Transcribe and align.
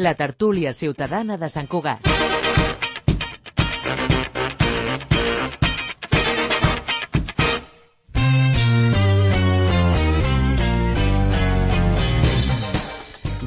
La 0.00 0.14
tertúlia 0.14 0.72
ciutadana 0.72 1.36
de 1.36 1.52
Sant 1.52 1.68
Cugat. 1.68 2.29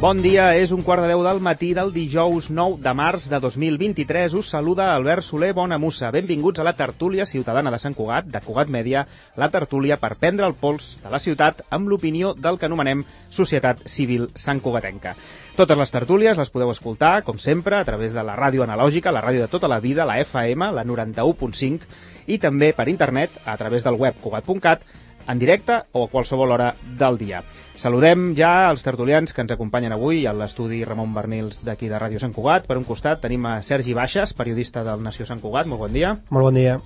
Bon 0.04 0.20
dia, 0.20 0.50
és 0.60 0.74
un 0.76 0.82
quart 0.84 1.00
de 1.00 1.08
deu 1.08 1.22
del 1.24 1.38
matí 1.40 1.70
del 1.72 1.94
dijous 1.96 2.50
9 2.52 2.82
de 2.84 2.92
març 2.92 3.30
de 3.32 3.38
2023. 3.40 4.34
Us 4.36 4.50
saluda 4.52 4.90
Albert 4.92 5.24
Soler 5.24 5.54
Bonamussa. 5.56 6.10
Benvinguts 6.12 6.60
a 6.60 6.66
la 6.68 6.74
tertúlia 6.76 7.24
ciutadana 7.26 7.72
de 7.72 7.78
Sant 7.80 7.96
Cugat, 7.96 8.28
de 8.28 8.42
Cugat 8.44 8.68
Mèdia, 8.68 9.06
la 9.40 9.48
tertúlia 9.54 9.96
per 10.02 10.18
prendre 10.20 10.44
el 10.44 10.58
pols 10.60 10.98
de 11.00 11.14
la 11.14 11.22
ciutat 11.24 11.62
amb 11.70 11.88
l'opinió 11.88 12.34
del 12.36 12.60
que 12.60 12.68
anomenem 12.68 13.06
Societat 13.32 13.86
Civil 13.88 14.28
Sant 14.36 14.60
Cugatenca. 14.60 15.14
Totes 15.56 15.80
les 15.80 15.96
tertúlies 15.96 16.36
les 16.36 16.52
podeu 16.52 16.76
escoltar, 16.76 17.14
com 17.24 17.40
sempre, 17.40 17.80
a 17.80 17.88
través 17.88 18.12
de 18.12 18.28
la 18.28 18.36
ràdio 18.36 18.68
analògica, 18.68 19.16
la 19.16 19.24
ràdio 19.24 19.46
de 19.46 19.54
tota 19.56 19.72
la 19.72 19.80
vida, 19.80 20.04
la 20.04 20.20
FM, 20.20 20.74
la 20.76 20.84
91.5, 20.84 21.88
i 22.28 22.42
també 22.44 22.74
per 22.76 22.90
internet, 22.92 23.40
a 23.46 23.56
través 23.56 23.88
del 23.88 23.96
web 24.04 24.20
cugat.cat, 24.20 24.84
en 25.28 25.40
directe 25.40 25.80
o 25.92 26.06
a 26.06 26.10
qualsevol 26.12 26.52
hora 26.52 26.74
del 27.00 27.18
dia. 27.18 27.44
Saludem 27.76 28.34
ja 28.38 28.70
els 28.70 28.84
tertulians 28.84 29.34
que 29.34 29.42
ens 29.44 29.54
acompanyen 29.56 29.96
avui 29.96 30.26
a 30.28 30.34
l'estudi 30.36 30.84
Ramon 30.86 31.14
Bernils 31.16 31.62
d'aquí 31.64 31.90
de 31.92 32.00
Ràdio 32.00 32.22
Sant 32.22 32.36
Cugat. 32.36 32.68
Per 32.68 32.78
un 32.78 32.86
costat 32.88 33.24
tenim 33.24 33.46
a 33.48 33.62
Sergi 33.62 33.96
Baixes, 33.98 34.36
periodista 34.38 34.84
del 34.84 35.04
Nació 35.04 35.26
Sant 35.30 35.42
Cugat. 35.42 35.70
Molt 35.70 35.86
bon 35.88 35.94
dia. 35.96 36.18
Molt 36.30 36.50
bon 36.50 36.60
dia. 36.60 36.78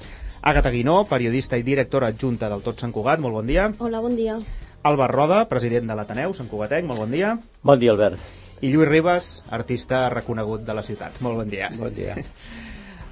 Àgata 0.41 0.72
Guinó, 0.72 1.02
periodista 1.10 1.58
i 1.58 1.66
directora 1.66 2.13
adjunta 2.13 2.50
del 2.50 2.63
Tot 2.63 2.80
Sant 2.80 2.94
Cugat. 2.96 3.20
Molt 3.20 3.40
bon 3.41 3.48
dia. 3.48 3.72
Hola, 3.80 4.02
bon 4.02 4.16
dia. 4.16 4.38
Albert 4.88 5.13
Roda, 5.13 5.44
president 5.49 5.90
de 5.90 5.96
l'Ateneu 5.98 6.34
Sant 6.38 6.49
Cugatenc. 6.49 6.88
Molt 6.88 7.04
bon 7.04 7.12
dia. 7.12 7.34
Bon 7.63 7.79
dia, 7.79 7.91
Albert. 7.91 8.22
I 8.62 8.72
Lluís 8.74 8.90
Ribas, 8.90 9.27
artista 9.54 10.07
reconegut 10.10 10.63
de 10.66 10.74
la 10.74 10.84
ciutat. 10.85 11.20
Molt 11.22 11.41
bon 11.41 11.49
dia. 11.49 11.70
Bon 11.77 11.94
dia. 11.94 12.16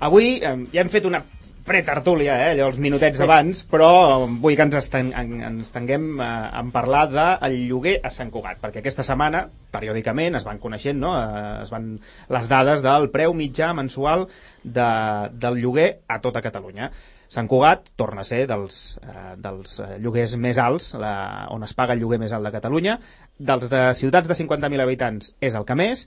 Avui 0.05 0.37
eh, 0.39 0.55
ja 0.73 0.81
hem 0.81 0.91
fet 0.91 1.05
una 1.07 1.21
pretertúlia, 1.65 2.35
eh, 2.43 2.51
allò, 2.53 2.69
els 2.69 2.77
minutets 2.81 3.17
sí. 3.17 3.23
abans, 3.25 3.63
però 3.69 3.89
vull 4.27 4.55
que 4.57 4.67
ens, 4.67 4.77
esten, 4.79 5.09
ens 5.17 5.65
estenguem 5.65 6.21
eh, 6.21 6.29
en 6.61 6.69
parlar 6.75 7.07
del 7.11 7.57
lloguer 7.65 7.97
a 8.05 8.11
Sant 8.13 8.29
Cugat, 8.33 8.61
perquè 8.61 8.83
aquesta 8.83 9.05
setmana, 9.07 9.45
periòdicament, 9.73 10.37
es 10.37 10.45
van 10.45 10.61
coneixent 10.61 11.01
no? 11.01 11.15
eh, 11.17 11.63
es 11.63 11.73
van 11.73 11.95
les 12.37 12.49
dades 12.51 12.85
del 12.85 13.09
preu 13.13 13.33
mitjà 13.37 13.73
mensual 13.77 14.27
de, 14.63 14.89
del 15.33 15.59
lloguer 15.63 15.89
a 16.07 16.21
tota 16.21 16.45
Catalunya. 16.45 16.91
Sant 17.27 17.49
Cugat 17.49 17.89
torna 17.97 18.21
a 18.21 18.27
ser 18.27 18.43
dels, 18.49 18.99
eh, 19.01 19.33
dels 19.41 19.79
eh, 19.81 19.95
lloguers 20.01 20.35
més 20.41 20.59
alts, 20.61 20.93
la, 21.01 21.15
on 21.51 21.65
es 21.65 21.73
paga 21.73 21.97
el 21.97 22.03
lloguer 22.03 22.21
més 22.21 22.35
alt 22.35 22.45
de 22.45 22.53
Catalunya. 22.53 22.99
Dels 23.35 23.67
de 23.71 23.81
ciutats 23.97 24.29
de 24.29 24.37
50.000 24.37 24.85
habitants 24.85 25.33
és 25.41 25.57
el 25.57 25.65
que 25.65 25.77
més, 25.79 26.05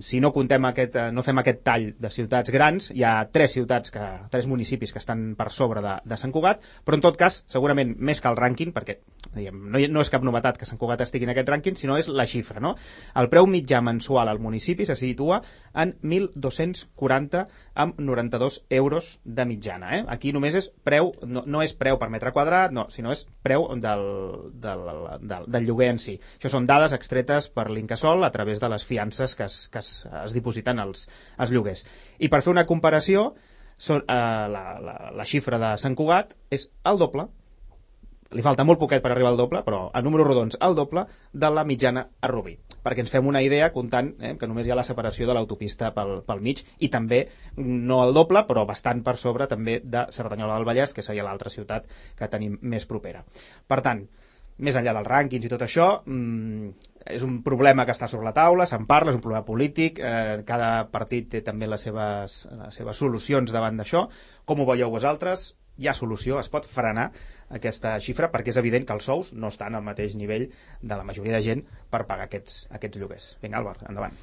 si 0.00 0.20
no 0.20 0.32
contem 0.32 0.64
aquest, 0.68 0.96
eh, 0.96 1.10
no 1.12 1.24
fem 1.26 1.40
aquest 1.40 1.62
tall 1.66 1.86
de 2.00 2.10
ciutats 2.12 2.52
grans, 2.54 2.90
hi 2.94 3.04
ha 3.04 3.14
tres 3.32 3.56
ciutats, 3.56 3.92
que, 3.94 4.04
tres 4.30 4.48
municipis 4.50 4.92
que 4.92 5.00
estan 5.02 5.34
per 5.38 5.50
sobre 5.52 5.82
de, 5.84 5.96
de 6.04 6.18
Sant 6.20 6.32
Cugat, 6.34 6.62
però 6.84 6.98
en 6.98 7.04
tot 7.04 7.18
cas, 7.20 7.42
segurament 7.50 7.94
més 7.98 8.20
que 8.20 8.30
el 8.30 8.38
rànquing, 8.38 8.72
perquè 8.76 8.98
diguem, 9.34 9.64
no, 9.72 9.80
no 9.90 10.04
és 10.04 10.12
cap 10.12 10.24
novetat 10.26 10.58
que 10.60 10.68
Sant 10.68 10.80
Cugat 10.80 11.04
estigui 11.04 11.28
en 11.28 11.34
aquest 11.34 11.50
rànquing, 11.50 11.78
sinó 11.78 11.98
és 12.00 12.08
la 12.08 12.26
xifra. 12.30 12.62
No? 12.62 12.74
El 13.18 13.30
preu 13.32 13.48
mitjà 13.50 13.80
mensual 13.84 14.30
al 14.30 14.42
municipi 14.42 14.86
se 14.88 14.96
situa 14.98 15.40
en 15.74 15.94
1.240 16.02 17.44
amb 17.84 18.00
92 18.00 18.60
euros 18.70 19.18
de 19.24 19.46
mitjana. 19.48 19.94
Eh? 19.98 20.02
Aquí 20.14 20.32
només 20.34 20.56
és 20.58 20.70
preu, 20.84 21.12
no, 21.26 21.44
no 21.46 21.62
és 21.64 21.74
preu 21.78 21.98
per 22.00 22.10
metre 22.12 22.32
quadrat, 22.36 22.74
no, 22.74 22.86
sinó 22.92 23.14
és 23.14 23.24
preu 23.44 23.66
del, 23.80 24.04
del, 24.60 24.84
del, 25.22 25.48
del 25.50 25.68
lloguer 25.68 25.90
en 25.94 26.02
si. 26.02 26.18
Això 26.38 26.52
són 26.52 26.68
dades 26.70 26.94
extretes 26.96 27.50
per 27.54 27.70
l'Incasol 27.72 28.24
a 28.24 28.32
través 28.34 28.62
de 28.62 28.70
les 28.70 28.86
fiances 28.86 29.34
que 29.34 29.48
es, 29.54 29.62
que 29.70 29.80
es, 29.80 29.94
es 30.24 30.34
dipositen 30.36 30.82
als, 30.82 31.06
als 31.38 31.54
lloguers. 31.54 31.86
I 32.18 32.30
per 32.32 32.42
fer 32.44 32.52
una 32.52 32.66
comparació, 32.68 33.30
són, 33.78 34.04
eh, 34.04 34.44
la, 34.50 34.66
la, 34.82 34.98
la 35.14 35.26
xifra 35.28 35.62
de 35.62 35.74
Sant 35.80 35.96
Cugat 35.98 36.34
és 36.54 36.68
el 36.90 37.00
doble, 37.00 37.28
li 38.34 38.42
falta 38.42 38.64
molt 38.66 38.80
poquet 38.80 39.02
per 39.02 39.12
arribar 39.12 39.30
al 39.30 39.38
doble, 39.38 39.60
però 39.62 39.88
a 39.94 40.02
números 40.02 40.26
rodons 40.26 40.56
el 40.66 40.74
doble 40.74 41.04
de 41.32 41.50
la 41.54 41.64
mitjana 41.64 42.08
a 42.20 42.30
Rubí. 42.30 42.56
Perquè 42.84 43.04
ens 43.04 43.12
fem 43.12 43.26
una 43.30 43.42
idea 43.44 43.70
comptant 43.72 44.10
eh, 44.18 44.34
que 44.40 44.48
només 44.50 44.66
hi 44.66 44.74
ha 44.74 44.78
la 44.78 44.86
separació 44.86 45.28
de 45.28 45.36
l'autopista 45.36 45.92
pel, 45.94 46.18
pel 46.26 46.42
mig 46.42 46.64
i 46.82 46.90
també, 46.90 47.22
no 47.56 48.02
el 48.04 48.14
doble, 48.16 48.44
però 48.48 48.66
bastant 48.66 49.04
per 49.06 49.16
sobre 49.20 49.46
també 49.50 49.78
de 49.84 50.06
Cerdanyola 50.12 50.58
del 50.58 50.68
Vallès, 50.68 50.92
que 50.92 51.06
seria 51.06 51.26
l'altra 51.26 51.52
ciutat 51.52 51.86
que 52.18 52.30
tenim 52.32 52.58
més 52.74 52.88
propera. 52.90 53.22
Per 53.70 53.80
tant, 53.86 54.02
més 54.58 54.76
enllà 54.78 54.94
dels 54.98 55.10
rànquings 55.10 55.46
i 55.46 55.52
tot 55.52 55.62
això, 55.66 55.88
mmm, 56.06 56.74
és 57.04 57.24
un 57.26 57.42
problema 57.44 57.84
que 57.84 57.92
està 57.92 58.08
sobre 58.08 58.26
la 58.28 58.34
taula, 58.36 58.66
se'n 58.68 58.86
parla, 58.88 59.12
és 59.12 59.18
un 59.18 59.24
problema 59.24 59.44
polític, 59.44 60.00
eh, 60.00 60.40
cada 60.48 60.88
partit 60.92 61.28
té 61.34 61.42
també 61.44 61.68
les 61.68 61.84
seves, 61.84 62.44
les 62.62 62.80
seves 62.80 63.02
solucions 63.04 63.52
davant 63.52 63.76
d'això. 63.80 64.06
Com 64.44 64.60
ho 64.60 64.68
veieu 64.70 64.90
vosaltres? 64.90 65.52
Hi 65.76 65.88
ha 65.90 65.96
solució? 65.98 66.38
Es 66.38 66.48
pot 66.48 66.68
frenar 66.70 67.08
aquesta 67.50 67.96
xifra? 68.00 68.30
Perquè 68.32 68.54
és 68.54 68.60
evident 68.60 68.86
que 68.86 68.94
els 68.94 69.10
sous 69.10 69.32
no 69.34 69.50
estan 69.50 69.74
al 69.74 69.82
mateix 69.82 70.14
nivell 70.14 70.46
de 70.80 70.94
la 70.94 71.04
majoria 71.04 71.34
de 71.36 71.42
gent 71.42 71.66
per 71.90 72.06
pagar 72.06 72.30
aquests, 72.30 72.68
aquests 72.70 73.02
lloguers. 73.02 73.34
Vinga, 73.42 73.58
Àlvar, 73.58 73.80
endavant. 73.88 74.14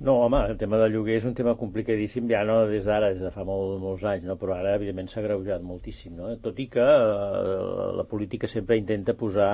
No, 0.00 0.16
home, 0.24 0.40
el 0.50 0.56
tema 0.58 0.78
del 0.80 0.90
lloguer 0.90 1.20
és 1.20 1.26
un 1.28 1.36
tema 1.38 1.52
complicadíssim, 1.54 2.26
ja 2.26 2.40
no 2.48 2.64
des 2.66 2.82
d'ara, 2.88 3.12
des 3.14 3.20
de 3.22 3.30
fa 3.30 3.44
molt, 3.46 3.76
molts 3.78 4.02
anys, 4.10 4.24
no? 4.26 4.34
però 4.40 4.56
ara, 4.56 4.72
evidentment, 4.74 5.06
s'ha 5.12 5.22
greujat 5.22 5.62
moltíssim. 5.62 6.16
No? 6.18 6.32
Tot 6.42 6.58
i 6.58 6.66
que 6.72 6.82
eh, 6.82 7.52
la 8.00 8.06
política 8.10 8.50
sempre 8.50 8.80
intenta 8.80 9.14
posar 9.14 9.52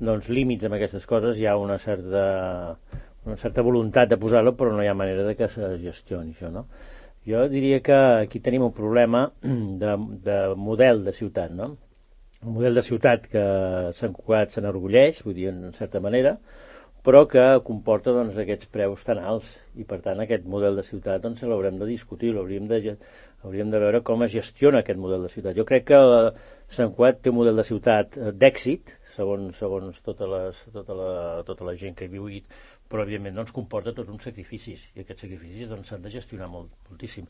doncs, 0.00 0.28
límits 0.30 0.66
amb 0.66 0.78
aquestes 0.78 1.06
coses, 1.06 1.38
hi 1.38 1.46
ha 1.46 1.56
una 1.58 1.78
certa, 1.82 2.76
una 3.26 3.36
certa 3.40 3.64
voluntat 3.66 4.10
de 4.12 4.18
posar-lo, 4.20 4.54
però 4.56 4.72
no 4.74 4.84
hi 4.84 4.88
ha 4.90 4.96
manera 4.96 5.26
de 5.26 5.34
que 5.38 5.50
se 5.52 5.74
gestioni 5.82 6.34
això. 6.34 6.52
No? 6.54 6.66
Jo 7.28 7.44
diria 7.52 7.82
que 7.84 7.98
aquí 8.24 8.40
tenim 8.40 8.64
un 8.68 8.72
problema 8.72 9.26
de, 9.82 9.98
de 10.24 10.38
model 10.56 11.04
de 11.04 11.12
ciutat, 11.16 11.52
no? 11.52 11.74
un 12.46 12.54
model 12.54 12.78
de 12.78 12.86
ciutat 12.86 13.26
que 13.26 13.44
Sant 13.98 14.14
Cugat 14.14 14.54
se 14.54 14.62
n'orgulleix, 14.62 15.24
vull 15.26 15.34
dir, 15.34 15.48
en 15.50 15.72
certa 15.74 16.00
manera, 16.00 16.36
però 17.02 17.24
que 17.30 17.42
comporta 17.66 18.12
doncs, 18.14 18.36
aquests 18.38 18.68
preus 18.74 19.02
tan 19.06 19.18
alts 19.18 19.50
i 19.80 19.86
per 19.88 19.98
tant 20.04 20.20
aquest 20.22 20.46
model 20.50 20.78
de 20.78 20.84
ciutat 20.86 21.22
doncs, 21.24 21.42
l'haurem 21.42 21.78
de 21.80 21.88
discutir, 21.88 22.30
l'hauríem 22.34 22.68
de, 22.70 22.94
hauríem 23.46 23.72
de 23.72 23.80
veure 23.82 24.02
com 24.06 24.22
es 24.26 24.32
gestiona 24.34 24.82
aquest 24.82 25.00
model 25.02 25.26
de 25.26 25.32
ciutat. 25.32 25.56
Jo 25.58 25.66
crec 25.66 25.88
que 25.90 26.00
Sant 26.76 26.90
Cuat 26.96 27.22
té 27.24 27.30
un 27.32 27.38
model 27.38 27.56
de 27.56 27.64
ciutat 27.64 28.18
eh, 28.18 28.32
d'èxit, 28.36 28.92
segons, 29.14 29.56
segons 29.56 30.02
tota, 30.04 30.26
les, 30.28 30.58
tota, 30.74 30.96
la, 30.98 31.12
tota 31.48 31.64
la 31.68 31.74
gent 31.80 31.96
que 31.96 32.08
hi 32.08 32.12
viu, 32.12 32.28
però 32.88 33.04
evidentment 33.04 33.40
doncs, 33.40 33.54
comporta 33.56 33.94
tots 33.96 34.12
uns 34.12 34.28
sacrificis 34.28 34.84
i 34.94 35.04
aquests 35.04 35.24
sacrificis 35.24 35.70
doncs, 35.70 35.88
s'han 35.88 36.02
doncs, 36.02 36.12
de 36.12 36.20
gestionar 36.20 36.50
molt, 36.52 36.74
moltíssim. 36.90 37.28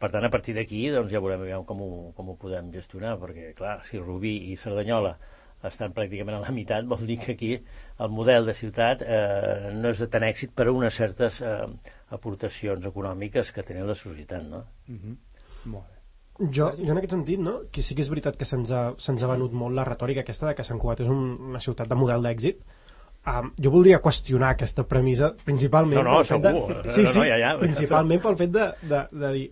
Per 0.00 0.08
tant, 0.08 0.24
a 0.24 0.32
partir 0.32 0.54
d'aquí 0.56 0.86
doncs, 0.94 1.12
ja 1.12 1.20
veurem 1.20 1.66
com 1.68 1.84
ho, 1.84 1.90
com 2.16 2.32
ho 2.32 2.38
podem 2.40 2.72
gestionar, 2.72 3.18
perquè 3.20 3.52
clar, 3.58 3.78
si 3.84 4.00
Rubí 4.00 4.32
i 4.48 4.56
Cerdanyola 4.56 5.14
estan 5.68 5.92
pràcticament 5.92 6.38
a 6.38 6.42
la 6.46 6.56
meitat, 6.56 6.88
vol 6.88 7.04
dir 7.04 7.18
que 7.20 7.34
aquí 7.36 7.52
el 8.00 8.12
model 8.16 8.48
de 8.48 8.56
ciutat 8.56 9.04
eh, 9.04 9.70
no 9.76 9.92
és 9.92 10.00
de 10.00 10.08
tant 10.08 10.24
èxit 10.24 10.56
per 10.56 10.70
a 10.70 10.72
unes 10.72 10.96
certes 10.96 11.42
eh, 11.44 11.62
aportacions 12.16 12.88
econòmiques 12.94 13.52
que 13.52 13.66
tenen 13.66 13.88
la 13.92 13.98
societat, 14.06 14.46
no? 14.48 14.64
Mm 14.88 15.00
-hmm. 15.02 15.16
Molt 15.66 15.88
bé. 15.88 15.99
Jo, 16.40 16.70
jo 16.78 16.90
en 16.90 16.98
aquest 16.98 17.12
sentit, 17.12 17.40
no? 17.44 17.58
que 17.72 17.82
sí 17.84 17.94
que 17.94 18.00
és 18.00 18.08
veritat 18.08 18.38
que 18.40 18.48
se'ns 18.48 18.70
ha, 18.72 18.84
se 18.96 19.12
ha 19.12 19.32
venut 19.32 19.52
molt 19.52 19.76
la 19.76 19.84
retòrica 19.84 20.24
aquesta 20.24 20.48
de 20.48 20.54
que 20.56 20.64
Sant 20.64 20.80
Cugat 20.80 21.02
és 21.04 21.10
un, 21.12 21.34
una 21.52 21.60
ciutat 21.60 21.90
de 21.90 21.98
model 22.00 22.24
d'èxit, 22.24 22.62
Um, 23.20 23.50
jo 23.60 23.68
voldria 23.68 23.98
qüestionar 24.00 24.54
aquesta 24.54 24.80
premissa 24.88 25.26
principalment 25.44 25.98
no, 26.00 26.04
no, 26.06 26.12
pel 26.22 26.24
fet 26.24 26.46
segur. 26.46 26.76
de... 26.86 26.92
Sí, 26.94 27.02
sí, 27.04 27.18
no, 27.18 27.24
no, 27.26 27.28
ja, 27.28 27.36
ja. 27.42 27.50
principalment 27.60 28.22
pel 28.24 28.38
fet 28.40 28.54
de, 28.54 28.68
de, 28.80 29.00
de 29.12 29.32
dir 29.34 29.42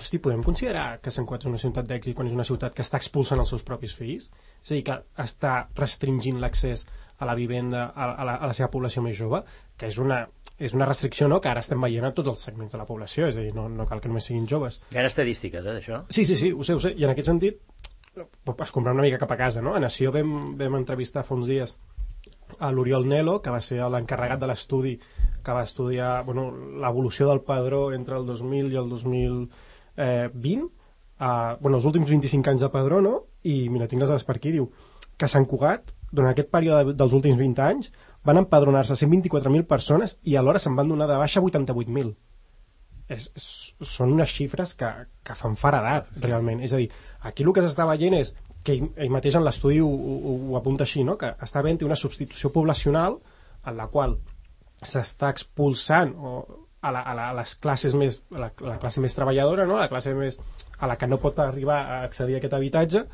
hosti, 0.00 0.20
podem 0.20 0.42
considerar 0.44 0.98
que 1.00 1.12
Sant 1.14 1.24
Cugat 1.28 1.46
és 1.46 1.50
una 1.50 1.60
ciutat 1.62 1.88
d'èxit 1.88 2.16
quan 2.18 2.28
és 2.28 2.36
una 2.36 2.44
ciutat 2.44 2.76
que 2.76 2.84
està 2.84 3.00
expulsant 3.00 3.40
els 3.40 3.52
seus 3.52 3.64
propis 3.64 3.94
fills? 3.96 4.28
És 4.60 4.72
a 4.72 4.76
dir, 4.76 4.82
que 4.90 4.98
està 5.24 5.54
restringint 5.80 6.40
l'accés 6.42 6.84
a 7.20 7.28
la 7.28 7.36
vivenda 7.36 7.86
a, 7.88 8.10
a, 8.10 8.28
la, 8.28 8.36
a 8.36 8.52
la 8.52 8.56
seva 8.56 8.70
població 8.72 9.04
més 9.04 9.16
jove, 9.16 9.42
que 9.80 9.88
és 9.88 9.96
una, 10.00 10.22
és 10.60 10.74
una 10.76 10.86
restricció 10.86 11.26
no? 11.28 11.40
que 11.40 11.48
ara 11.48 11.62
estem 11.64 11.80
veient 11.80 12.04
a 12.04 12.12
tots 12.16 12.28
els 12.34 12.42
segments 12.44 12.74
de 12.74 12.78
la 12.78 12.86
població, 12.88 13.30
és 13.30 13.38
a 13.38 13.44
dir, 13.44 13.54
no, 13.56 13.66
no 13.72 13.86
cal 13.88 14.02
que 14.04 14.10
només 14.10 14.26
siguin 14.28 14.46
joves. 14.50 14.80
Hi 14.92 15.00
ha 15.00 15.06
estadístiques, 15.08 15.64
eh, 15.64 15.76
d'això? 15.78 16.02
Sí, 16.12 16.26
sí, 16.28 16.36
sí, 16.36 16.52
ho 16.52 16.66
sé, 16.66 16.76
ho 16.76 16.82
sé, 16.84 16.92
i 16.92 17.06
en 17.08 17.14
aquest 17.14 17.32
sentit 17.32 17.62
es 18.20 18.72
comprar 18.74 18.92
una 18.92 19.06
mica 19.06 19.18
cap 19.18 19.30
a 19.32 19.38
casa, 19.38 19.62
no? 19.62 19.72
A 19.74 19.80
Nació 19.80 20.12
vam, 20.12 20.52
vam 20.58 20.76
entrevistar 20.76 21.24
fa 21.24 21.34
uns 21.38 21.48
dies 21.48 21.76
a 22.58 22.70
l'Oriol 22.74 23.06
Nelo, 23.08 23.38
que 23.40 23.52
va 23.54 23.60
ser 23.64 23.78
l'encarregat 23.88 24.40
de 24.42 24.50
l'estudi 24.50 24.96
que 25.44 25.54
va 25.56 25.62
estudiar 25.64 26.24
bueno, 26.26 26.50
l'evolució 26.82 27.28
del 27.30 27.40
padró 27.46 27.92
entre 27.94 28.18
el 28.18 28.26
2000 28.26 28.74
i 28.74 28.76
el 28.76 28.90
2020, 28.90 29.48
eh, 29.96 30.28
bueno, 31.60 31.78
els 31.78 31.86
últims 31.86 32.10
25 32.10 32.50
anys 32.50 32.66
de 32.66 32.72
padró, 32.74 33.00
no? 33.00 33.14
I 33.48 33.70
mira, 33.72 33.88
tinc 33.88 34.02
les 34.02 34.10
dades 34.10 34.26
per 34.28 34.36
aquí, 34.36 34.52
diu 34.52 34.68
que 35.16 35.28
Sant 35.28 35.46
Cugat, 35.46 35.94
durant 36.10 36.32
aquest 36.32 36.50
període 36.50 36.94
dels 36.96 37.14
últims 37.16 37.38
20 37.38 37.62
anys, 37.64 37.92
van 38.24 38.40
empadronar-se 38.42 38.96
124.000 38.98 39.66
persones 39.68 40.18
i 40.22 40.36
alhora 40.36 40.60
se'n 40.60 40.76
van 40.76 40.88
donar 40.88 41.08
de 41.08 41.16
baixa 41.20 41.40
88.000. 41.40 42.12
És, 43.10 43.26
és, 43.34 43.46
són 43.82 44.12
unes 44.14 44.30
xifres 44.30 44.76
que, 44.78 44.90
que 45.26 45.34
fan 45.34 45.56
faradat, 45.58 46.10
realment. 46.22 46.60
És 46.62 46.74
a 46.76 46.78
dir, 46.78 46.90
aquí 47.26 47.46
el 47.46 47.52
que 47.56 47.64
s'està 47.64 47.88
veient 47.88 48.14
és 48.20 48.34
que 48.62 48.76
ell, 48.76 48.90
ell 49.00 49.12
mateix 49.12 49.38
en 49.38 49.44
l'estudi 49.46 49.80
ho, 49.82 49.88
ho, 49.88 50.34
ho 50.50 50.58
apunta 50.58 50.84
així, 50.86 51.02
no? 51.06 51.16
que 51.18 51.32
està 51.42 51.62
havent 51.62 51.80
una 51.86 51.98
substitució 51.98 52.52
poblacional 52.54 53.18
en 53.66 53.76
la 53.76 53.88
qual 53.92 54.18
s'està 54.80 55.32
expulsant 55.32 56.12
o 56.16 56.34
a, 56.80 56.92
la, 56.92 57.00
a, 57.00 57.14
la, 57.16 57.28
a 57.30 57.36
les 57.36 57.54
classes 57.60 57.94
més 57.96 58.20
a 58.32 58.40
la, 58.40 58.48
a 58.52 58.68
la 58.74 58.78
classe 58.80 59.02
més 59.04 59.16
treballadora, 59.16 59.66
no? 59.68 59.76
a 59.76 59.84
la 59.84 59.92
classe 59.92 60.14
més 60.16 60.38
a 60.78 60.88
la 60.88 60.96
que 61.00 61.08
no 61.08 61.20
pot 61.20 61.38
arribar 61.42 61.80
a 61.80 62.02
accedir 62.06 62.36
a 62.36 62.40
aquest 62.40 62.56
habitatge, 62.56 63.04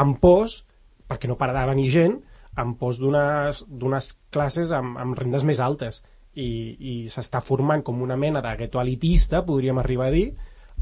amb 0.00 0.20
pors, 0.20 0.62
perquè 1.10 1.28
no 1.28 1.36
para 1.40 1.56
de 1.56 1.66
venir 1.68 1.90
gent, 1.92 2.20
amb 2.60 2.78
pors 2.78 3.00
d'unes 3.00 4.14
classes 4.30 4.72
amb, 4.76 4.98
amb 5.00 5.18
rendes 5.18 5.46
més 5.48 5.60
altes 5.64 6.02
i, 6.34 6.46
i 6.78 6.94
s'està 7.10 7.40
formant 7.42 7.82
com 7.82 8.02
una 8.02 8.16
mena 8.16 8.42
de 8.44 8.54
gueto 8.62 8.80
elitista, 8.80 9.42
podríem 9.46 9.80
arribar 9.82 10.08
a 10.10 10.14
dir, 10.14 10.26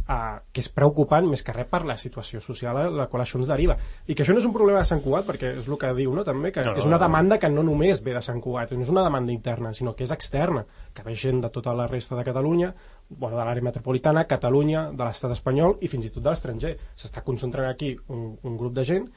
eh, 0.09 0.39
que 0.53 0.63
és 0.65 0.69
preocupant 0.73 1.27
més 1.29 1.43
que 1.45 1.55
res 1.55 1.69
per 1.71 1.83
la 1.89 1.97
situació 2.01 2.41
social 2.45 2.77
a 2.81 2.87
la 2.93 3.07
qual 3.11 3.25
això 3.25 3.39
ens 3.41 3.49
deriva. 3.51 3.77
I 4.07 4.15
que 4.15 4.25
això 4.25 4.35
no 4.37 4.43
és 4.43 4.49
un 4.49 4.55
problema 4.57 4.83
de 4.83 4.89
Sant 4.91 5.03
Cugat, 5.05 5.27
perquè 5.29 5.55
és 5.61 5.69
el 5.69 5.79
que 5.81 5.93
diu, 5.97 6.15
no? 6.17 6.25
també, 6.27 6.53
que 6.53 6.65
no, 6.67 6.75
no, 6.75 6.83
és 6.83 6.89
una 6.89 7.01
demanda 7.01 7.39
que 7.41 7.51
no 7.53 7.65
només 7.67 8.03
ve 8.05 8.17
de 8.17 8.25
Sant 8.25 8.43
Cugat, 8.45 8.75
no 8.77 8.85
és 8.85 8.93
una 8.93 9.05
demanda 9.07 9.33
interna, 9.35 9.73
sinó 9.77 9.95
que 9.97 10.05
és 10.05 10.13
externa, 10.15 10.65
que 10.95 11.07
ve 11.07 11.17
gent 11.17 11.43
de 11.45 11.53
tota 11.55 11.75
la 11.77 11.89
resta 11.89 12.19
de 12.19 12.27
Catalunya, 12.29 12.75
bueno, 13.09 13.37
de 13.37 13.45
l'àrea 13.45 13.65
metropolitana, 13.71 14.27
Catalunya, 14.29 14.89
de 14.93 15.05
l'estat 15.05 15.33
espanyol 15.37 15.79
i 15.81 15.89
fins 15.89 16.09
i 16.09 16.13
tot 16.13 16.25
de 16.25 16.33
l'estranger. 16.33 16.77
S'està 16.97 17.25
concentrant 17.25 17.71
aquí 17.71 17.95
un, 18.09 18.31
un 18.43 18.61
grup 18.61 18.77
de 18.77 18.85
gent 18.89 19.09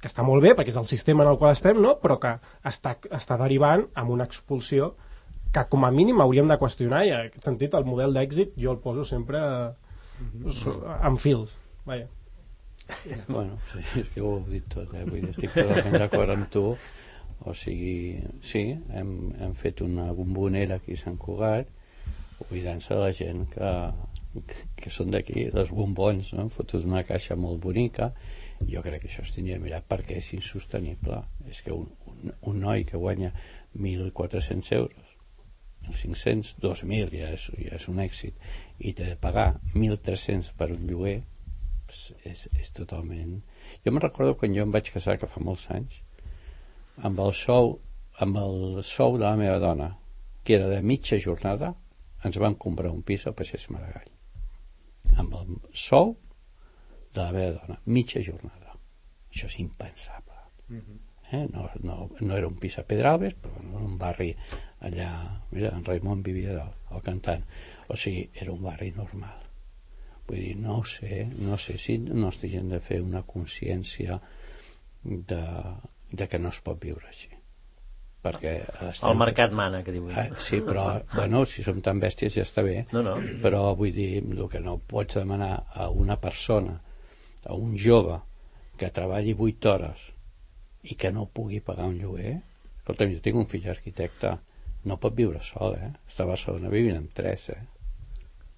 que 0.00 0.08
està 0.08 0.24
molt 0.24 0.42
bé 0.44 0.54
perquè 0.56 0.72
és 0.72 0.80
el 0.80 0.88
sistema 0.88 1.24
en 1.24 1.30
el 1.32 1.38
qual 1.40 1.52
estem, 1.52 1.80
no? 1.82 1.96
però 2.00 2.16
que 2.20 2.34
està, 2.66 2.96
està 3.12 3.36
derivant 3.40 3.84
amb 4.00 4.14
una 4.16 4.26
expulsió 4.28 4.94
que 5.52 5.64
com 5.68 5.84
a 5.84 5.90
mínim 5.90 6.22
hauríem 6.22 6.48
de 6.48 6.56
qüestionar 6.60 7.02
i 7.04 7.12
en 7.12 7.26
aquest 7.26 7.50
sentit 7.50 7.74
el 7.74 7.86
model 7.88 8.14
d'èxit 8.16 8.54
jo 8.60 8.72
el 8.72 8.80
poso 8.82 9.04
sempre 9.04 9.40
amb 11.00 11.20
fils 11.20 11.56
vaja. 11.84 12.08
bueno, 13.28 13.58
sí, 13.70 13.82
és 14.00 14.08
que 14.14 14.22
ho 14.22 14.36
heu 14.36 14.46
dit 14.48 14.64
tot 14.72 14.94
eh? 14.94 15.04
Vull 15.04 15.20
dir, 15.20 15.34
estic 15.34 15.52
totalment 15.54 15.98
d'acord 16.00 16.34
amb 16.34 16.48
tu 16.52 16.64
o 16.70 17.54
sigui, 17.56 18.20
sí 18.44 18.64
hem, 18.96 19.12
hem 19.40 19.52
fet 19.58 19.84
una 19.84 20.10
bombonera 20.16 20.80
aquí 20.80 20.96
a 20.96 21.02
Sant 21.02 21.18
Cugat 21.20 21.68
oblidant-se 22.40 22.94
de 22.94 23.00
la 23.00 23.12
gent 23.12 23.46
que, 23.52 23.70
que 24.80 24.92
són 24.92 25.12
d'aquí, 25.12 25.50
dels 25.52 25.72
bombons 25.74 26.32
no? 26.32 26.46
hem 26.46 26.52
fotut 26.52 26.86
una 26.88 27.04
caixa 27.08 27.36
molt 27.36 27.60
bonica 27.62 28.14
jo 28.68 28.82
crec 28.84 29.02
que 29.02 29.10
això 29.10 29.24
es 29.24 29.32
tindria 29.34 29.60
mirat 29.62 29.86
perquè 29.88 30.18
és 30.20 30.32
insostenible. 30.36 31.22
És 31.48 31.62
que 31.66 31.72
un, 31.74 31.88
un, 32.10 32.34
un 32.52 32.60
noi 32.60 32.84
que 32.88 33.00
guanya 33.00 33.32
1.400 33.76 34.72
euros 34.76 35.16
500, 35.90 36.56
2.000 36.60 37.14
ja 37.16 37.30
és, 37.34 37.46
ja 37.56 37.78
és 37.78 37.86
un 37.88 37.98
èxit 38.02 38.36
i 38.84 38.92
de 38.94 39.14
pagar 39.18 39.54
1.300 39.72 40.52
per 40.58 40.68
un 40.74 40.84
lloguer 40.86 41.22
és, 42.28 42.44
és 42.52 42.70
totalment 42.76 43.40
jo 43.82 43.90
me'n 43.90 44.04
recordo 44.04 44.36
quan 44.38 44.54
jo 44.54 44.62
em 44.62 44.74
vaig 44.74 44.92
casar 44.92 45.16
que 45.18 45.26
fa 45.26 45.42
molts 45.42 45.64
anys 45.74 45.96
amb 47.08 47.24
el 47.24 47.32
sou 47.34 47.72
amb 48.22 48.38
el 48.38 48.84
sou 48.86 49.16
de 49.16 49.24
la 49.24 49.34
meva 49.40 49.58
dona 49.58 49.88
que 50.44 50.54
era 50.60 50.68
de 50.68 50.82
mitja 50.84 51.18
jornada 51.18 51.72
ens 52.24 52.36
vam 52.36 52.54
comprar 52.54 52.92
un 52.92 53.02
pis 53.02 53.26
al 53.26 53.34
Peixers 53.36 53.68
Maragall. 53.72 54.10
Amb 55.20 55.36
el 55.38 55.54
sou 55.72 56.14
de 57.14 57.20
la 57.22 57.32
meva 57.36 57.52
dona. 57.58 57.78
Mitja 57.86 58.22
jornada. 58.24 58.74
Això 59.30 59.46
és 59.46 59.60
impensable. 59.62 60.42
Mm 60.68 60.80
-hmm 60.80 61.06
eh? 61.32 61.48
no, 61.52 61.70
no, 61.82 62.10
no 62.20 62.36
era 62.36 62.48
un 62.48 62.56
pis 62.58 62.78
a 62.78 62.84
Pedralbes 62.86 63.36
però 63.40 63.60
en 63.62 63.74
un 63.78 63.96
barri 63.98 64.30
allà 64.86 65.10
mira, 65.50 65.72
en 65.76 65.84
Raimon 65.84 66.22
vivia 66.22 66.56
el, 66.56 66.74
el 66.90 67.02
cantant. 67.04 67.44
O 67.88 67.96
sigui, 67.96 68.28
era 68.34 68.52
un 68.52 68.62
barri 68.64 68.92
normal. 68.96 69.46
Vull 70.26 70.38
dir, 70.38 70.54
no 70.56 70.82
sé 70.86 71.26
no 71.38 71.58
sé 71.58 71.76
si 71.78 71.98
no 71.98 72.30
estic 72.30 72.54
gent 72.56 72.70
de 72.72 72.80
fer 72.80 73.00
una 73.02 73.22
consciència 73.26 74.20
de, 75.02 75.44
de 76.10 76.28
que 76.28 76.38
no 76.38 76.54
es 76.54 76.60
pot 76.64 76.80
viure 76.82 77.06
així. 77.08 77.30
Perquè 78.20 78.52
el 79.08 79.16
mercat 79.16 79.52
mana 79.56 79.78
que 79.80 79.94
diu 79.94 80.10
eh, 80.12 80.26
sí, 80.44 80.58
però 80.60 80.90
bueno, 81.14 81.46
si 81.48 81.62
som 81.64 81.78
tan 81.80 82.02
bèsties 82.02 82.34
ja 82.36 82.44
està 82.44 82.64
bé. 82.64 82.82
No, 82.92 83.00
no. 83.06 83.14
però 83.40 83.70
vull 83.78 83.94
dir, 83.96 84.20
el 84.20 84.44
que 84.52 84.60
no 84.60 84.76
pots 84.76 85.16
demanar 85.22 85.54
a 85.72 85.88
una 85.88 86.18
persona 86.20 86.76
a 87.46 87.56
un 87.56 87.76
jove 87.78 88.18
que 88.80 88.92
treballi 88.94 89.34
8 89.36 89.72
hores 89.72 90.06
i 90.82 90.96
que 90.96 91.10
no 91.12 91.28
pugui 91.28 91.60
pagar 91.60 91.88
un 91.90 91.98
lloguer 92.00 92.38
escolta, 92.78 93.08
jo 93.08 93.20
tinc 93.24 93.36
un 93.36 93.48
fill 93.50 93.68
arquitecte 93.70 94.36
no 94.88 94.96
pot 94.96 95.14
viure 95.16 95.42
sol, 95.44 95.74
eh? 95.76 95.90
Està 96.08 96.24
a 96.24 96.30
Barcelona 96.30 96.70
vivint 96.72 96.96
amb 96.96 97.12
tres, 97.12 97.50
eh? 97.52 97.60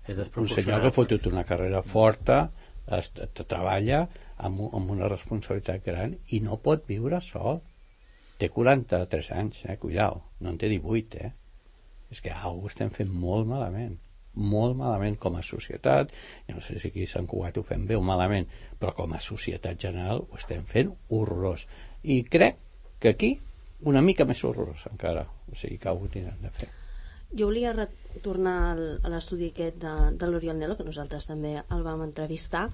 És 0.06 0.19
un 0.19 0.49
senyor 0.50 0.82
que 0.82 0.90
ha 0.90 0.94
fotut 0.94 1.26
una 1.31 1.44
carrera 1.46 1.82
forta 1.82 2.38
es, 2.99 3.11
treballa 3.38 4.06
amb, 4.37 4.64
amb 4.75 4.94
una 4.94 5.11
responsabilitat 5.11 5.84
gran 5.87 6.17
i 6.34 6.40
no 6.43 6.58
pot 6.62 6.87
viure 6.88 7.20
sol 7.23 7.61
té 8.38 8.49
43 8.50 9.31
anys, 9.38 9.61
eh? 9.67 9.76
cuidao 9.79 10.23
no 10.40 10.50
en 10.50 10.58
té 10.58 10.70
18, 10.70 11.19
eh? 11.23 11.32
és 12.11 12.23
que 12.23 12.32
alguna 12.34 12.73
estem 12.73 12.90
fent 12.94 13.11
molt 13.11 13.46
malament 13.50 13.94
molt 14.34 14.76
malament 14.79 15.19
com 15.20 15.37
a 15.37 15.44
societat 15.44 16.12
jo 16.49 16.56
no 16.56 16.64
sé 16.64 16.79
si 16.81 16.88
aquí 16.88 17.06
Sant 17.06 17.29
Cugat 17.29 17.58
ho 17.58 17.64
fem 17.69 17.87
bé 17.87 17.99
o 17.99 18.05
malament 18.05 18.49
però 18.81 18.94
com 18.96 19.12
a 19.12 19.20
societat 19.20 19.81
general 19.81 20.25
ho 20.29 20.40
estem 20.40 20.64
fent 20.69 20.93
horrorós 21.11 21.67
i 22.02 22.23
crec 22.25 22.61
que 23.00 23.12
aquí 23.12 23.34
una 23.88 24.00
mica 24.00 24.25
més 24.25 24.44
horrorós 24.44 24.87
encara 24.90 25.26
o 25.26 25.58
sigui 25.58 25.79
que 25.82 25.93
ho 25.93 26.08
tindran 26.08 26.40
de 26.43 26.55
fer 26.55 26.70
jo 27.32 27.49
volia 27.49 27.73
retornar 27.73 28.76
a 28.76 29.11
l'estudi 29.12 29.49
aquest 29.50 29.79
de, 29.81 29.93
de 30.20 30.29
l'Oriol 30.29 30.58
Nelo, 30.61 30.76
que 30.76 30.84
nosaltres 30.84 31.25
també 31.29 31.55
el 31.62 31.84
vam 31.84 32.05
entrevistar, 32.05 32.67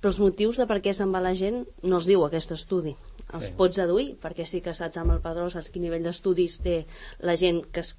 però 0.00 0.10
els 0.10 0.18
motius 0.22 0.58
de 0.58 0.66
per 0.66 0.80
què 0.82 0.94
se'n 0.96 1.14
va 1.14 1.22
la 1.22 1.34
gent 1.38 1.62
no 1.84 2.00
els 2.00 2.08
diu 2.10 2.24
aquest 2.26 2.56
estudi. 2.56 2.96
Els 3.30 3.46
sí. 3.46 3.54
pots 3.54 3.78
deduir, 3.78 4.16
perquè 4.22 4.46
sí 4.50 4.62
que 4.64 4.74
saps 4.74 4.98
amb 4.98 5.14
el 5.14 5.22
padró, 5.22 5.46
saps 5.50 5.70
quin 5.70 5.86
nivell 5.86 6.02
d'estudis 6.02 6.58
té 6.64 6.80
la 7.22 7.36
gent 7.38 7.62
que, 7.70 7.84
es, 7.86 7.94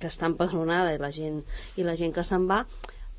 que 0.00 0.08
està 0.08 0.28
empadronada 0.30 0.94
i 0.96 1.00
la 1.02 1.12
gent, 1.14 1.42
i 1.76 1.86
la 1.86 1.96
gent 2.00 2.14
que 2.16 2.24
se'n 2.26 2.48
va, 2.50 2.64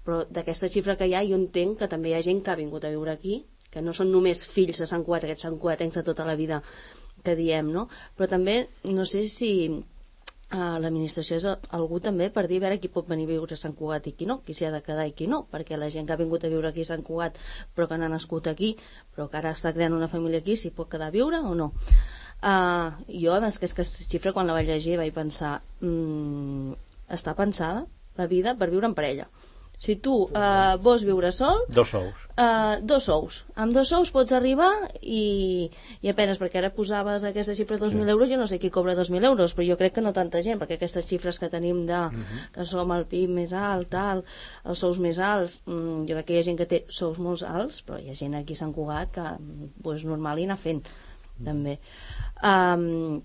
però 0.05 0.23
d'aquesta 0.25 0.69
xifra 0.73 0.97
que 0.97 1.07
hi 1.07 1.15
ha 1.15 1.23
jo 1.27 1.37
entenc 1.37 1.79
que 1.81 1.89
també 1.91 2.11
hi 2.11 2.17
ha 2.17 2.25
gent 2.25 2.41
que 2.43 2.53
ha 2.53 2.59
vingut 2.59 2.85
a 2.85 2.93
viure 2.93 3.13
aquí, 3.13 3.43
que 3.71 3.83
no 3.85 3.93
són 3.95 4.11
només 4.11 4.43
fills 4.49 4.81
de 4.81 4.89
Sant 4.89 5.05
Cuat, 5.07 5.23
aquests 5.25 5.47
Sant 5.47 5.57
Cuatencs 5.61 6.01
de 6.01 6.03
tota 6.07 6.25
la 6.27 6.35
vida 6.35 6.59
que 7.23 7.37
diem, 7.37 7.69
no? 7.71 7.87
Però 8.17 8.27
també 8.27 8.55
no 8.89 9.05
sé 9.05 9.27
si 9.29 9.51
uh, 9.71 10.77
l'administració 10.83 11.37
és 11.39 11.47
algú 11.77 12.01
també 12.03 12.29
per 12.33 12.47
dir 12.49 12.59
a 12.59 12.65
veure 12.65 12.79
qui 12.81 12.91
pot 12.93 13.07
venir 13.09 13.27
a 13.29 13.31
viure 13.31 13.55
a 13.55 13.61
Sant 13.61 13.75
Cugat 13.77 14.09
i 14.09 14.15
qui 14.17 14.27
no, 14.29 14.41
qui 14.45 14.55
s'hi 14.57 14.67
ha 14.67 14.73
de 14.73 14.81
quedar 14.85 15.07
i 15.07 15.13
qui 15.17 15.29
no, 15.31 15.43
perquè 15.51 15.79
la 15.79 15.91
gent 15.93 16.09
que 16.09 16.17
ha 16.17 16.21
vingut 16.21 16.43
a 16.45 16.51
viure 16.51 16.71
aquí 16.71 16.85
a 16.85 16.91
Sant 16.91 17.05
Cugat 17.07 17.37
però 17.75 17.87
que 17.87 17.99
n'ha 18.01 18.09
nascut 18.11 18.49
aquí, 18.51 18.73
però 19.15 19.29
que 19.29 19.39
ara 19.39 19.53
està 19.57 19.73
creant 19.77 19.95
una 19.97 20.09
família 20.11 20.41
aquí, 20.43 20.57
s'hi 20.57 20.73
pot 20.75 20.91
quedar 20.91 21.11
a 21.11 21.15
viure 21.15 21.39
o 21.39 21.55
no? 21.55 21.71
Uh, 22.41 22.89
jo, 23.07 23.35
a 23.35 23.41
més, 23.43 23.59
que 23.61 23.69
és 23.69 23.75
que 23.77 23.85
xifra 23.85 24.33
quan 24.33 24.49
la 24.49 24.57
vaig 24.57 24.69
llegir 24.71 24.97
vaig 24.97 25.13
pensar 25.13 25.59
mm, 25.85 26.73
està 27.13 27.35
pensada 27.37 27.85
la 28.17 28.25
vida 28.31 28.55
per 28.57 28.71
viure 28.71 28.89
en 28.89 28.97
parella 28.97 29.27
si 29.81 29.95
tu 29.97 30.13
uh, 30.29 30.77
vols 30.77 31.01
viure 31.01 31.31
sol... 31.33 31.63
Dos 31.73 31.89
sous. 31.89 32.25
Uh, 32.37 32.77
dos 32.85 33.07
sous. 33.09 33.39
Amb 33.57 33.73
dos 33.73 33.89
sous 33.89 34.11
pots 34.13 34.35
arribar 34.37 34.69
i, 35.01 35.71
i 36.05 36.11
apenes, 36.11 36.37
perquè 36.37 36.59
ara 36.61 36.69
posaves 36.75 37.25
aquesta 37.25 37.55
xifra 37.57 37.79
de 37.79 37.87
2.000 37.87 38.05
sí. 38.05 38.11
euros, 38.13 38.29
jo 38.29 38.37
no 38.37 38.45
sé 38.51 38.59
qui 38.61 38.69
cobra 38.69 38.93
2.000 38.99 39.25
euros, 39.31 39.55
però 39.57 39.65
jo 39.65 39.79
crec 39.79 39.95
que 39.95 40.03
no 40.05 40.13
tanta 40.13 40.43
gent, 40.45 40.61
perquè 40.61 40.77
aquestes 40.77 41.09
xifres 41.09 41.41
que 41.41 41.49
tenim 41.49 41.87
de 41.89 41.97
uh 41.97 42.11
mhm. 42.13 42.21
-huh. 42.21 42.45
que 42.53 42.65
som 42.69 42.93
el 42.93 43.07
PIB 43.09 43.33
més 43.39 43.53
alt, 43.53 43.89
tal, 43.89 44.23
els 44.63 44.79
sous 44.79 44.99
més 44.99 45.17
alts, 45.17 45.63
mm, 45.65 46.05
jo 46.05 46.13
crec 46.13 46.25
que 46.27 46.33
hi 46.35 46.39
ha 46.39 46.49
gent 46.49 46.57
que 46.57 46.69
té 46.69 46.85
sous 46.87 47.17
molt 47.17 47.41
alts, 47.41 47.81
però 47.81 47.97
hi 47.97 48.11
ha 48.11 48.13
gent 48.13 48.35
aquí 48.35 48.53
a 48.53 48.61
Sant 48.61 48.73
Cugat 48.73 49.11
que 49.11 49.25
pues, 49.81 50.05
normal 50.05 50.37
i 50.37 50.43
anar 50.43 50.57
fent, 50.57 50.85
uh 50.85 51.41
-huh. 51.41 51.45
també. 51.45 51.79
Um, 52.41 53.21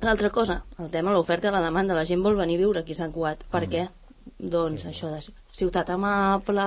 L'altra 0.00 0.30
cosa, 0.32 0.62
el 0.80 0.88
tema 0.88 1.12
l'oferta 1.12 1.50
i 1.50 1.52
la 1.52 1.60
demanda. 1.60 1.92
La 1.92 2.06
gent 2.08 2.22
vol 2.24 2.38
venir 2.38 2.54
a 2.56 2.62
viure 2.62 2.80
aquí 2.80 2.94
a 2.96 3.00
Sant 3.02 3.12
Cugat. 3.12 3.44
Per 3.52 3.60
-huh. 3.66 3.72
què? 3.72 3.88
doncs 4.38 4.86
això 4.86 5.10
de 5.12 5.20
ciutat 5.52 5.90
amable, 5.90 6.66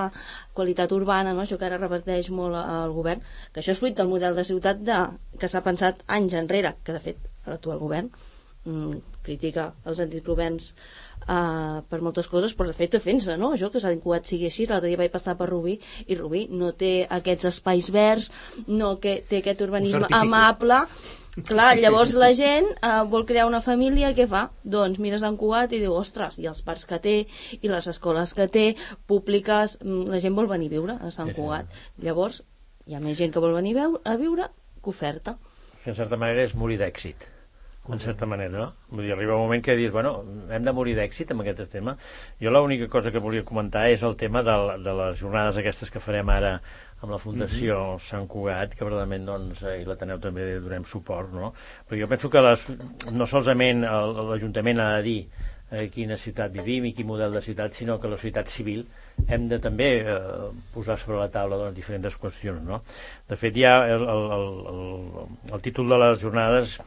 qualitat 0.54 0.92
urbana, 0.92 1.34
no? 1.34 1.42
això 1.44 1.58
que 1.58 1.66
ara 1.66 1.80
reparteix 1.82 2.30
molt 2.30 2.56
al 2.56 2.94
govern, 2.94 3.22
que 3.54 3.62
això 3.62 3.74
és 3.74 3.80
fruit 3.80 3.96
del 3.98 4.12
model 4.12 4.36
de 4.36 4.46
ciutat 4.46 4.84
de, 4.84 5.00
que 5.40 5.50
s'ha 5.50 5.64
pensat 5.66 6.04
anys 6.08 6.34
enrere, 6.34 6.76
que 6.84 6.94
de 6.94 7.00
fet 7.00 7.18
l'actual 7.48 7.80
govern 7.80 8.12
mm, 8.66 9.00
critica 9.24 9.72
els 9.86 10.00
antics 10.04 10.28
governs 10.28 10.70
uh, 11.28 11.82
per 11.90 12.02
moltes 12.02 12.28
coses, 12.28 12.54
però 12.54 12.70
de 12.70 12.78
fet 12.78 12.94
defensa, 12.98 13.38
no? 13.40 13.54
Això 13.56 13.72
que 13.72 13.82
s'ha 13.82 13.94
incubat 13.96 14.28
sigui 14.28 14.50
així, 14.52 14.68
l'altre 14.70 14.92
dia 14.92 15.00
vaig 15.00 15.14
passar 15.14 15.38
per 15.40 15.50
Rubí 15.50 15.80
i 16.08 16.20
Rubí 16.20 16.46
no 16.52 16.74
té 16.78 17.08
aquests 17.10 17.50
espais 17.54 17.90
verds, 17.96 18.32
no 18.68 18.96
que 19.00 19.22
té 19.30 19.42
aquest 19.42 19.66
urbanisme 19.66 20.12
amable 20.12 20.84
Clar, 21.34 21.80
llavors 21.82 22.12
la 22.13 22.30
gent 22.38 22.68
eh, 22.75 22.90
vol 23.10 23.25
crear 23.25 23.48
una 23.50 23.62
família, 23.66 24.12
què 24.13 24.28
fa? 24.30 24.44
Doncs 24.75 25.00
mires 25.02 25.25
en 25.25 25.38
Cugat 25.42 25.74
i 25.74 25.80
diu, 25.82 25.96
ostres, 25.98 26.38
i 26.38 26.46
els 26.52 26.62
parcs 26.62 26.86
que 26.86 27.00
té, 27.02 27.16
i 27.58 27.72
les 27.72 27.90
escoles 27.90 28.36
que 28.38 28.46
té, 28.54 28.66
públiques, 29.10 29.80
mm, 29.82 30.06
la 30.13 30.22
gent 30.22 30.38
vol 30.38 30.52
venir 30.52 30.70
a 30.70 30.75
viure 30.78 31.00
a 31.02 31.10
Sant 31.16 31.34
Cugat. 31.34 31.74
Llavors, 32.06 32.44
hi 32.86 32.94
ha 32.94 33.02
més 33.02 33.18
gent 33.18 33.34
que 33.34 33.42
vol 33.42 33.58
venir 33.58 33.74
a 33.82 34.18
viure 34.22 34.52
que 34.78 34.94
oferta. 34.94 35.40
Que 35.82 35.96
en 35.96 35.98
certa 35.98 36.22
manera 36.22 36.46
és 36.46 36.54
morir 36.54 36.78
d'èxit 36.84 37.33
en 37.90 38.00
certa 38.00 38.25
manera, 38.25 38.58
no? 38.58 38.68
Vull 38.90 39.04
dir, 39.04 39.12
arriba 39.12 39.36
un 39.36 39.44
moment 39.44 39.63
que 39.63 39.75
dius, 39.75 39.92
bueno, 39.92 40.13
hem 40.50 40.63
de 40.63 40.72
morir 40.72 40.96
d'èxit 40.96 41.34
amb 41.34 41.44
aquest 41.44 41.66
tema. 41.72 41.98
Jo 42.40 42.54
l'única 42.54 42.88
cosa 42.88 43.12
que 43.12 43.20
volia 43.20 43.44
comentar 43.44 43.90
és 43.92 44.04
el 44.08 44.16
tema 44.16 44.44
de, 44.44 44.56
de 44.84 44.96
les 45.02 45.20
jornades 45.20 45.60
aquestes 45.60 45.92
que 45.92 46.04
farem 46.04 46.32
ara 46.32 46.54
amb 47.04 47.12
la 47.12 47.20
Fundació 47.20 47.75
mm 47.75 47.96
-hmm. 47.96 48.00
Sant 48.00 48.28
Cugat, 48.28 48.75
que 48.75 48.86
verdaderament 48.86 49.25
doncs, 49.25 49.63
eh, 49.63 49.82
i 49.82 49.86
l'Ateneu 49.86 50.20
també 50.20 50.60
donem 50.60 50.86
suport, 50.86 51.34
no? 51.34 51.54
Però 51.90 52.00
jo 52.00 52.08
penso 52.08 52.30
que 52.30 52.42
les, 52.42 52.70
no 53.12 53.25
solament 53.25 53.82
l'Ajuntament 53.82 54.80
ha 54.80 54.96
de 54.98 55.04
dir 55.04 55.28
a 55.72 55.88
quina 55.88 56.16
ciutat 56.16 56.52
vivim 56.52 56.86
i 56.86 56.94
quin 56.94 57.08
model 57.08 57.32
de 57.34 57.42
ciutat, 57.42 57.74
sinó 57.74 58.00
que 58.00 58.08
la 58.08 58.16
societat 58.16 58.48
civil 58.48 58.86
hem 59.28 59.48
de 59.48 59.60
també 59.60 60.06
eh, 60.06 60.18
posar 60.74 60.98
sobre 60.98 61.18
la 61.18 61.30
taula 61.30 61.58
doncs, 61.58 61.75
diferents 61.75 62.18
qüestions. 62.18 62.63
No? 62.63 62.82
De 63.28 63.36
fet, 63.36 63.56
ja 63.56 63.86
el, 63.88 64.04
el, 64.04 64.24
el, 64.74 65.54
el 65.54 65.62
títol 65.62 65.90
de 65.90 65.98
les 65.98 66.22
jornades 66.22 66.80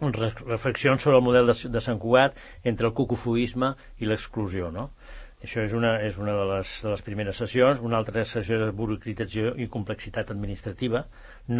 reflexions 0.00 1.02
sobre 1.02 1.18
el 1.18 1.24
model 1.26 1.50
de, 1.50 1.56
de 1.74 1.80
Sant 1.82 1.98
Cugat 1.98 2.36
entre 2.64 2.86
el 2.86 2.94
cucufuisme 2.94 3.74
i 3.98 4.06
l'exclusió, 4.06 4.70
no? 4.74 4.90
Això 5.38 5.62
és 5.62 5.72
una, 5.74 5.92
és 6.02 6.16
una 6.18 6.32
de, 6.34 6.46
les, 6.50 6.70
de 6.82 6.90
les 6.90 7.02
primeres 7.06 7.38
sessions. 7.38 7.82
Una 7.86 7.98
altra 8.00 8.24
sessió 8.26 8.58
és 8.64 8.72
burocratització 8.74 9.52
i 9.62 9.68
complexitat 9.70 10.32
administrativa, 10.34 11.04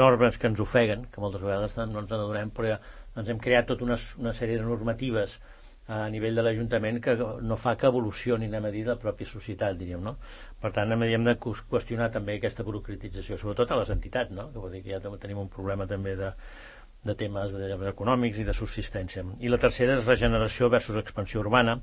normes 0.00 0.38
que 0.38 0.50
ens 0.50 0.62
ofeguen, 0.64 1.04
que 1.12 1.22
moltes 1.22 1.44
vegades 1.44 1.76
no 1.78 2.02
ens 2.02 2.10
n'adonem, 2.10 2.50
però 2.54 2.72
ja 2.72 2.80
ens 3.18 3.30
hem 3.30 3.38
creat 3.42 3.70
tota 3.70 3.86
una, 3.86 3.98
una 4.18 4.34
sèrie 4.34 4.58
de 4.58 4.66
normatives 4.66 5.38
a 5.88 6.02
nivell 6.12 6.36
de 6.36 6.42
l'Ajuntament 6.44 6.98
que 7.00 7.14
no 7.16 7.56
fa 7.56 7.72
que 7.80 7.88
evolucioni, 7.88 8.50
anem 8.50 8.66
a 8.68 8.72
dir, 8.74 8.82
la 8.84 8.98
pròpia 9.00 9.30
societat, 9.30 9.78
diríem, 9.78 10.02
no? 10.04 10.18
Per 10.60 10.72
tant, 10.76 10.90
hem 10.92 11.24
de 11.24 11.36
qüestionar 11.40 12.10
també 12.12 12.36
aquesta 12.36 12.66
burocratització, 12.66 13.38
sobretot 13.40 13.72
a 13.72 13.78
les 13.80 13.94
entitats, 13.94 14.34
no? 14.36 14.50
Que 14.52 14.60
vol 14.60 14.74
dir 14.74 14.82
que 14.84 14.92
ja 14.92 15.16
tenim 15.22 15.40
un 15.40 15.48
problema 15.54 15.86
també 15.88 16.12
de, 16.18 16.34
de 17.06 17.14
temes 17.14 17.52
de, 17.54 17.68
econòmics 17.90 18.40
i 18.42 18.46
de 18.46 18.54
subsistència. 18.56 19.24
I 19.40 19.50
la 19.52 19.60
tercera 19.62 19.98
és 19.98 20.06
regeneració 20.06 20.68
versus 20.72 20.98
expansió 21.00 21.40
urbana, 21.40 21.78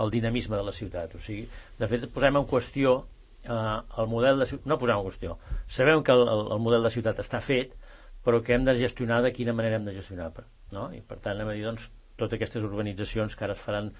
el 0.00 0.10
dinamisme 0.10 0.56
de 0.56 0.66
la 0.66 0.72
ciutat. 0.72 1.14
O 1.14 1.22
sigui, 1.22 1.44
de 1.78 1.88
fet, 1.90 2.06
posem 2.14 2.40
en 2.40 2.46
qüestió 2.50 2.94
eh, 3.44 3.80
el 4.02 4.10
model 4.10 4.40
de 4.42 4.48
ciutat, 4.50 4.68
no 4.70 4.78
posem 4.80 5.00
en 5.00 5.08
qüestió, 5.08 5.36
sabem 5.68 6.02
que 6.06 6.14
el, 6.16 6.24
el, 6.28 6.46
el 6.56 6.62
model 6.64 6.88
de 6.88 6.94
ciutat 6.94 7.20
està 7.22 7.42
fet, 7.44 7.76
però 8.24 8.40
que 8.42 8.56
hem 8.56 8.64
de 8.64 8.76
gestionar 8.78 9.20
de 9.22 9.34
quina 9.36 9.52
manera 9.52 9.76
hem 9.76 9.90
de 9.90 9.96
gestionar. 9.98 10.32
No? 10.72 10.88
I 10.96 11.02
per 11.04 11.20
tant, 11.20 11.36
anem 11.36 11.52
a 11.52 11.58
dir, 11.58 11.66
doncs, 11.68 11.90
totes 12.16 12.38
aquestes 12.38 12.64
urbanitzacions 12.64 13.34
que 13.36 13.44
ara 13.44 13.56
es 13.58 13.60
faran 13.60 13.90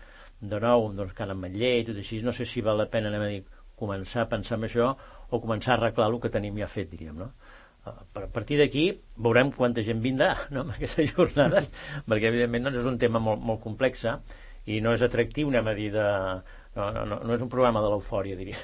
de 0.41 0.61
nou, 0.63 0.89
doncs, 0.97 1.13
Can 1.19 1.35
Ametller 1.35 1.75
i 1.81 1.85
tot 1.89 2.01
així, 2.01 2.23
no 2.25 2.33
sé 2.33 2.47
si 2.49 2.65
val 2.65 2.81
la 2.81 2.89
pena, 2.91 3.11
anem 3.13 3.27
a 3.27 3.31
dir, 3.33 3.43
començar 3.79 4.25
a 4.25 4.31
pensar 4.31 4.57
en 4.59 4.69
això 4.69 4.93
o 5.31 5.41
començar 5.43 5.75
a 5.75 5.79
arreglar 5.79 6.09
el 6.13 6.21
que 6.23 6.31
tenim 6.31 6.59
ja 6.63 6.71
fet, 6.71 6.91
diríem, 6.93 7.19
no? 7.19 7.33
a 7.85 8.27
partir 8.33 8.57
d'aquí 8.57 8.85
veurem 9.17 9.53
quanta 9.55 9.85
gent 9.87 10.03
vindrà 10.03 10.35
no, 10.55 10.65
en 10.65 10.75
aquestes 10.75 11.13
jornades 11.15 11.71
perquè 12.09 12.31
evidentment 12.31 12.69
doncs, 12.69 12.83
és 12.83 12.91
un 12.91 12.99
tema 12.99 13.23
molt, 13.23 13.43
molt 13.43 13.63
complex 13.63 14.07
i 14.65 14.81
no 14.81 14.95
és 14.97 15.03
atractiu 15.05 15.51
anem 15.53 15.67
a 15.69 15.75
dir 15.77 15.91
de, 15.93 16.05
no, 16.75 16.87
no, 16.95 17.03
no, 17.07 17.19
no 17.23 17.35
és 17.35 17.43
un 17.45 17.51
programa 17.53 17.83
de 17.85 17.91
l'eufòria 17.93 18.39
diria 18.39 18.59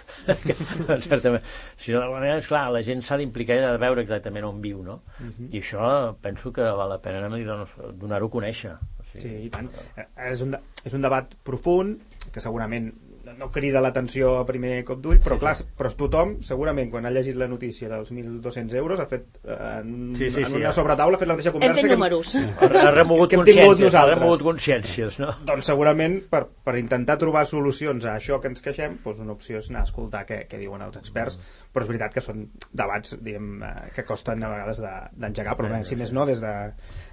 certament 1.04 1.45
si 1.76 1.92
no, 1.95 2.07
manera, 2.14 2.38
és 2.40 2.49
clar, 2.50 2.66
la 2.73 2.83
gent 2.87 3.04
s'ha 3.04 3.19
d'implicar 3.21 3.59
i 3.59 3.64
ha 3.64 3.75
de 3.76 3.83
veure 3.83 4.02
exactament 4.02 4.49
on 4.49 4.62
viu 4.64 4.80
no? 4.87 5.02
Uh 5.19 5.25
mhm. 5.25 5.35
-huh. 5.38 5.50
i 5.54 5.61
això 5.61 6.14
penso 6.23 6.52
que 6.52 6.62
val 6.62 6.88
la 6.88 6.99
pena 6.99 7.19
anem 7.19 7.35
a 7.35 7.37
dir, 7.37 7.47
doncs, 7.47 7.76
donar-ho 8.00 8.26
a 8.26 8.35
conèixer 8.38 8.73
o 8.73 9.04
sigui, 9.12 9.28
sí, 9.28 9.47
i 9.47 9.50
tant. 9.50 9.71
Eh, 9.97 10.07
és 10.30 10.40
un, 10.40 10.57
és 10.85 10.95
un 10.95 11.02
debat 11.02 11.26
profund 11.45 11.99
que 12.33 12.40
segurament 12.40 12.92
no 13.39 13.51
crida 13.53 13.83
l'atenció 13.83 14.37
a 14.41 14.45
primer 14.49 14.81
cop 14.89 15.01
d'ull, 15.03 15.21
però 15.23 15.37
sí, 15.37 15.43
clar, 15.43 15.55
sí. 15.59 15.67
però 15.79 15.93
tothom, 15.99 16.37
segurament, 16.47 16.91
quan 16.93 17.07
ha 17.07 17.13
llegit 17.15 17.39
la 17.39 17.49
notícia 17.51 17.91
dels 17.91 18.13
1.200 18.13 18.77
euros, 18.81 19.03
ha 19.03 19.07
fet 19.11 19.41
eh, 19.45 19.57
en, 19.81 20.15
sí, 20.19 20.31
sí, 20.31 20.45
en 20.45 20.57
una 20.61 20.73
sí, 20.73 20.79
sobretaula, 20.81 21.19
ha 21.19 21.23
fet 21.23 21.31
la 21.31 21.37
mateixa 21.37 21.55
conversa... 21.55 21.77
Hem 21.77 21.89
fet 21.89 21.97
números. 21.97 22.35
Que, 22.71 22.79
ha 22.79 22.91
remogut 22.95 23.31
que 23.31 23.39
hem 23.39 23.45
tingut 23.47 23.81
nosaltres. 23.81 23.97
Ha 23.99 24.19
remogut 24.21 24.43
consciències, 24.47 25.17
no? 25.23 25.33
Doncs 25.49 25.71
segurament, 25.73 26.17
per, 26.31 26.43
per 26.65 26.77
intentar 26.79 27.17
trobar 27.21 27.43
solucions 27.49 28.07
a 28.07 28.15
això 28.21 28.39
que 28.41 28.51
ens 28.53 28.63
queixem, 28.65 28.99
doncs 29.05 29.23
una 29.25 29.35
opció 29.35 29.59
és 29.61 29.71
anar 29.73 29.83
a 29.83 29.89
escoltar 29.89 30.23
què, 30.29 30.43
què 30.51 30.61
diuen 30.61 30.85
els 30.87 31.01
experts, 31.01 31.39
mm. 31.39 31.71
però 31.75 31.87
és 31.87 31.91
veritat 31.91 32.17
que 32.17 32.25
són 32.25 32.45
debats, 32.71 33.17
diguem, 33.21 33.51
eh, 33.67 33.91
que 33.97 34.07
costen 34.09 34.45
a 34.47 34.53
vegades 34.53 34.83
d'engegar, 34.85 35.57
de, 35.57 35.59
però 35.59 35.73
bé, 35.73 35.83
si 35.89 35.99
més 35.99 36.15
no, 36.17 36.27
des 36.29 36.43
de, 36.43 36.55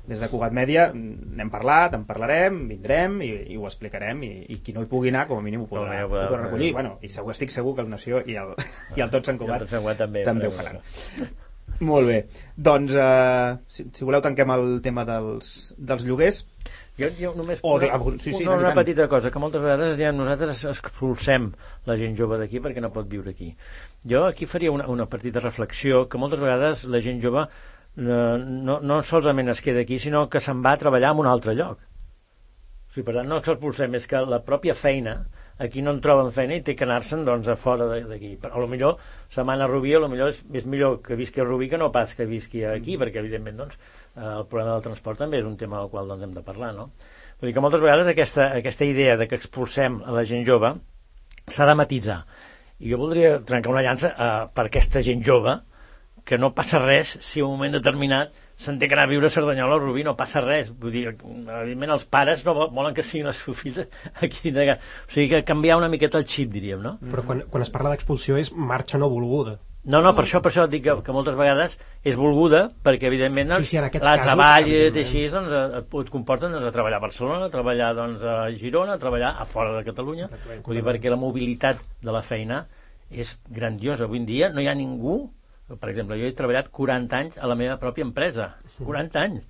des 0.07 0.21
de 0.23 0.29
Cugat 0.31 0.55
Mèdia 0.55 0.87
n'hem 0.95 1.49
parlat, 1.51 1.97
en 1.97 2.05
parlarem, 2.07 2.61
vindrem 2.69 3.19
i, 3.25 3.31
i 3.53 3.57
ho 3.59 3.67
explicarem 3.67 4.23
i, 4.23 4.31
i 4.55 4.59
qui 4.63 4.75
no 4.75 4.85
hi 4.85 4.91
pugui 4.91 5.11
anar, 5.11 5.25
com 5.29 5.41
a 5.41 5.45
mínim 5.45 5.65
ho 5.65 5.67
podrà, 5.71 6.05
ho 6.05 6.11
podrà 6.13 6.45
recollir. 6.45 6.71
Bueno, 6.77 6.95
I 7.03 7.11
segur, 7.11 7.35
estic 7.35 7.51
segur 7.53 7.75
que 7.75 7.83
el 7.83 7.91
Nació 7.91 8.23
i 8.23 8.39
el, 8.39 8.55
i 8.95 9.03
el 9.03 9.11
Tot 9.13 9.27
Sant 9.27 9.39
Cugat, 9.41 9.65
tot 9.65 9.75
Sant 9.75 9.83
Cugat 9.83 10.05
també, 10.05 10.23
també 10.27 10.47
ho 10.47 10.55
faran. 10.55 10.79
Molt 11.79 12.07
bé. 12.09 12.21
Doncs, 12.57 12.95
uh, 12.97 13.57
si, 13.69 13.85
si 13.93 14.05
voleu, 14.07 14.23
tanquem 14.25 14.49
el 14.55 14.67
tema 14.85 15.03
dels, 15.05 15.73
dels 15.77 16.05
lloguers. 16.07 16.45
Jo, 16.97 17.11
jo 17.13 17.31
només 17.37 17.59
o, 17.61 17.75
sí, 18.17 18.31
sí, 18.33 18.41
una, 18.47 18.55
una 18.57 18.73
petita 18.73 19.05
cosa, 19.07 19.29
que 19.29 19.37
moltes 19.37 19.61
vegades 19.61 19.99
diem 19.99 20.15
nosaltres 20.17 20.63
expulsem 20.71 21.51
la 21.85 21.97
gent 21.99 22.15
jove 22.17 22.39
d'aquí 22.41 22.57
perquè 22.63 22.81
no 22.81 22.89
pot 22.95 23.05
viure 23.11 23.35
aquí. 23.35 23.51
Jo 24.01 24.23
aquí 24.25 24.47
faria 24.49 24.73
una, 24.73 24.87
una 24.89 25.05
petita 25.05 25.43
reflexió 25.43 26.07
que 26.09 26.17
moltes 26.17 26.41
vegades 26.41 26.87
la 26.89 27.03
gent 27.05 27.21
jove 27.21 27.45
no, 27.97 28.79
no, 28.79 29.01
solament 29.03 29.49
es 29.49 29.61
queda 29.65 29.81
aquí, 29.81 29.97
sinó 29.99 30.27
que 30.29 30.41
se'n 30.43 30.61
va 30.65 30.75
a 30.75 30.81
treballar 30.81 31.15
en 31.15 31.23
un 31.23 31.29
altre 31.31 31.55
lloc. 31.57 31.81
O 32.87 32.93
sigui, 32.93 33.03
per 33.07 33.17
tant, 33.17 33.27
no 33.29 33.39
expulsem, 33.41 33.95
és 33.97 34.05
que 34.09 34.21
la 34.29 34.39
pròpia 34.45 34.75
feina, 34.77 35.15
aquí 35.61 35.81
no 35.81 35.91
en 35.95 36.01
troben 36.01 36.29
feina 36.35 36.55
i 36.55 36.63
té 36.65 36.75
que 36.77 36.85
anar-se'n 36.85 37.25
doncs, 37.27 37.49
a 37.49 37.57
fora 37.59 37.87
d'aquí. 37.89 38.35
A 38.47 38.61
lo 38.61 38.67
millor 38.69 39.01
se'n 39.33 39.47
van 39.49 39.61
a 39.61 39.67
Rubí, 39.69 39.95
a 39.97 40.01
lo 40.03 40.09
millor 40.11 40.31
és, 40.33 40.43
és 40.61 40.67
millor 40.69 40.99
que 41.05 41.17
visqui 41.19 41.41
a 41.41 41.47
Rubí 41.47 41.69
que 41.71 41.79
no 41.81 41.91
pas 41.91 42.13
que 42.15 42.29
visqui 42.29 42.63
aquí, 42.65 42.95
mm. 42.95 43.01
perquè 43.01 43.21
evidentment 43.23 43.63
doncs, 43.63 43.79
el 44.15 44.45
problema 44.45 44.75
del 44.75 44.85
transport 44.85 45.21
també 45.25 45.41
és 45.41 45.49
un 45.49 45.57
tema 45.57 45.81
del 45.81 45.89
qual 45.93 46.13
doncs, 46.13 46.23
hem 46.25 46.35
de 46.37 46.45
parlar. 46.45 46.73
No? 46.77 46.91
Vull 47.41 47.49
dir 47.49 47.55
que 47.57 47.65
moltes 47.65 47.83
vegades 47.83 48.09
aquesta, 48.13 48.51
aquesta 48.61 48.85
idea 48.85 49.17
de 49.17 49.27
que 49.27 49.41
expulsem 49.41 49.99
a 50.05 50.13
la 50.13 50.25
gent 50.25 50.45
jove 50.47 50.75
s'ha 51.49 51.67
de 51.69 51.75
matitzar. 51.77 52.21
I 52.77 52.93
jo 52.93 53.01
voldria 53.01 53.39
trencar 53.41 53.73
una 53.73 53.83
llança 53.85 54.13
eh, 54.13 54.45
per 54.53 54.67
aquesta 54.69 55.01
gent 55.05 55.25
jove, 55.25 55.57
que 56.27 56.37
no 56.37 56.51
passa 56.55 56.81
res 56.83 57.15
si 57.23 57.39
en 57.39 57.47
un 57.47 57.55
moment 57.55 57.77
determinat 57.77 58.33
se'n 58.59 58.79
té 58.81 58.89
que 58.89 58.97
anar 58.97 59.05
a 59.05 59.11
viure 59.11 59.29
a 59.29 59.31
Cerdanyola 59.31 59.77
o 59.77 59.79
Rubí, 59.83 60.03
no 60.03 60.15
passa 60.17 60.41
res. 60.43 60.71
Vull 60.81 60.91
dir, 60.91 61.05
evidentment 61.13 61.93
els 61.93 62.03
pares 62.09 62.43
no 62.45 62.55
volen 62.57 62.95
que 62.97 63.05
siguin 63.05 63.29
els 63.31 63.39
seus 63.43 63.61
fills 63.61 63.79
aquí. 64.25 64.51
De... 64.51 64.73
O 64.73 65.13
sigui 65.13 65.29
que 65.31 65.45
canviar 65.47 65.77
una 65.79 65.91
miqueta 65.93 66.19
el 66.19 66.27
xip, 66.27 66.51
diríem, 66.51 66.81
no? 66.83 66.97
Però 67.13 67.23
quan, 67.27 67.45
quan 67.53 67.63
es 67.63 67.71
parla 67.71 67.93
d'expulsió 67.93 68.39
és 68.41 68.51
marxa 68.51 68.99
no 68.99 69.11
volguda. 69.13 69.55
No, 69.87 70.01
no, 70.03 70.11
per 70.17 70.25
això, 70.25 70.41
per 70.43 70.49
això 70.51 70.65
dic 70.67 70.83
que, 70.83 70.97
que 71.05 71.13
moltes 71.15 71.37
vegades 71.39 71.77
és 72.03 72.17
volguda, 72.19 72.65
perquè 72.83 73.07
evidentment 73.07 73.53
doncs, 73.53 73.69
sí, 73.69 73.77
sí, 73.77 73.79
la 73.79 73.87
casos, 73.93 74.25
treball 74.25 74.67
i 74.67 74.81
així 74.89 75.21
doncs, 75.31 75.53
et, 75.55 75.93
et 76.01 76.11
comporten 76.11 76.51
doncs, 76.51 76.65
a 76.67 76.73
treballar 76.75 76.99
a 76.99 77.05
Barcelona, 77.05 77.47
a 77.47 77.53
treballar 77.53 77.93
doncs, 77.95 78.25
a 78.27 78.49
Girona, 78.57 78.97
a 78.97 78.99
treballar 78.99 79.31
a 79.39 79.47
fora 79.47 79.77
de 79.77 79.85
Catalunya, 79.87 80.27
vull 80.65 80.75
dir, 80.75 80.83
perquè 80.83 81.13
la 81.13 81.21
mobilitat 81.21 81.79
de 82.03 82.11
la 82.11 82.25
feina 82.25 82.65
és 83.07 83.37
grandiosa. 83.47 84.09
Avui 84.09 84.19
en 84.19 84.27
dia 84.27 84.51
no 84.51 84.59
hi 84.59 84.67
ha 84.67 84.75
ningú 84.75 85.21
per 85.75 85.91
exemple, 85.91 86.17
jo 86.19 86.27
he 86.27 86.35
treballat 86.35 86.71
40 86.71 87.17
anys 87.17 87.37
a 87.37 87.49
la 87.49 87.57
meva 87.59 87.75
pròpia 87.81 88.07
empresa. 88.07 88.53
40 88.79 89.23
anys. 89.23 89.47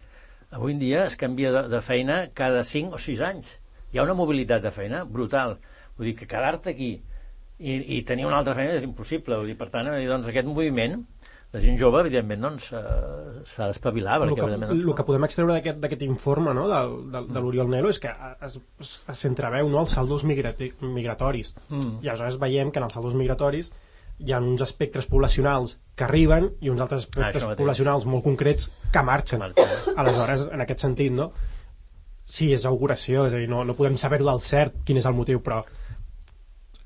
Avui 0.58 0.74
en 0.74 0.80
dia 0.82 1.04
es 1.06 1.18
canvia 1.20 1.52
de, 1.54 1.64
de 1.70 1.82
feina 1.84 2.22
cada 2.34 2.64
5 2.66 2.98
o 2.98 3.02
6 3.02 3.22
anys. 3.28 3.52
Hi 3.92 4.00
ha 4.00 4.08
una 4.08 4.18
mobilitat 4.18 4.64
de 4.64 4.72
feina 4.74 5.04
brutal. 5.06 5.58
Vull 5.98 6.12
dir 6.12 6.16
que 6.18 6.30
quedar-te 6.30 6.74
aquí 6.74 6.92
i, 6.98 7.74
i 7.98 8.02
tenir 8.08 8.26
una 8.28 8.40
altra 8.42 8.56
feina 8.58 8.78
és 8.78 8.88
impossible. 8.88 9.38
Vull 9.38 9.52
dir, 9.52 9.58
per 9.60 9.70
tant, 9.74 9.92
doncs, 9.92 10.30
aquest 10.32 10.50
moviment 10.50 11.02
la 11.56 11.62
gent 11.64 11.78
jove, 11.80 12.02
evidentment, 12.04 12.42
doncs, 12.44 12.72
uh, 12.76 13.44
s'ha 13.48 13.70
d'espavilar. 13.70 14.18
El, 14.26 14.34
que, 14.36 14.48
doncs... 14.52 14.72
el 14.76 14.96
que 14.98 15.06
podem 15.08 15.28
extreure 15.28 15.56
d'aquest 15.80 16.04
informe 16.04 16.54
no, 16.58 16.66
del, 16.72 16.96
del, 17.14 17.30
de 17.32 17.44
l'Oriol 17.44 17.72
Nero 17.72 17.92
és 17.94 18.02
que 18.04 18.12
es, 18.44 18.58
es 18.84 19.22
s'entreveu 19.22 19.70
no, 19.72 19.86
els 19.86 19.96
saldos 19.96 20.26
migratoris. 20.28 21.54
Mm. 21.70 22.02
I 22.04 22.12
aleshores 22.12 22.40
veiem 22.42 22.74
que 22.74 22.82
en 22.84 22.88
els 22.90 22.98
saldos 23.00 23.16
migratoris 23.16 23.72
hi 24.20 24.34
ha 24.34 24.40
uns 24.42 24.64
espectres 24.66 25.06
poblacionals 25.10 25.78
que 25.98 26.06
arriben 26.06 26.50
i 26.62 26.72
uns 26.74 26.82
altres 26.82 27.06
aspectes 27.06 27.44
ah, 27.44 27.54
poblacionals 27.58 28.08
molt 28.10 28.26
concrets 28.26 28.72
que 28.94 29.04
marxen. 29.06 29.44
Aleshores, 29.96 30.48
en 30.54 30.64
aquest 30.64 30.86
sentit, 30.86 31.14
no? 31.14 31.32
Sí, 32.28 32.52
és 32.54 32.66
auguració, 32.68 33.28
és 33.28 33.36
a 33.36 33.42
dir, 33.42 33.48
no, 33.50 33.64
no 33.64 33.76
podem 33.78 33.98
saber-ho 34.00 34.28
del 34.28 34.42
cert 34.44 34.82
quin 34.88 35.00
és 35.00 35.08
el 35.08 35.16
motiu, 35.16 35.40
però 35.44 35.62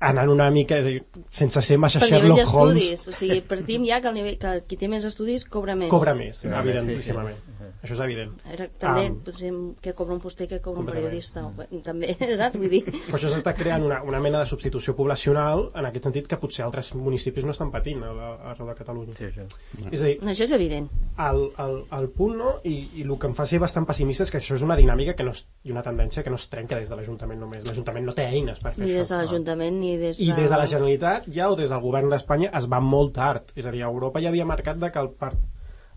anant 0.02 0.32
una 0.32 0.48
mica, 0.54 0.78
és 0.82 0.88
a 0.88 0.92
dir, 0.92 1.24
sense 1.30 1.62
ser 1.62 1.78
massa 1.80 2.02
per 2.02 2.10
Sherlock 2.10 2.54
Holmes... 2.54 3.06
o 3.08 3.14
sigui, 3.14 3.40
partim 3.48 3.86
ja 3.88 4.00
que, 4.02 4.10
el 4.10 4.18
nivell, 4.18 4.38
que 4.42 4.54
qui 4.68 4.78
té 4.80 4.90
més 4.90 5.06
estudis 5.08 5.46
cobra 5.48 5.76
més. 5.78 5.90
Cobra 5.92 6.14
més, 6.18 6.42
sí, 6.42 6.50
evidentíssimament. 6.50 7.38
Sí, 7.38 7.56
sí. 7.58 7.62
Això 7.82 7.96
és 7.96 8.02
evident. 8.04 8.34
Era, 8.46 8.68
també, 8.78 9.08
um, 9.10 9.16
potser, 9.26 9.48
que 9.82 9.92
cobra 9.98 10.14
un 10.14 10.20
fuster 10.22 10.46
que 10.46 10.60
cobra 10.62 10.84
un 10.84 10.86
periodista. 10.86 11.42
O, 11.48 11.80
també, 11.82 12.12
saps? 12.40 12.58
Vull 12.60 12.70
dir... 12.70 12.82
Però 12.92 13.18
això 13.18 13.32
s'està 13.32 13.54
creant 13.58 13.82
una, 13.82 13.98
una 14.06 14.20
mena 14.22 14.38
de 14.42 14.46
substitució 14.50 14.94
poblacional 14.98 15.64
en 15.74 15.88
aquest 15.88 16.06
sentit 16.06 16.28
que 16.30 16.38
potser 16.38 16.62
altres 16.66 16.92
municipis 16.94 17.46
no 17.46 17.54
estan 17.54 17.72
patint 17.74 18.04
a, 18.06 18.12
arreu 18.52 18.70
de 18.70 18.76
Catalunya. 18.78 19.16
Sí, 19.18 19.32
sí. 19.34 19.46
És 19.90 20.04
a 20.04 20.12
dir, 20.12 20.14
no, 20.22 20.30
això 20.30 20.46
és 20.46 20.54
evident. 20.54 20.86
El, 21.26 21.42
el, 21.64 21.74
el 21.98 22.08
punt, 22.14 22.36
no? 22.38 22.54
I, 22.62 22.76
I 23.00 23.06
el 23.08 23.16
que 23.18 23.30
em 23.32 23.34
fa 23.38 23.48
ser 23.50 23.58
bastant 23.62 23.88
pessimista 23.88 24.28
és 24.28 24.30
que 24.30 24.38
això 24.38 24.54
és 24.58 24.66
una 24.66 24.78
dinàmica 24.78 25.16
que 25.18 25.26
no 25.26 25.34
es, 25.34 25.42
i 25.66 25.74
una 25.74 25.82
tendència 25.82 26.22
que 26.22 26.30
no 26.30 26.38
es 26.38 26.46
trenca 26.52 26.78
des 26.78 26.92
de 26.92 27.00
l'Ajuntament 27.00 27.42
només. 27.42 27.66
L'Ajuntament 27.66 28.06
no 28.06 28.14
té 28.14 28.28
eines 28.30 28.62
per 28.62 28.76
fer 28.76 28.84
ni 28.84 28.92
això. 28.92 28.94
Ni 28.94 29.02
des 29.02 29.10
de 29.10 29.20
l'Ajuntament 29.24 29.82
ni 29.82 29.91
des 30.00 30.18
de... 30.18 30.24
I 30.24 30.32
des 30.36 30.50
de 30.50 30.58
la 30.58 30.66
Generalitat 30.66 31.28
ja 31.32 31.50
o 31.50 31.56
des 31.58 31.72
del 31.72 31.82
govern 31.82 32.10
d'Espanya 32.12 32.52
es 32.58 32.68
va 32.70 32.80
molt 32.80 33.14
tard. 33.18 33.52
És 33.56 33.66
a 33.66 33.74
dir, 33.74 33.82
a 33.84 33.90
Europa 33.90 34.22
ja 34.22 34.30
havia 34.32 34.48
marcat 34.48 34.80
de 34.80 34.90
que 34.92 35.02
el 35.02 35.10
parc 35.18 35.38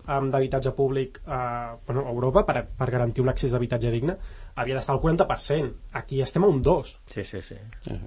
um, 0.08 0.30
d'habitatge 0.32 0.74
públic 0.78 1.22
eh, 1.25 1.78
bueno, 1.88 2.06
a 2.06 2.12
Europa 2.12 2.46
per, 2.46 2.66
per 2.78 2.90
garantir 2.92 3.24
un 3.24 3.32
accés 3.32 3.56
d'habitatge 3.56 3.92
digne 3.94 4.18
havia 4.56 4.78
d'estar 4.78 4.96
al 4.96 5.02
40%. 5.04 5.74
Aquí 6.02 6.22
estem 6.22 6.46
a 6.46 6.52
un 6.52 6.62
2. 6.64 6.94
Sí, 7.12 7.24
sí, 7.24 7.42
sí. 7.42 7.58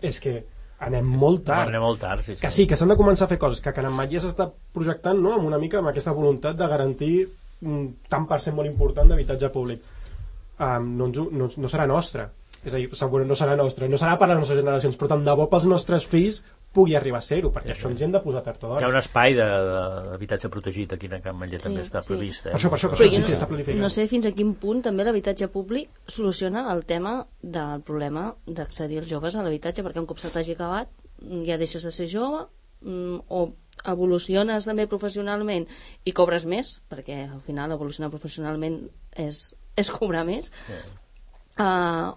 És 0.02 0.20
que 0.24 0.38
anem 0.86 1.06
molt 1.10 1.44
tard. 1.48 1.68
Anem 1.72 1.82
molt 1.82 2.00
tard, 2.00 2.24
sí, 2.24 2.36
sí. 2.36 2.42
Que 2.42 2.50
sí, 2.54 2.66
que 2.70 2.78
s'han 2.78 2.94
de 2.94 2.98
començar 2.98 3.26
a 3.26 3.32
fer 3.32 3.40
coses, 3.42 3.60
que 3.60 3.74
Can 3.74 3.90
ja 4.10 4.22
s'està 4.22 4.48
projectant 4.74 5.20
no, 5.20 5.34
amb 5.36 5.48
una 5.50 5.58
mica 5.58 5.80
amb 5.82 5.90
aquesta 5.90 6.14
voluntat 6.14 6.56
de 6.56 6.68
garantir 6.70 7.14
un 7.66 7.88
tant 8.08 8.26
per 8.30 8.38
cent 8.40 8.54
molt 8.54 8.70
important 8.70 9.08
d'habitatge 9.10 9.50
públic. 9.54 9.82
Um, 10.58 10.94
no, 10.98 11.08
ens, 11.10 11.18
no, 11.18 11.48
no 11.50 11.70
serà 11.70 11.86
nostre. 11.86 12.28
És 12.64 12.74
a 12.74 12.76
dir, 12.78 12.88
segur, 12.96 13.24
no 13.26 13.34
serà 13.38 13.56
nostra, 13.56 13.88
no 13.88 13.96
serà 14.00 14.16
per 14.18 14.28
les 14.28 14.38
nostres 14.38 14.58
generacions, 14.60 14.96
però 14.98 15.08
tant 15.08 15.24
de 15.24 15.34
bo 15.38 15.48
pels 15.50 15.64
nostres 15.70 16.06
fills 16.06 16.42
pugui 16.72 16.94
arribar 16.98 17.18
a 17.18 17.24
ser-ho, 17.24 17.48
perquè 17.50 17.72
això 17.72 17.88
ens 17.90 18.02
hem 18.04 18.12
de 18.12 18.20
posar 18.20 18.42
tard 18.44 18.62
o 18.64 18.66
Hi 18.68 18.70
ha 18.70 18.74
d'hora. 18.80 18.88
un 18.90 18.96
espai 18.98 19.32
de- 19.34 19.42
de- 19.44 20.10
d'habitatge 20.10 20.48
protegit 20.52 20.92
aquí 20.92 21.06
a 21.06 21.20
Can 21.20 21.36
Manlleu, 21.36 21.58
Sí, 21.58 21.64
també 21.64 21.82
està 21.82 22.02
sí. 22.02 22.12
previst. 22.12 22.46
Eh? 22.46 22.50
Per 22.50 22.58
això, 22.58 22.68
per 22.68 22.78
això, 22.78 22.90
per 22.90 22.98
això, 22.98 23.08
sí, 23.10 23.22
sí, 23.22 23.30
no, 23.32 23.36
està 23.38 23.46
planificat. 23.48 23.80
no 23.80 23.88
sé 23.90 24.06
fins 24.06 24.26
a 24.26 24.32
quin 24.32 24.54
punt 24.54 24.82
també 24.82 25.04
l'habitatge 25.04 25.48
públic 25.48 25.88
soluciona 26.06 26.70
el 26.74 26.84
tema 26.84 27.26
del 27.42 27.80
problema 27.82 28.34
d'accedir 28.46 28.98
els 28.98 29.08
joves 29.08 29.34
a 29.36 29.42
l'habitatge, 29.42 29.82
perquè 29.82 29.98
un 29.98 30.06
cop 30.06 30.18
se 30.18 30.28
t'hagi 30.30 30.52
acabat 30.52 30.88
mm, 31.22 31.44
ja 31.46 31.56
deixes 31.56 31.82
de 31.82 31.90
ser 31.90 32.06
jove 32.06 32.46
mm, 32.82 33.20
o 33.28 33.54
evoluciones 33.86 34.64
també 34.66 34.86
professionalment 34.86 35.66
i 36.04 36.12
cobres 36.12 36.44
més, 36.44 36.80
perquè 36.90 37.30
al 37.32 37.40
final 37.40 37.72
evolucionar 37.72 38.10
professionalment 38.10 38.88
és, 39.16 39.54
és 39.76 39.90
cobrar 39.90 40.24
més, 40.26 40.52
uh, 41.58 42.12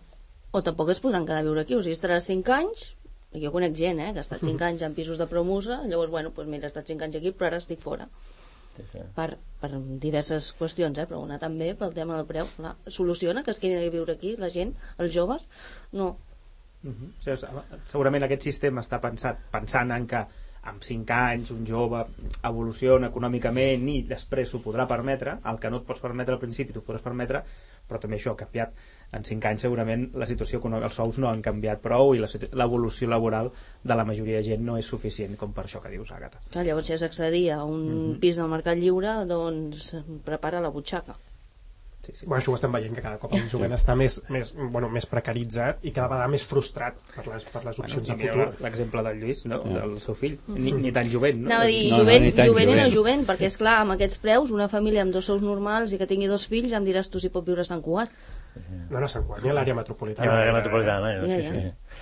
o 0.52 0.64
tampoc 0.64 0.92
es 0.92 1.00
podran 1.04 1.26
quedar 1.26 1.42
a 1.44 1.48
viure 1.48 1.62
aquí, 1.62 1.76
o 1.76 1.82
sigui, 1.82 1.96
estaràs 1.98 2.28
5 2.28 2.58
anys 2.58 2.92
jo 3.40 3.52
conec 3.52 3.76
gent, 3.78 4.00
eh, 4.04 4.12
que 4.12 4.20
ha 4.20 4.28
estat 4.28 4.44
5 4.44 4.66
anys 4.70 4.82
en 4.84 4.96
pisos 4.98 5.18
de 5.18 5.28
promusa, 5.28 5.82
llavors, 5.88 6.12
bueno, 6.12 6.34
doncs 6.36 6.52
mira, 6.52 6.68
he 6.68 6.74
estat 6.74 6.88
5 6.92 7.08
anys 7.08 7.20
aquí, 7.20 7.32
però 7.32 7.52
ara 7.52 7.62
estic 7.64 7.80
fora 7.80 8.10
Sí, 8.72 8.84
sí. 8.92 9.00
per, 9.16 9.36
per 9.60 9.70
diverses 10.04 10.52
qüestions, 10.56 11.00
eh? 11.02 11.08
però 11.08 11.20
una 11.24 11.40
també 11.40 11.74
pel 11.76 11.92
tema 11.96 12.16
del 12.16 12.28
preu. 12.30 12.48
Clar, 12.56 12.76
soluciona 12.88 13.44
que 13.44 13.52
es 13.52 13.60
quedin 13.60 13.82
a 13.82 13.90
viure 13.92 14.16
aquí 14.16 14.38
la 14.40 14.50
gent, 14.54 14.72
els 14.98 15.12
joves? 15.16 15.48
No. 15.92 16.16
Uh 16.82 16.90
-huh. 16.90 17.10
o 17.10 17.24
sigui, 17.24 17.82
segurament 17.86 18.24
aquest 18.24 18.48
sistema 18.48 18.82
està 18.82 19.00
pensat 19.02 19.38
pensant 19.52 19.92
en 19.92 20.08
que 20.08 20.26
amb 20.64 20.84
5 20.84 21.14
anys 21.14 21.52
un 21.52 21.66
jove 21.66 22.06
evoluciona 22.44 23.08
econòmicament 23.08 23.88
i 23.90 24.02
després 24.04 24.50
s'ho 24.50 24.62
podrà 24.62 24.88
permetre 24.88 25.40
el 25.52 25.60
que 25.60 25.70
no 25.70 25.78
et 25.78 25.86
pots 25.86 26.00
permetre 26.00 26.34
al 26.34 26.40
principi 26.40 26.74
t'ho 26.74 26.84
podràs 26.86 27.02
permetre 27.02 27.44
però 27.88 28.00
també 28.00 28.18
això 28.18 28.32
ha 28.32 28.42
canviat 28.44 28.74
en 29.12 29.26
5 29.28 29.48
anys 29.50 29.66
segurament 29.66 30.06
la 30.16 30.28
situació 30.30 30.60
econòmica 30.62 30.88
els 30.88 30.96
sous 31.02 31.18
no 31.20 31.28
han 31.30 31.42
canviat 31.44 31.82
prou 31.84 32.14
i 32.16 32.22
l'evolució 32.24 33.10
laboral 33.12 33.52
de 33.84 33.96
la 34.00 34.06
majoria 34.08 34.38
de 34.40 34.44
gent 34.52 34.64
no 34.64 34.78
és 34.80 34.86
suficient 34.88 35.36
com 35.38 35.52
per 35.54 35.66
això 35.68 35.82
que 35.84 35.92
dius 35.92 36.12
Àgata 36.16 36.40
Clar, 36.52 36.64
llavors, 36.66 36.88
si 36.88 36.94
has 36.96 37.04
d'accedir 37.04 37.50
a 37.52 37.64
un 37.66 38.16
pis 38.22 38.38
del 38.40 38.48
mercat 38.52 38.78
lliure, 38.80 39.18
doncs 39.28 39.92
prepara 40.26 40.62
la 40.64 40.70
butxaca. 40.72 41.18
sí, 42.02 42.12
sí. 42.16 42.26
Bueno, 42.26 42.42
això 42.42 42.50
ho 42.52 42.56
estem 42.58 42.72
veient, 42.74 42.96
que 42.98 43.02
cada 43.06 43.20
cop 43.22 43.34
el 43.38 43.44
jovent 43.52 43.76
està 43.76 43.94
més, 43.96 44.16
més, 44.34 44.50
bueno, 44.58 44.88
més 44.90 45.06
precaritzat 45.06 45.84
i 45.86 45.92
cada 45.94 46.08
vegada 46.10 46.32
més 46.34 46.42
frustrat 46.50 46.98
per 47.14 47.28
les, 47.28 47.44
per 47.46 47.62
les 47.68 47.78
opcions 47.84 48.08
Bueno, 48.08 48.24
de 48.24 48.32
futur. 48.48 48.64
l'exemple 48.66 49.04
del 49.06 49.20
Lluís 49.22 49.44
no? 49.46 49.60
del 49.68 49.94
seu 50.02 50.16
fill, 50.18 50.40
ni, 50.48 50.72
ni 50.72 50.92
tan 50.96 51.06
jovent 51.14 51.44
no? 51.44 51.52
Anava 51.52 51.68
a 51.68 51.70
dir 51.70 51.84
No, 51.92 51.98
no, 51.98 52.02
jovent, 52.02 52.24
ni 52.26 52.32
tan 52.40 52.48
jovent 52.50 52.72
i 52.74 52.80
no 52.80 52.90
jovent, 52.96 53.28
perquè 53.30 53.52
és 53.52 53.58
clar, 53.62 53.76
amb 53.84 53.94
aquests 54.00 54.18
preus, 54.24 54.50
una 54.56 54.68
família 54.72 55.04
amb 55.06 55.14
dos 55.14 55.30
sous 55.30 55.44
normals 55.46 55.94
i 55.94 56.00
que 56.02 56.08
tingui 56.10 56.32
dos 56.32 56.48
fills, 56.50 56.72
ja 56.74 56.80
em 56.82 56.88
diràs 56.90 57.12
tu 57.14 57.20
si 57.22 57.30
pot 57.30 57.46
viure 57.46 57.62
a 57.62 57.70
Sant 57.70 57.84
Cugat. 57.86 58.10
No, 58.92 59.00
no, 59.00 59.08
Sant 59.08 59.24
Cugat, 59.24 59.44
ni 59.46 59.50
a 59.50 59.54
l'àrea 59.56 59.74
Sí, 59.74 59.78
metropolitana. 59.80 60.34
l'àrea 60.36 60.54
metropolitana, 60.58 61.12
eh? 61.16 61.22
Sí, 61.28 61.42
ja. 61.46 61.52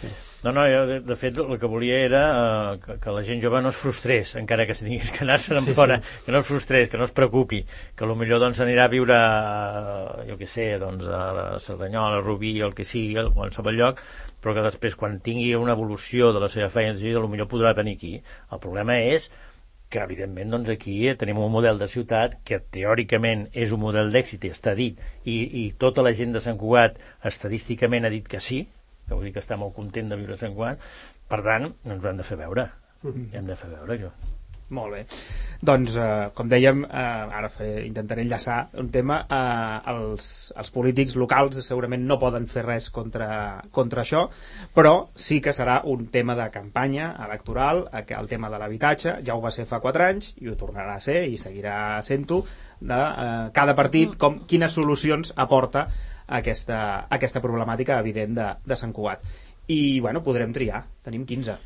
sí. 0.02 0.16
No, 0.42 0.54
no, 0.56 0.62
jo 0.72 0.86
de, 0.88 1.00
de 1.04 1.16
fet 1.20 1.36
el 1.38 1.58
que 1.60 1.68
volia 1.68 1.98
era 2.06 2.22
eh, 2.74 2.78
que, 2.80 2.94
que 3.04 3.12
la 3.12 3.22
gent 3.28 3.42
jove 3.44 3.60
no 3.62 3.70
es 3.74 3.76
frustrés, 3.78 4.32
encara 4.40 4.66
que 4.66 4.74
tingués 4.88 5.12
que 5.12 5.26
anar-se'n 5.26 5.60
Sí, 5.66 5.74
fora, 5.76 5.98
que 6.26 6.32
no 6.32 6.40
es 6.40 6.48
frustrés, 6.48 6.88
que 6.90 6.98
no 6.98 7.04
es 7.04 7.12
preocupi, 7.12 7.60
que 7.96 8.08
potser 8.08 8.40
doncs 8.40 8.62
anirà 8.64 8.86
a 8.88 8.94
viure, 8.94 9.18
a, 9.20 10.24
jo 10.30 10.38
què 10.40 10.48
sé, 10.48 10.70
doncs 10.80 11.06
a 11.12 11.20
la 11.36 11.46
Cerdanyola, 11.60 12.22
a 12.22 12.24
Rubí, 12.24 12.54
el 12.64 12.74
que 12.74 12.86
sigui, 12.88 13.18
a 13.20 13.28
qualsevol 13.36 13.76
lloc, 13.76 14.00
però 14.40 14.56
que 14.56 14.64
després 14.70 14.96
quan 14.96 15.20
tingui 15.20 15.52
una 15.60 15.76
evolució 15.76 16.32
de 16.32 16.40
la 16.40 16.48
seva 16.50 16.70
feina, 16.72 16.96
potser 16.96 17.46
podrà 17.52 17.76
venir 17.76 17.98
aquí. 18.00 18.16
El 18.50 18.64
problema 18.64 18.96
és 19.12 19.28
que 19.90 20.02
evidentment 20.06 20.52
doncs 20.54 20.70
aquí 20.74 20.98
tenim 21.22 21.40
un 21.42 21.52
model 21.52 21.80
de 21.82 21.88
ciutat 21.92 22.40
que 22.46 22.62
teòricament 22.78 23.48
és 23.66 23.74
un 23.76 23.82
model 23.82 24.12
d'èxit 24.14 24.46
i 24.46 24.54
està 24.54 24.76
dit 24.78 25.00
i, 25.26 25.38
i 25.64 25.64
tota 25.86 26.06
la 26.06 26.14
gent 26.14 26.36
de 26.36 26.44
Sant 26.46 26.60
Cugat 26.62 27.00
estadísticament 27.32 28.06
ha 28.06 28.14
dit 28.14 28.28
que 28.30 28.44
sí 28.50 28.66
que 29.10 29.16
vull 29.16 29.26
dir 29.26 29.34
que 29.34 29.42
està 29.42 29.58
molt 29.58 29.74
content 29.76 30.12
de 30.12 30.20
viure 30.20 30.38
a 30.38 30.42
Sant 30.44 30.54
Cugat. 30.54 30.84
Per 31.30 31.42
tant 31.46 31.72
ens 31.72 32.04
ho 32.04 32.12
hem 32.12 32.22
de 32.22 32.28
fer 32.28 32.38
veure. 32.44 32.70
Hem 33.04 33.50
de 33.50 33.58
fer 33.58 33.72
veure 33.74 33.98
això 33.98 34.39
Molt 34.70 34.94
bé. 34.94 35.06
Doncs, 35.66 35.96
eh, 35.98 36.30
com 36.34 36.48
dèiem, 36.48 36.84
eh, 36.86 37.40
ara 37.40 37.50
fe, 37.50 37.68
intentaré 37.86 38.22
enllaçar 38.22 38.70
un 38.80 38.90
tema. 38.94 39.18
Eh, 39.30 39.92
els, 39.92 40.54
els 40.56 40.72
polítics 40.72 41.16
locals 41.20 41.58
segurament 41.66 42.06
no 42.08 42.20
poden 42.22 42.46
fer 42.48 42.64
res 42.68 42.90
contra, 42.90 43.64
contra 43.72 44.06
això, 44.06 44.28
però 44.76 44.94
sí 45.16 45.42
que 45.42 45.54
serà 45.58 45.82
un 45.84 46.06
tema 46.14 46.36
de 46.36 46.50
campanya 46.54 47.16
electoral, 47.26 47.90
eh, 47.92 48.06
el 48.20 48.28
tema 48.28 48.50
de 48.50 48.62
l'habitatge, 48.62 49.18
ja 49.26 49.36
ho 49.36 49.42
va 49.42 49.52
ser 49.52 49.66
fa 49.66 49.82
4 49.84 50.06
anys, 50.06 50.34
i 50.38 50.48
ho 50.48 50.56
tornarà 50.56 50.96
a 50.96 51.04
ser, 51.04 51.26
i 51.28 51.38
seguirà 51.38 52.02
sent-ho, 52.06 52.44
de 52.80 53.02
eh, 53.26 53.52
cada 53.54 53.76
partit, 53.76 54.16
com, 54.18 54.40
quines 54.48 54.72
solucions 54.72 55.34
aporta 55.36 55.88
aquesta, 56.28 57.08
aquesta 57.10 57.42
problemàtica 57.42 58.00
evident 58.00 58.38
de, 58.38 58.52
de 58.66 58.78
Sant 58.80 58.94
Cugat. 58.94 59.26
I, 59.68 60.00
bueno, 60.00 60.24
podrem 60.24 60.54
triar. 60.54 60.86
Tenim 61.04 61.26
15. 61.26 61.58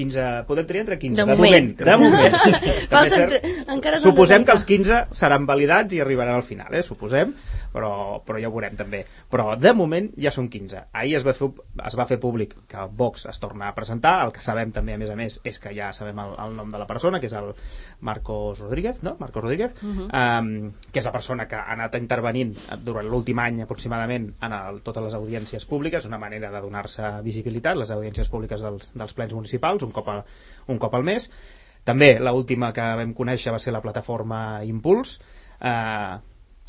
15, 0.00 0.26
podem 0.48 0.66
triar 0.68 0.86
entre 0.86 0.98
15, 0.98 1.20
De 1.20 1.22
de, 1.22 1.36
moment. 1.36 1.70
moment. 1.76 1.86
De 1.86 1.96
moment. 2.00 2.36
Falten 2.92 3.24
cert- 3.30 3.48
encara 3.76 4.00
Suposem 4.02 4.44
que 4.48 4.56
els 4.56 4.64
15 4.68 5.00
seran 5.22 5.46
validats 5.48 5.94
i 5.96 6.02
arribaran 6.02 6.40
al 6.40 6.46
final, 6.48 6.72
eh? 6.74 6.82
suposem, 6.86 7.34
però, 7.70 7.92
però 8.26 8.40
ja 8.42 8.48
ho 8.48 8.54
veurem 8.54 8.74
també. 8.78 9.04
Però 9.30 9.52
de 9.60 9.72
moment 9.76 10.08
ja 10.18 10.32
són 10.34 10.48
15. 10.50 10.86
Ahir 10.96 11.14
es 11.20 11.26
va, 11.26 11.34
fer, 11.36 11.50
es 11.86 11.98
va 12.00 12.06
fer 12.08 12.18
públic 12.22 12.56
que 12.70 12.86
Vox 12.98 13.26
es 13.30 13.38
torna 13.42 13.68
a 13.70 13.74
presentar, 13.76 14.16
el 14.26 14.32
que 14.34 14.42
sabem 14.42 14.72
també, 14.74 14.96
a 14.96 15.00
més 15.02 15.10
a 15.12 15.16
més, 15.18 15.38
és 15.46 15.60
que 15.62 15.74
ja 15.76 15.92
sabem 15.96 16.18
el, 16.24 16.34
el 16.48 16.56
nom 16.58 16.72
de 16.72 16.80
la 16.82 16.88
persona, 16.90 17.20
que 17.22 17.30
és 17.30 17.36
el 17.38 17.52
Marcos 18.00 18.58
Rodríguez, 18.58 19.02
no? 19.02 19.16
Marcos 19.18 19.42
Rodríguez, 19.42 19.74
uh 19.82 19.86
-huh. 19.86 20.40
um, 20.40 20.72
que 20.92 20.98
és 21.00 21.04
la 21.04 21.12
persona 21.12 21.46
que 21.46 21.56
ha 21.56 21.72
anat 21.72 21.94
intervenint 21.94 22.56
durant 22.84 23.06
l'últim 23.06 23.38
any 23.38 23.62
aproximadament 23.62 24.34
en 24.40 24.52
el, 24.52 24.82
totes 24.82 25.02
les 25.02 25.14
audiències 25.14 25.66
públiques, 25.66 26.06
una 26.06 26.18
manera 26.18 26.50
de 26.50 26.60
donar-se 26.60 27.22
visibilitat, 27.22 27.76
les 27.76 27.90
audiències 27.90 28.28
públiques 28.28 28.60
dels, 28.60 28.92
dels 28.94 29.14
plens 29.14 29.32
municipals, 29.32 29.82
un 29.82 29.92
cop, 29.92 30.08
a, 30.08 30.24
un 30.66 30.78
cop 30.78 30.94
al 30.94 31.04
mes. 31.04 31.30
També 31.84 32.18
l'última 32.20 32.72
que 32.72 32.80
vam 32.80 33.14
conèixer 33.14 33.52
va 33.52 33.58
ser 33.58 33.72
la 33.72 33.80
plataforma 33.80 34.64
Impuls, 34.64 35.20
eh, 35.60 36.18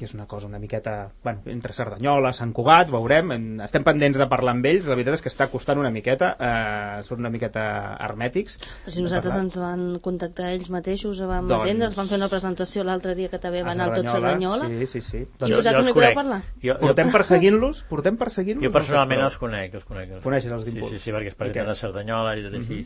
que 0.01 0.07
és 0.09 0.15
una 0.17 0.25
cosa 0.25 0.47
una 0.49 0.57
miqueta 0.59 1.11
bueno, 1.23 1.43
entre 1.53 1.73
Cerdanyola, 1.77 2.31
Sant 2.33 2.51
Cugat, 2.57 2.89
veurem 2.89 3.31
en- 3.35 3.61
estem 3.61 3.83
pendents 3.85 4.17
de 4.17 4.25
parlar 4.31 4.55
amb 4.57 4.65
ells 4.65 4.87
la 4.89 4.95
veritat 4.97 5.19
és 5.19 5.21
que 5.21 5.29
està 5.29 5.45
costant 5.53 5.77
una 5.77 5.91
miqueta 5.93 6.31
eh, 6.41 7.03
són 7.05 7.21
una 7.21 7.29
miqueta 7.29 7.63
hermètics 8.01 8.57
Però 8.85 8.95
si 8.95 9.05
nosaltres 9.05 9.37
ens 9.37 9.59
van 9.61 9.85
contactar 10.01 10.49
ells 10.55 10.71
mateixos, 10.73 11.21
vam 11.21 11.45
Doncs- 11.47 11.67
atendre, 11.69 11.85
ens 11.91 11.95
van 11.99 12.09
fer 12.09 12.17
una 12.17 12.29
presentació 12.33 12.83
l'altre 12.87 13.13
dia 13.15 13.29
que 13.29 13.39
també 13.39 13.61
a 13.61 13.67
va 13.69 13.75
anar 13.77 13.91
al 13.91 13.95
tot 14.01 14.09
Cerdanyola. 14.15 14.67
sí, 14.73 14.87
sí, 14.87 15.01
sí. 15.01 15.17
I 15.21 15.27
Doncs 15.45 15.55
vosaltres 15.61 15.85
no 15.85 15.91
hi 15.91 15.97
podeu 16.01 16.15
parlar? 16.17 16.41
jo, 16.57 16.73
jo, 16.73 16.79
portem 16.81 17.11
perseguint-los 17.13 17.83
portem 17.91 18.17
perseguint-los 18.17 18.65
jo 18.65 18.73
personalment 18.73 19.21
no 19.21 19.29
els 19.29 19.37
conec, 19.37 19.73
els 19.77 19.85
conec. 19.85 20.11
Els 20.17 20.23
Coneixes 20.23 20.51
els 20.51 20.63
sí, 20.65 20.71
d'Impuls? 20.71 20.91
sí, 20.97 20.99
sí, 20.99 21.11
perquè 21.13 21.27
es 21.31 21.37
I 21.37 21.41
presenten 21.43 21.69
a 21.69 21.75
Cerdanyola 21.75 22.35
i 22.39 22.43
tot 22.47 22.57
així. 22.59 22.81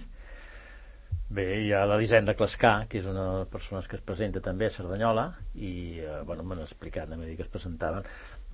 Bé, 1.36 1.45
hi 1.65 1.71
ha 1.76 1.82
l'Elisenda 1.89 2.36
Clascà, 2.38 2.71
que 2.88 3.00
és 3.02 3.06
una 3.10 3.24
de 3.26 3.38
les 3.41 3.48
persones 3.52 3.88
que 3.91 3.98
es 3.98 4.04
presenta 4.06 4.39
també 4.45 4.67
a 4.69 4.71
Cerdanyola, 4.71 5.26
i 5.58 5.71
eh, 6.00 6.19
bueno, 6.28 6.45
m'han 6.48 6.62
explicat, 6.63 7.10
dit 7.12 7.36
que 7.36 7.43
es 7.43 7.50
presentaven. 7.52 8.06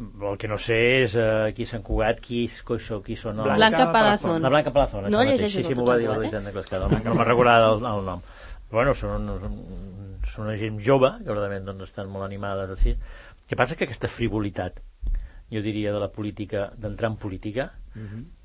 El 0.02 0.38
que 0.42 0.50
no 0.50 0.58
sé 0.58 0.78
és 1.04 1.14
eh, 1.20 1.26
aquí 1.52 1.68
a 1.68 1.72
Sant 1.76 1.84
Cugat 1.86 2.22
qui, 2.26 2.46
és- 2.48 2.62
qui, 2.66 2.80
són- 2.82 3.04
qui 3.06 3.18
són 3.20 3.38
els... 3.44 3.46
Blanca 3.52 3.60
Blanca 3.60 3.92
Palazón. 3.92 3.94
Palazón. 3.94 4.42
La 4.48 4.50
Blanca 4.56 4.74
Palazón, 4.74 5.04
No 5.12 5.20
això 5.22 5.36
mateix. 5.36 5.52
Sí, 5.54 5.64
sí, 5.68 5.74
el 5.76 5.78
m'ho 5.78 5.86
va 5.92 5.98
dir 6.00 6.08
Cugat, 6.08 6.18
eh? 6.18 6.22
l'Elisenda 6.24 6.54
Clascà, 6.56 6.80
no, 6.82 6.90
no 7.06 7.14
me'n 7.20 7.28
recordava 7.30 7.68
el, 7.76 7.86
el 7.92 8.06
nom. 8.10 8.24
Bueno, 8.72 8.96
són, 8.98 9.28
són, 9.44 9.60
són 10.34 10.48
una 10.48 10.58
gent 10.58 10.80
jove, 10.82 11.12
que 11.22 11.36
realment 11.36 11.68
doncs, 11.70 11.84
estan 11.92 12.10
molt 12.10 12.26
animades 12.26 12.72
així. 12.78 12.96
El 12.96 13.46
que 13.52 13.60
passa 13.60 13.76
que 13.76 13.84
aquesta 13.86 14.08
frivolitat, 14.08 14.80
jo 15.52 15.62
diria, 15.62 15.92
de 15.94 16.00
la 16.00 16.08
política, 16.16 16.70
d'entrar 16.80 17.12
en 17.12 17.18
política, 17.20 17.70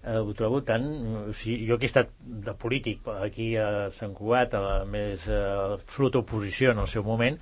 eh, 0.07 0.19
ho 0.19 0.35
trobo 0.39 0.63
tan... 0.63 0.87
O 1.27 1.35
sigui, 1.35 1.67
jo 1.69 1.79
que 1.79 1.89
he 1.89 1.91
estat 1.91 2.13
de 2.47 2.55
polític 2.55 3.09
aquí 3.17 3.53
a 3.61 3.89
Sant 3.97 4.15
Cugat, 4.17 4.55
a 4.55 4.63
la 4.63 4.77
més 4.89 5.27
eh, 5.29 5.43
absoluta 5.81 6.23
oposició 6.23 6.73
en 6.73 6.83
el 6.85 6.91
seu 6.91 7.05
moment, 7.07 7.39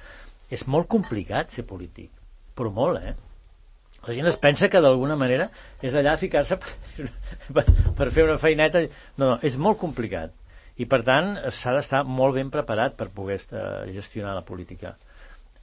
és 0.52 0.66
molt 0.70 0.88
complicat 0.90 1.52
ser 1.54 1.66
polític, 1.68 2.10
però 2.56 2.72
molt, 2.72 3.00
eh? 3.02 3.14
La 4.04 4.12
gent 4.12 4.28
es 4.28 4.36
pensa 4.36 4.68
que 4.68 4.82
d'alguna 4.84 5.16
manera 5.16 5.48
és 5.80 5.94
allà 5.96 6.18
ficar-se 6.20 6.58
per, 6.60 7.06
per, 7.56 7.64
per 7.96 8.10
fer 8.12 8.26
una 8.26 8.36
feineta. 8.40 8.82
No, 9.16 9.30
no, 9.30 9.36
és 9.40 9.56
molt 9.56 9.80
complicat. 9.80 10.34
I 10.76 10.88
per 10.90 11.00
tant 11.06 11.36
s'ha 11.54 11.72
d'estar 11.76 12.02
molt 12.04 12.36
ben 12.36 12.50
preparat 12.52 12.96
per 12.98 13.08
poder 13.14 13.38
estar, 13.40 13.64
gestionar 13.94 14.34
la 14.36 14.44
política. 14.44 14.96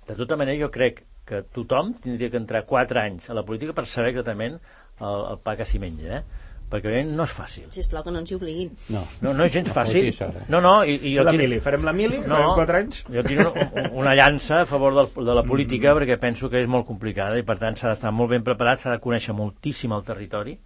De 0.07 0.15
tota 0.17 0.37
manera, 0.39 0.57
jo 0.63 0.71
crec 0.73 1.03
que 1.27 1.43
tothom 1.53 1.93
tindria 2.01 2.31
que 2.31 2.39
entrar 2.41 2.63
4 2.65 3.01
anys 3.03 3.29
a 3.29 3.35
la 3.37 3.43
política 3.45 3.75
per 3.77 3.85
saber 3.85 4.15
exactament 4.15 4.57
el, 4.57 5.19
el 5.33 5.37
pa 5.43 5.53
que 5.59 5.67
s'hi 5.67 5.81
menja, 5.83 6.21
eh? 6.21 6.49
Perquè 6.71 7.01
no 7.05 7.25
és 7.27 7.33
fàcil. 7.35 7.67
Sisplau, 7.75 8.03
que 8.05 8.11
no 8.15 8.21
ens 8.23 8.31
hi 8.31 8.35
obliguin. 8.39 8.71
No, 8.95 9.03
No, 9.21 9.33
no 9.37 9.45
és 9.45 9.51
gens 9.53 9.67
No 9.69 9.75
fàcil. 9.75 10.07
No, 10.49 10.61
no, 10.63 10.73
i, 10.87 10.95
i 11.11 11.13
jo 11.17 11.23
la 11.27 11.31
tinc- 11.35 11.43
mili, 11.43 11.59
farem 11.63 11.83
la 11.85 11.93
mili, 11.93 12.21
no, 12.23 12.35
farem 12.39 12.55
4 12.61 12.77
anys 12.79 13.03
Jo 13.11 13.23
tinc 13.27 13.41
una, 13.43 13.91
una 14.03 14.15
llança 14.15 14.61
a 14.61 14.65
favor 14.69 14.95
del, 14.95 15.11
de 15.27 15.35
la 15.37 15.43
política 15.43 15.93
perquè 15.97 16.17
penso 16.19 16.49
que 16.49 16.61
és 16.63 16.67
molt 16.71 16.87
complicada 16.87 17.37
i 17.37 17.43
per 17.47 17.57
tant 17.59 17.75
s'ha 17.75 17.91
d'estar 17.93 18.11
molt 18.15 18.31
ben 18.31 18.43
preparat, 18.47 18.79
s'ha 18.81 18.95
de 18.95 19.01
conèixer 19.03 19.35
moltíssim 19.37 19.91
el 19.93 20.03
territori, 20.07 20.57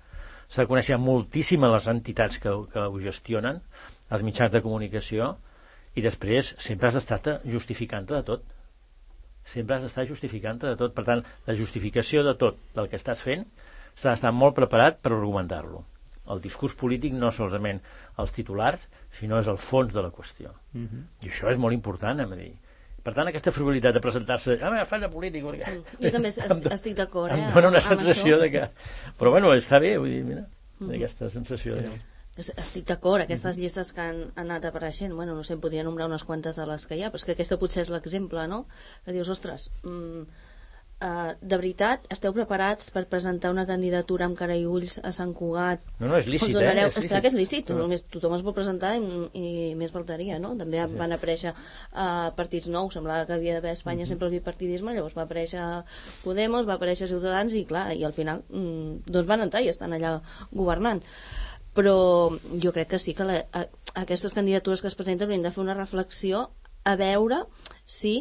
s'ha 0.47 0.61
de 0.63 0.69
conèixer 0.69 0.97
moltíssim 1.01 1.65
les 1.65 1.87
entitats 1.91 2.37
que, 2.39 2.53
que 2.71 2.79
ho 2.85 2.99
gestionen, 3.01 3.61
els 4.13 4.21
mitjans 4.23 4.51
de 4.53 4.61
comunicació 4.61 5.33
i 5.95 6.03
després 6.05 6.53
sempre 6.59 6.87
has 6.91 6.93
d'estar 6.99 7.39
justificant-te 7.49 8.13
de 8.13 8.23
tot. 8.27 8.43
Sempre 9.45 9.75
has 9.77 9.83
d'estar 9.85 10.05
justificant-te 10.09 10.67
de 10.67 10.75
tot. 10.75 10.93
Per 10.97 11.03
tant, 11.05 11.19
la 11.47 11.53
justificació 11.57 12.23
de 12.25 12.33
tot 12.35 12.57
del 12.75 12.87
que 12.89 12.97
estàs 12.97 13.21
fent 13.21 13.43
s'ha 13.95 14.09
d'estar 14.11 14.31
molt 14.33 14.55
preparat 14.57 14.97
per 15.01 15.11
argumentar-lo. 15.13 15.83
El 16.31 16.41
discurs 16.41 16.73
polític 16.75 17.13
no 17.13 17.31
solament 17.31 17.81
els 18.21 18.31
titulars, 18.33 18.81
sinó 19.19 19.39
és 19.39 19.47
el 19.51 19.57
fons 19.61 19.93
de 19.93 20.01
la 20.01 20.11
qüestió. 20.11 20.53
Uh 20.73 20.81
-huh. 20.81 21.03
I 21.23 21.29
això 21.29 21.51
és 21.51 21.57
molt 21.57 21.73
important, 21.73 22.19
hem 22.19 22.29
de 22.29 22.35
dir. 22.35 22.53
Per 23.03 23.13
tant, 23.13 23.27
aquesta 23.27 23.51
frivolitat 23.51 23.93
de 23.93 24.01
presentar-se... 24.01 24.57
Ah, 24.61 24.71
mira, 24.71 24.85
falla 24.85 25.09
polític... 25.09 25.43
Perquè... 25.43 25.83
Jo 26.01 26.11
també 26.11 26.27
est 26.29 26.71
estic 26.73 26.95
d'acord, 26.97 27.31
eh? 27.31 27.47
Em 27.47 27.53
dona 27.53 27.67
una 27.67 27.81
sensació 27.81 28.39
de 28.39 28.49
que... 28.51 28.69
Però 29.19 29.29
bueno, 29.29 29.53
està 29.53 29.79
bé, 29.79 29.97
vull 29.97 30.09
dir, 30.09 30.23
mira, 30.23 30.45
aquesta 30.89 31.29
sensació 31.29 31.75
de... 31.75 31.89
Es- 32.35 32.51
Estic 32.57 32.87
d'acord, 32.87 33.21
aquestes 33.23 33.55
llistes 33.57 33.93
que 33.93 34.01
han, 34.01 34.17
han 34.35 34.49
anat 34.49 34.65
apareixent, 34.65 35.13
bueno, 35.15 35.35
no 35.35 35.43
sé, 35.43 35.53
em 35.53 35.61
podria 35.61 35.83
nombrar 35.83 36.07
unes 36.07 36.23
quantes 36.27 36.57
de 36.57 36.65
les 36.67 36.87
que 36.87 36.97
hi 36.97 37.03
ha, 37.03 37.11
però 37.13 37.21
és 37.21 37.25
que 37.25 37.31
aquesta 37.31 37.57
potser 37.61 37.83
és 37.83 37.89
l'exemple, 37.93 38.47
no? 38.47 38.65
Que 39.05 39.13
dius, 39.15 39.29
ostres, 39.29 39.69
mm, 39.83 40.23
uh, 41.05 41.33
de 41.41 41.57
veritat, 41.61 42.07
esteu 42.11 42.33
preparats 42.33 42.89
per 42.95 43.03
presentar 43.11 43.51
una 43.53 43.63
candidatura 43.69 44.25
amb 44.25 44.35
cara 44.39 44.55
i 44.57 44.65
ulls 44.65 44.97
a 45.05 45.11
Sant 45.15 45.31
Cugat? 45.37 45.83
No, 45.99 46.09
no, 46.09 46.17
és 46.17 46.25
lícit, 46.27 46.49
Us 46.49 46.57
donareu- 46.57 46.89
eh? 46.89 46.91
És 46.91 46.97
és 47.03 47.09
clar 47.11 47.21
que 47.21 47.29
és 47.31 47.37
lícit, 47.37 47.69
No. 47.69 47.77
només 47.83 48.03
tothom 48.09 48.33
es 48.39 48.43
pot 48.47 48.55
presentar 48.57 48.95
i, 48.97 49.05
i 49.37 49.75
més 49.79 49.93
faltaria, 49.93 50.39
no? 50.41 50.55
També 50.57 50.81
van 50.97 51.13
aparèixer 51.15 51.53
uh, 51.53 52.31
partits 52.35 52.67
nous, 52.73 52.93
semblava 52.97 53.25
que 53.29 53.37
havia 53.37 53.53
d'haver 53.59 53.69
a 53.75 53.77
Espanya 53.79 54.05
sempre 54.09 54.27
el 54.27 54.35
bipartidisme, 54.39 54.93
llavors 54.97 55.15
va 55.17 55.23
aparèixer 55.29 55.63
Podemos, 56.23 56.65
va 56.67 56.75
aparèixer 56.79 57.07
Ciutadans 57.07 57.53
i 57.53 57.65
clar, 57.69 57.91
i 57.93 58.03
al 58.03 58.13
final 58.13 58.43
mm, 58.49 59.05
doncs 59.07 59.27
van 59.29 59.45
entrar 59.45 59.61
i 59.63 59.69
estan 59.69 59.93
allà 59.93 60.17
governant 60.51 61.03
però 61.75 62.31
jo 62.63 62.71
crec 62.71 62.87
que 62.93 62.99
sí 63.03 63.13
que 63.13 63.25
la, 63.27 63.41
a, 63.51 63.65
aquestes 63.99 64.33
candidatures 64.33 64.79
que 64.81 64.87
es 64.87 64.95
presenten 64.95 65.27
haurien 65.27 65.43
de 65.43 65.51
fer 65.51 65.61
una 65.63 65.73
reflexió 65.75 66.45
a 66.87 66.93
veure 66.95 67.41
si 67.83 68.13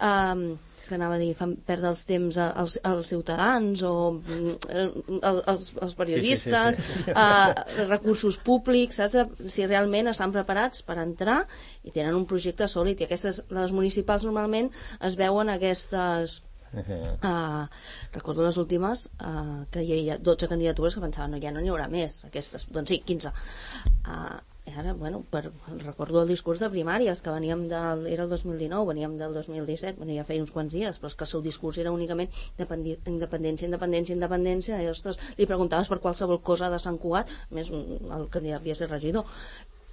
um, 0.00 0.56
que 0.88 0.96
anava 0.96 1.18
a 1.18 1.20
dir, 1.20 1.34
fan 1.38 1.54
perdre 1.68 1.90
els 1.92 2.04
temps 2.08 2.38
als, 2.42 2.78
als 2.88 3.12
ciutadans 3.12 3.82
o 3.86 3.92
mm, 4.16 5.20
els, 5.20 5.68
els 5.76 5.94
periodistes, 5.98 6.78
Sí, 6.78 6.82
sí, 6.82 6.96
sí, 6.98 7.04
sí. 7.06 7.14
eh, 7.14 7.86
recursos 7.88 8.40
públics, 8.44 8.98
saps? 9.02 9.48
Si 9.52 9.66
realment 9.66 10.10
estan 10.10 10.34
preparats 10.34 10.82
per 10.86 10.98
entrar 11.02 11.42
i 11.84 11.94
tenen 11.94 12.16
un 12.16 12.26
projecte 12.28 12.68
sòlid. 12.68 13.00
I 13.00 13.08
aquestes, 13.08 13.42
les 13.54 13.72
municipals 13.76 14.26
normalment 14.28 14.72
es 15.00 15.18
veuen 15.20 15.54
aquestes 15.54 16.42
Uh, 16.68 17.64
recordo 18.12 18.44
les 18.44 18.58
últimes 18.60 19.06
uh, 19.24 19.64
que 19.72 19.80
hi 19.80 19.94
havia 19.94 20.18
12 20.20 20.50
candidatures 20.50 20.98
que 20.98 21.00
pensava 21.00 21.28
no, 21.32 21.38
ja 21.40 21.48
no 21.48 21.62
n'hi 21.64 21.70
haurà 21.72 21.86
més 21.88 22.18
aquestes, 22.28 22.66
doncs 22.68 22.92
sí, 22.92 22.98
15 23.08 23.32
uh, 23.32 24.36
i 24.68 24.72
ara, 24.80 24.92
bueno, 24.94 25.22
per, 25.30 25.50
recordo 25.82 26.22
el 26.22 26.28
discurs 26.28 26.60
de 26.60 26.68
primàries 26.72 27.22
que 27.24 27.32
veníem 27.32 27.66
del, 27.70 28.06
era 28.10 28.26
el 28.26 28.30
2019, 28.32 28.88
veníem 28.92 29.16
del 29.20 29.34
2017 29.36 29.96
bueno, 29.98 30.14
ja 30.16 30.26
feia 30.28 30.44
uns 30.44 30.52
quants 30.54 30.74
dies, 30.74 31.00
però 31.00 31.10
és 31.12 31.16
que 31.16 31.24
el 31.26 31.32
seu 31.32 31.44
discurs 31.44 31.80
era 31.82 31.94
únicament 31.94 32.28
independència, 32.58 33.66
independència 33.70 34.16
independència, 34.16 34.82
i 34.82 34.90
ostres, 34.92 35.20
li 35.38 35.48
preguntaves 35.48 35.88
per 35.88 36.00
qualsevol 36.04 36.42
cosa 36.44 36.70
de 36.72 36.80
Sant 36.82 37.00
Cugat 37.00 37.32
més 37.54 37.72
el 37.72 38.28
candidat 38.34 38.60
havia 38.60 38.76
ser 38.78 38.90
regidor 38.90 39.26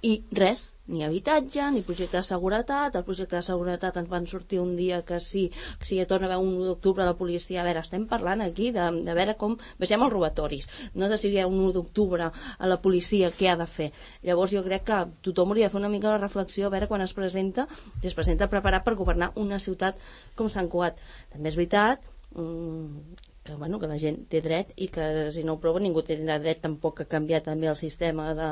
i 0.06 0.14
res, 0.38 0.60
ni 0.86 1.02
habitatge, 1.02 1.64
ni 1.74 1.82
projecte 1.82 2.20
de 2.20 2.26
seguretat, 2.26 2.94
el 2.98 3.04
projecte 3.06 3.36
de 3.36 3.42
seguretat 3.42 3.96
ens 3.98 4.10
van 4.10 4.28
sortir 4.30 4.60
un 4.62 4.76
dia 4.78 5.00
que 5.08 5.18
sí, 5.20 5.48
que 5.80 5.88
si 5.88 5.98
hi 5.98 6.06
torna 6.06 6.28
a 6.28 6.30
haver 6.30 6.46
un 6.46 6.52
1 6.60 6.68
d'octubre 6.68 7.06
la 7.08 7.16
policia, 7.18 7.60
a 7.60 7.66
veure, 7.66 7.82
estem 7.82 8.06
parlant 8.06 8.44
aquí 8.44 8.70
de, 8.76 8.86
de 9.08 9.16
veure 9.18 9.34
com 9.40 9.56
vegem 9.82 10.06
els 10.06 10.14
robatoris, 10.14 10.68
no 10.94 11.10
de 11.10 11.18
si 11.18 11.32
hi 11.32 11.40
ha 11.42 11.48
un 11.50 11.58
1 11.58 11.74
d'octubre 11.78 12.30
a 12.30 12.70
la 12.70 12.78
policia 12.86 13.32
què 13.34 13.50
ha 13.50 13.58
de 13.58 13.66
fer. 13.66 13.90
Llavors 14.22 14.54
jo 14.54 14.62
crec 14.66 14.86
que 14.86 15.02
tothom 15.26 15.54
hauria 15.54 15.66
de 15.66 15.74
fer 15.74 15.82
una 15.82 15.92
mica 15.92 16.12
la 16.14 16.22
reflexió 16.22 16.68
a 16.68 16.74
veure 16.76 16.90
quan 16.92 17.02
es 17.02 17.16
presenta, 17.16 17.66
si 18.00 18.12
es 18.12 18.14
presenta 18.14 18.50
preparat 18.52 18.86
per 18.86 18.94
governar 18.94 19.32
una 19.34 19.58
ciutat 19.58 19.98
com 20.38 20.52
Sant 20.52 20.70
Cugat. 20.70 21.02
També 21.34 21.50
és 21.50 21.58
veritat 21.58 22.06
mm, 22.36 23.25
que, 23.46 23.54
bueno, 23.54 23.78
que 23.80 23.86
la 23.88 23.96
gent 24.02 24.24
té 24.28 24.40
dret 24.44 24.72
i 24.76 24.88
que 24.92 25.30
si 25.32 25.44
no 25.46 25.54
ho 25.56 25.60
prova 25.62 25.80
ningú 25.80 26.02
tindrà 26.04 26.36
dret 26.42 26.60
tampoc 26.64 27.00
a 27.00 27.06
canviar 27.08 27.40
també 27.46 27.68
el 27.70 27.76
sistema 27.78 28.32
de 28.34 28.48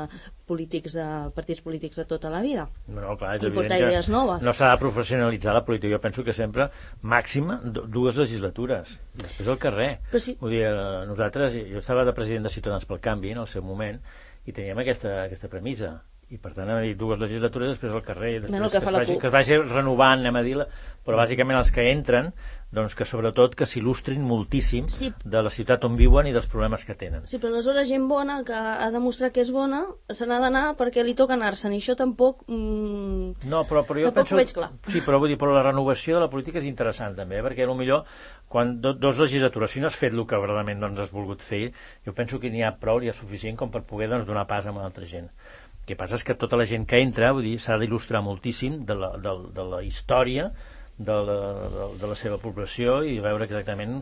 polítics 0.47 0.93
de 0.97 1.05
partits 1.35 1.61
polítics 1.65 1.97
de 1.97 2.05
tota 2.05 2.29
la 2.29 2.41
vida. 2.41 2.67
No, 2.87 3.15
clar, 3.17 3.35
és 3.37 3.43
I 3.43 3.51
portar 3.53 3.79
idees 3.81 4.09
noves. 4.13 4.43
no 4.45 4.53
s'ha 4.53 4.71
de 4.71 4.79
professionalitzar 4.81 5.53
la 5.53 5.63
política. 5.65 5.93
Jo 5.95 6.01
penso 6.01 6.23
que 6.23 6.33
sempre 6.33 6.69
màxima 7.01 7.59
du- 7.63 7.85
dues 7.87 8.15
legislatures. 8.17 8.95
Després 9.13 9.47
al 9.49 9.57
carrer. 9.59 9.99
Però 10.11 10.19
sí. 10.19 10.37
Vull 10.39 10.51
dir, 10.51 10.63
eh, 10.69 11.05
nosaltres, 11.07 11.53
jo 11.53 11.77
estava 11.81 12.05
de 12.05 12.13
president 12.13 12.43
de 12.43 12.49
Ciutadans 12.49 12.85
pel 12.85 12.99
Canvi 12.99 13.31
en 13.31 13.39
el 13.43 13.47
seu 13.47 13.61
moment 13.63 13.99
i 14.45 14.51
teníem 14.53 14.77
aquesta, 14.77 15.23
aquesta 15.25 15.47
premissa 15.49 16.03
i 16.33 16.39
per 16.41 16.55
tant, 16.55 16.71
dit 16.81 16.97
dues 16.97 17.19
legislatures 17.21 17.75
després 17.75 17.93
al 17.93 18.01
carrer 18.05 18.31
i 18.31 18.39
després 18.39 18.55
Bueno, 18.57 18.69
que 18.71 18.79
que, 18.79 18.83
fa 18.83 18.89
es 18.91 18.97
vagi, 18.97 19.17
que 19.21 19.27
es 19.29 19.33
vagi 19.33 19.57
renovant 19.61 20.23
anem 20.23 20.39
a 20.39 20.41
dir 20.45 20.55
però 21.05 21.19
bàsicament 21.19 21.59
els 21.59 21.69
que 21.71 21.83
entren 21.91 22.31
doncs 22.75 22.95
que 22.97 23.05
sobretot 23.05 23.53
que 23.55 23.67
s'il·lustrin 23.69 24.23
moltíssim 24.25 24.87
Sí. 24.89 25.11
de 25.23 25.43
la 25.45 25.51
ciutat 25.53 25.85
on 25.85 25.95
viuen 25.95 26.25
i 26.27 26.33
dels 26.33 26.47
problemes 26.49 26.83
que 26.83 26.95
tenen 26.97 27.27
Sí, 27.29 27.37
però 27.37 27.53
aleshores 27.53 27.87
gent 27.87 28.07
bona 28.09 28.39
que 28.43 28.57
ha 28.57 28.89
demostrat 28.91 29.31
que 29.35 29.41
és 29.45 29.51
bona 29.53 29.83
se 30.09 30.25
n'ha 30.25 30.39
d'anar 30.41 30.75
perquè 30.79 31.05
li 31.05 31.13
toca 31.13 31.37
anar-se'n 31.37 31.73
i 31.77 31.79
això 31.83 31.95
tampoc... 31.95 32.41
Mm, 32.49 33.45
No, 33.45 33.61
però, 33.69 33.85
però 33.85 34.01
jo 34.01 34.09
Tampoc 34.09 34.23
penso... 34.23 34.35
ho 34.35 34.41
veig 34.41 34.53
clar. 34.53 34.71
Sí, 34.89 35.01
però 35.05 35.19
vull 35.21 35.29
dir, 35.29 35.37
però 35.37 35.53
la 35.53 35.63
renovació 35.63 36.17
de 36.17 36.25
la 36.25 36.29
política 36.29 36.57
és 36.59 36.65
interessant 36.65 37.15
també, 37.15 37.37
eh? 37.39 37.43
perquè 37.45 37.67
potser 37.69 38.01
quan 38.47 38.79
do, 38.81 38.93
dos 38.93 39.17
legislatures, 39.19 39.71
si 39.71 39.81
no 39.81 39.87
has 39.87 39.95
fet 39.99 40.13
el 40.13 40.25
que 40.25 40.37
verdaderament 40.39 40.79
doncs, 40.81 40.99
has 41.05 41.11
volgut 41.11 41.41
fer, 41.41 41.71
jo 42.05 42.13
penso 42.13 42.39
que 42.39 42.49
n'hi 42.49 42.63
ha 42.63 42.73
prou, 42.79 42.99
n'hi 42.99 43.09
ha 43.09 43.13
suficient 43.17 43.57
com 43.57 43.71
per 43.73 43.83
poder 43.83 44.07
doncs, 44.09 44.25
donar 44.27 44.45
pas 44.47 44.65
a 44.65 44.71
una 44.71 44.85
altra 44.85 45.05
gent. 45.05 45.29
El 45.85 45.91
que 45.91 45.97
passa 45.99 46.17
és 46.17 46.23
que 46.25 46.33
tota 46.33 46.57
la 46.57 46.65
gent 46.65 46.87
que 46.89 46.97
entra, 46.97 47.27
vull 47.37 47.45
dir, 47.45 47.59
s'ha 47.61 47.75
d'il·lustrar 47.77 48.23
moltíssim 48.25 48.79
de 48.89 48.95
la, 48.97 49.11
de, 49.21 49.33
de 49.53 49.65
la 49.69 49.83
història 49.85 50.47
de 50.97 51.17
la, 51.27 51.35
de, 51.69 51.89
de 52.01 52.09
la 52.09 52.15
seva 52.17 52.39
població 52.41 53.03
i 53.05 53.19
veure 53.21 53.45
exactament 53.45 53.99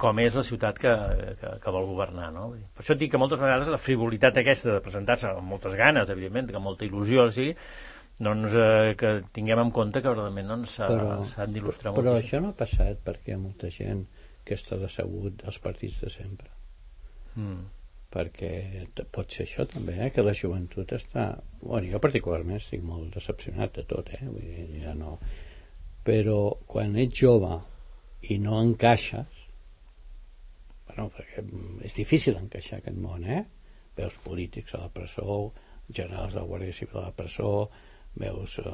com 0.00 0.16
és 0.20 0.34
la 0.36 0.44
ciutat 0.44 0.80
que, 0.80 0.94
que, 1.40 1.50
que 1.60 1.74
vol 1.74 1.90
governar. 1.90 2.30
No? 2.32 2.46
Vull 2.54 2.62
dir, 2.62 2.70
Per 2.72 2.84
això 2.84 2.96
et 2.96 3.02
dic 3.04 3.12
que 3.12 3.20
moltes 3.20 3.42
vegades 3.42 3.68
la 3.68 3.80
frivolitat 3.80 4.40
aquesta 4.40 4.72
de 4.78 4.80
presentar-se 4.84 5.28
amb 5.28 5.52
moltes 5.52 5.76
ganes, 5.76 6.08
evidentment, 6.16 6.48
amb 6.56 6.70
molta 6.70 6.88
il·lusió, 6.88 7.28
sí, 7.36 7.50
doncs 8.16 8.56
eh, 8.56 8.96
que 8.96 9.12
tinguem 9.36 9.60
en 9.60 9.76
compte 9.76 10.00
que 10.00 10.08
verdaderament 10.08 10.54
doncs, 10.54 10.78
s'ha 10.78 10.88
però, 10.88 11.20
s'han 11.34 11.52
d'il·lustrar 11.52 11.92
però 11.92 12.14
moltíssim. 12.14 12.30
això 12.30 12.44
no 12.46 12.52
ha 12.54 12.60
passat 12.64 13.04
perquè 13.04 13.34
hi 13.34 13.36
ha 13.36 13.42
molta 13.44 13.68
gent 13.68 14.06
que 14.46 14.56
està 14.56 14.80
decebut 14.80 15.42
dels 15.44 15.60
partits 15.60 16.00
de 16.00 16.12
sempre 16.20 16.48
Mm. 17.36 17.66
Perquè 18.12 18.50
pot 19.12 19.32
ser 19.32 19.46
això 19.46 19.66
també, 19.68 19.96
eh? 20.06 20.10
que 20.14 20.24
la 20.24 20.34
joventut 20.36 20.94
està... 20.96 21.28
Bueno, 21.60 21.88
jo 21.90 22.00
particularment 22.02 22.60
estic 22.60 22.84
molt 22.86 23.16
decepcionat 23.16 23.74
de 23.80 23.84
tot, 23.90 24.12
eh? 24.14 24.22
Vull 24.24 24.44
dir, 24.44 24.66
ja 24.84 24.94
no... 24.98 25.16
Però 26.06 26.38
quan 26.70 26.94
ets 27.02 27.18
jove 27.18 27.56
i 28.30 28.36
no 28.38 28.60
encaixes, 28.62 29.42
bueno, 30.86 31.08
perquè 31.16 31.42
és 31.88 31.96
difícil 31.98 32.38
encaixar 32.38 32.78
aquest 32.78 33.00
món, 33.02 33.26
eh? 33.26 33.42
Veus 33.98 34.20
polítics 34.22 34.76
a 34.76 34.84
la 34.84 34.92
presó, 34.94 35.50
generals 35.90 36.36
de 36.36 36.42
la 36.42 36.46
Guàrdia 36.46 36.76
Civil 36.76 37.00
a 37.00 37.08
la 37.08 37.16
presó, 37.16 37.52
veus 38.16 38.58
eh, 38.62 38.72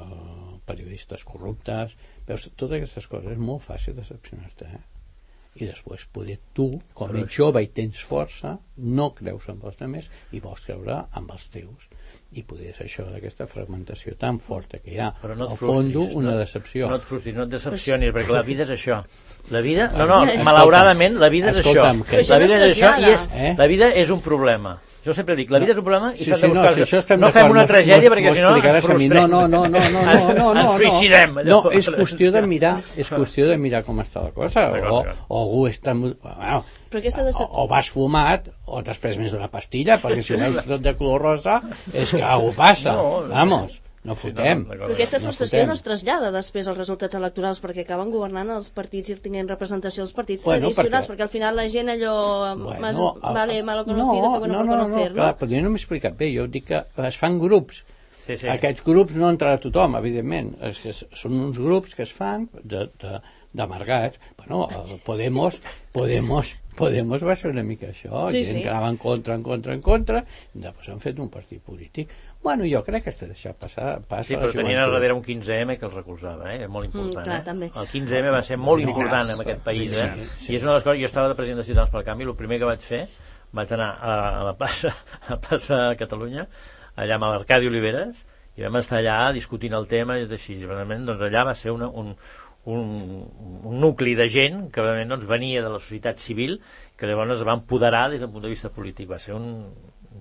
periodistes 0.68 1.24
corruptes, 1.26 1.96
veus 2.28 2.48
totes 2.52 2.78
aquestes 2.78 3.08
coses, 3.10 3.32
és 3.32 3.42
molt 3.42 3.64
fàcil 3.64 3.96
decepcionar-te, 3.96 4.68
eh? 4.68 4.91
I 5.60 5.66
després 5.68 6.06
poder 6.12 6.38
tu, 6.56 6.70
com 6.96 7.10
Però 7.10 7.20
ets 7.24 7.34
jove 7.36 7.60
i 7.62 7.66
tens 7.68 8.00
força, 8.08 8.54
no 8.76 9.10
creus 9.14 9.48
en 9.52 9.58
els 9.62 9.80
altres 9.82 10.08
i 10.32 10.40
vols 10.40 10.64
creure 10.64 11.02
amb 11.12 11.30
els 11.34 11.48
teus. 11.52 11.88
I 12.32 12.42
poder 12.48 12.72
ser 12.74 12.86
això 12.86 13.04
d'aquesta 13.10 13.46
fragmentació 13.46 14.14
tan 14.16 14.38
forta 14.40 14.78
que 14.80 14.94
hi 14.94 14.98
ha, 14.98 15.10
Però 15.20 15.34
no 15.36 15.44
al 15.50 15.56
frustris, 15.56 15.92
fons 15.96 16.14
una 16.16 16.30
no? 16.32 16.38
decepció. 16.38 16.88
No 16.88 16.96
et 16.96 17.04
frustris, 17.04 17.34
no 17.36 17.44
et 17.44 17.50
decepcionis, 17.52 18.12
perquè 18.14 18.32
la 18.32 18.42
vida 18.42 18.64
és 18.64 18.70
això. 18.78 19.02
La 19.50 19.60
vida, 19.60 19.90
no, 19.96 20.06
no, 20.06 20.18
malauradament, 20.44 21.18
la 21.20 21.28
vida 21.28 21.50
és 21.52 21.58
escolta'm, 21.60 22.00
això. 22.00 22.08
que- 22.10 22.22
Però 22.22 22.28
La 22.30 22.38
no 22.38 22.46
vida 22.46 22.64
es 22.64 22.72
és 22.72 22.78
això 22.82 22.94
i 23.00 23.12
és. 23.12 23.28
Eh? 23.34 23.54
la 23.58 23.66
vida 23.66 23.90
és 23.92 24.10
un 24.10 24.20
problema. 24.24 24.78
Jo 25.02 25.14
sempre 25.16 25.34
dic, 25.34 25.50
la 25.50 25.58
vida 25.58 25.74
és 25.74 25.78
un 25.80 25.84
problema 25.86 26.12
i 26.14 26.20
Sí, 26.20 26.28
s'han 26.28 26.38
sí, 26.38 26.42
de 26.46 26.48
no, 26.52 26.60
buscar... 26.62 26.74
si 26.76 26.82
això 26.84 26.98
estem 27.02 27.22
no 27.22 27.30
fem 27.34 27.50
una 27.50 27.64
tragèdia 27.66 28.10
perquè 28.12 28.34
si 28.36 28.44
no 28.44 28.52
ens 28.54 28.86
frustrem. 28.86 29.16
No, 29.16 29.24
no, 29.26 29.40
no, 29.50 29.62
no, 29.66 29.80
no, 29.82 30.04
no, 30.06 30.12
no, 30.12 30.36
no, 30.38 30.52
ens 30.52 30.70
no. 30.70 30.76
suïcidem. 30.78 31.34
No, 31.48 31.58
és 31.74 31.90
qüestió 31.90 32.30
de 32.36 32.44
mirar, 32.46 32.76
és 32.94 33.10
qüestió 33.10 33.48
de 33.50 33.58
mirar 33.58 33.82
com 33.86 33.98
està 34.04 34.22
la 34.28 34.30
cosa. 34.36 34.68
O, 34.78 35.02
o 35.02 35.40
algú 35.40 35.66
està... 35.70 35.96
Bueno, 35.98 36.62
Però 36.92 37.00
aquesta 37.00 37.24
o, 37.42 37.48
o 37.64 37.68
vas 37.70 37.88
fumat 37.90 38.50
o 38.68 38.82
t'has 38.86 39.00
pres 39.02 39.18
més 39.18 39.32
d'una 39.34 39.48
pastilla 39.50 39.98
perquè 40.02 40.22
si 40.22 40.36
veus 40.38 40.60
tot 40.68 40.82
de 40.84 40.92
color 40.98 41.24
rosa 41.24 41.58
és 41.90 42.12
que 42.12 42.22
alguna 42.22 42.54
passa 42.58 42.92
No, 42.98 43.22
vamos, 43.30 43.80
no 44.04 44.14
fotem 44.18 44.64
d'acord. 44.64 44.80
Però 44.88 44.94
aquesta 44.96 45.18
No 45.20 45.24
frustració 45.28 45.58
fotem. 45.60 45.68
no 45.68 45.74
es 45.74 45.82
trasllada 45.86 46.30
després 46.34 46.66
als 46.68 46.78
resultats 46.78 47.14
electorals 47.14 47.60
perquè 47.62 47.84
acaben 47.84 48.10
governant 48.10 48.50
els 48.50 48.70
partits 48.70 49.10
i 49.10 49.16
tinguent 49.22 49.48
representació 49.48 50.02
als 50.02 50.12
partits 50.12 50.42
Bueno, 50.44 50.66
tradicionals, 50.70 51.06
perquè- 51.08 51.12
perquè... 51.14 51.22
al 51.22 51.28
final 51.36 51.56
la 51.56 51.68
gent 51.68 51.88
allò 51.88 52.56
más 52.80 52.96
a- 52.98 53.32
vale 53.32 53.62
malo 53.62 53.84
conocido 53.84 54.26
no, 54.26 54.32
que 54.34 54.38
bueno 54.40 54.54
no, 54.54 54.58
por 54.58 54.66
no, 54.66 54.76
no, 54.76 54.82
conocerlo. 54.84 55.14
clar, 55.22 55.36
però 55.38 55.50
jo 55.56 55.62
no 55.62 55.70
m'he 55.70 55.76
explicat 55.78 56.16
bé 56.18 56.32
jo 56.34 56.46
dic 56.48 56.66
que 56.66 56.84
es 57.06 57.16
fan 57.18 57.38
grups 57.38 57.84
Sí, 58.24 58.36
sí. 58.38 58.46
Aquests 58.46 58.84
grups 58.86 59.16
no 59.18 59.28
entrarà 59.32 59.58
tothom, 59.58 59.96
evidentment. 59.98 60.52
És 60.62 60.78
que 60.78 60.92
són 60.94 61.32
uns 61.42 61.58
grups 61.58 61.96
que 61.98 62.04
es 62.04 62.12
fan 62.14 62.44
de, 62.62 62.84
de, 63.02 63.16
d'amargats. 63.52 64.20
Bueno, 64.38 64.68
el 64.70 65.00
Podemos, 65.00 65.60
Podemos, 65.90 66.56
Podemos 66.76 67.24
va 67.26 67.34
ser 67.34 67.50
una 67.50 67.64
mica 67.64 67.88
això. 67.90 68.30
Sí, 68.30 68.44
gent 68.44 68.58
sí. 68.58 68.62
que 68.62 68.68
anava 68.70 68.88
en 68.90 68.96
contra, 68.96 69.34
en 69.34 69.42
contra, 69.42 69.74
en 69.74 69.82
contra. 69.82 70.22
i 70.54 70.62
Després 70.62 70.88
han 70.94 71.00
fet 71.02 71.18
un 71.18 71.28
partit 71.34 71.60
polític. 71.66 72.14
Bueno, 72.42 72.64
jo 72.66 72.80
crec 72.82 73.04
que 73.06 73.12
està 73.14 73.28
deixat 73.30 73.54
passar 73.60 74.00
pas 74.10 74.26
Sí, 74.26 74.34
però 74.34 74.50
tenien 74.50 74.80
al 74.82 74.90
darrere 74.90 75.14
un 75.14 75.22
15M 75.22 75.76
que 75.78 75.86
el 75.86 75.92
recolzava, 75.94 76.48
eh? 76.50 76.64
És 76.64 76.70
molt 76.70 76.88
important, 76.88 77.20
Mm, 77.22 77.28
clar, 77.28 77.40
eh? 77.40 77.44
també. 77.46 77.68
El 77.70 77.86
15M 77.92 78.32
va 78.34 78.42
ser 78.42 78.58
molt 78.58 78.82
important 78.82 79.28
sí, 79.28 79.36
en 79.36 79.44
aquest 79.44 79.62
país, 79.62 79.92
sí, 79.94 80.00
eh? 80.02 80.26
sí. 80.26 80.52
I 80.52 80.56
és 80.56 80.64
una 80.66 80.72
de 80.72 80.78
les 80.80 80.86
coses... 80.88 81.00
Jo 81.00 81.10
estava 81.12 81.28
de 81.30 81.38
president 81.38 81.62
de 81.62 81.66
Ciutadans 81.68 81.92
pel 81.94 82.04
Canvi, 82.08 82.26
el 82.26 82.34
primer 82.36 82.58
que 82.58 82.66
vaig 82.66 82.82
fer 82.82 83.06
vaig 83.52 83.72
anar 83.76 83.90
a, 84.00 84.12
a 84.40 84.44
la 84.48 84.54
plaça 84.58 84.90
a 85.26 85.34
la 85.34 85.40
plaça 85.40 85.78
de 85.88 85.96
Catalunya 86.00 86.46
allà 86.96 87.16
amb 87.18 87.28
l'Arcadi 87.28 87.68
Oliveres 87.70 88.24
i 88.56 88.64
vam 88.66 88.76
estar 88.80 88.98
allà 88.98 89.32
discutint 89.32 89.72
el 89.76 89.86
tema 89.88 90.18
i 90.18 90.26
així, 90.26 90.58
realment, 90.64 91.06
doncs 91.08 91.22
allà 91.24 91.44
va 91.48 91.54
ser 91.56 91.72
una, 91.72 91.88
un, 91.88 92.12
un, 92.64 92.82
un 93.64 93.80
nucli 93.80 94.14
de 94.18 94.28
gent 94.28 94.66
que 94.72 94.82
realment 94.84 95.14
doncs, 95.14 95.28
venia 95.30 95.62
de 95.64 95.70
la 95.72 95.80
societat 95.80 96.20
civil 96.20 96.58
que 96.98 97.08
llavors 97.08 97.38
es 97.38 97.46
va 97.48 97.56
empoderar 97.56 98.08
des 98.10 98.20
del 98.20 98.30
punt 98.32 98.44
de 98.44 98.52
vista 98.52 98.72
polític 98.72 99.10
va 99.10 99.20
ser 99.22 99.34
un 99.38 99.48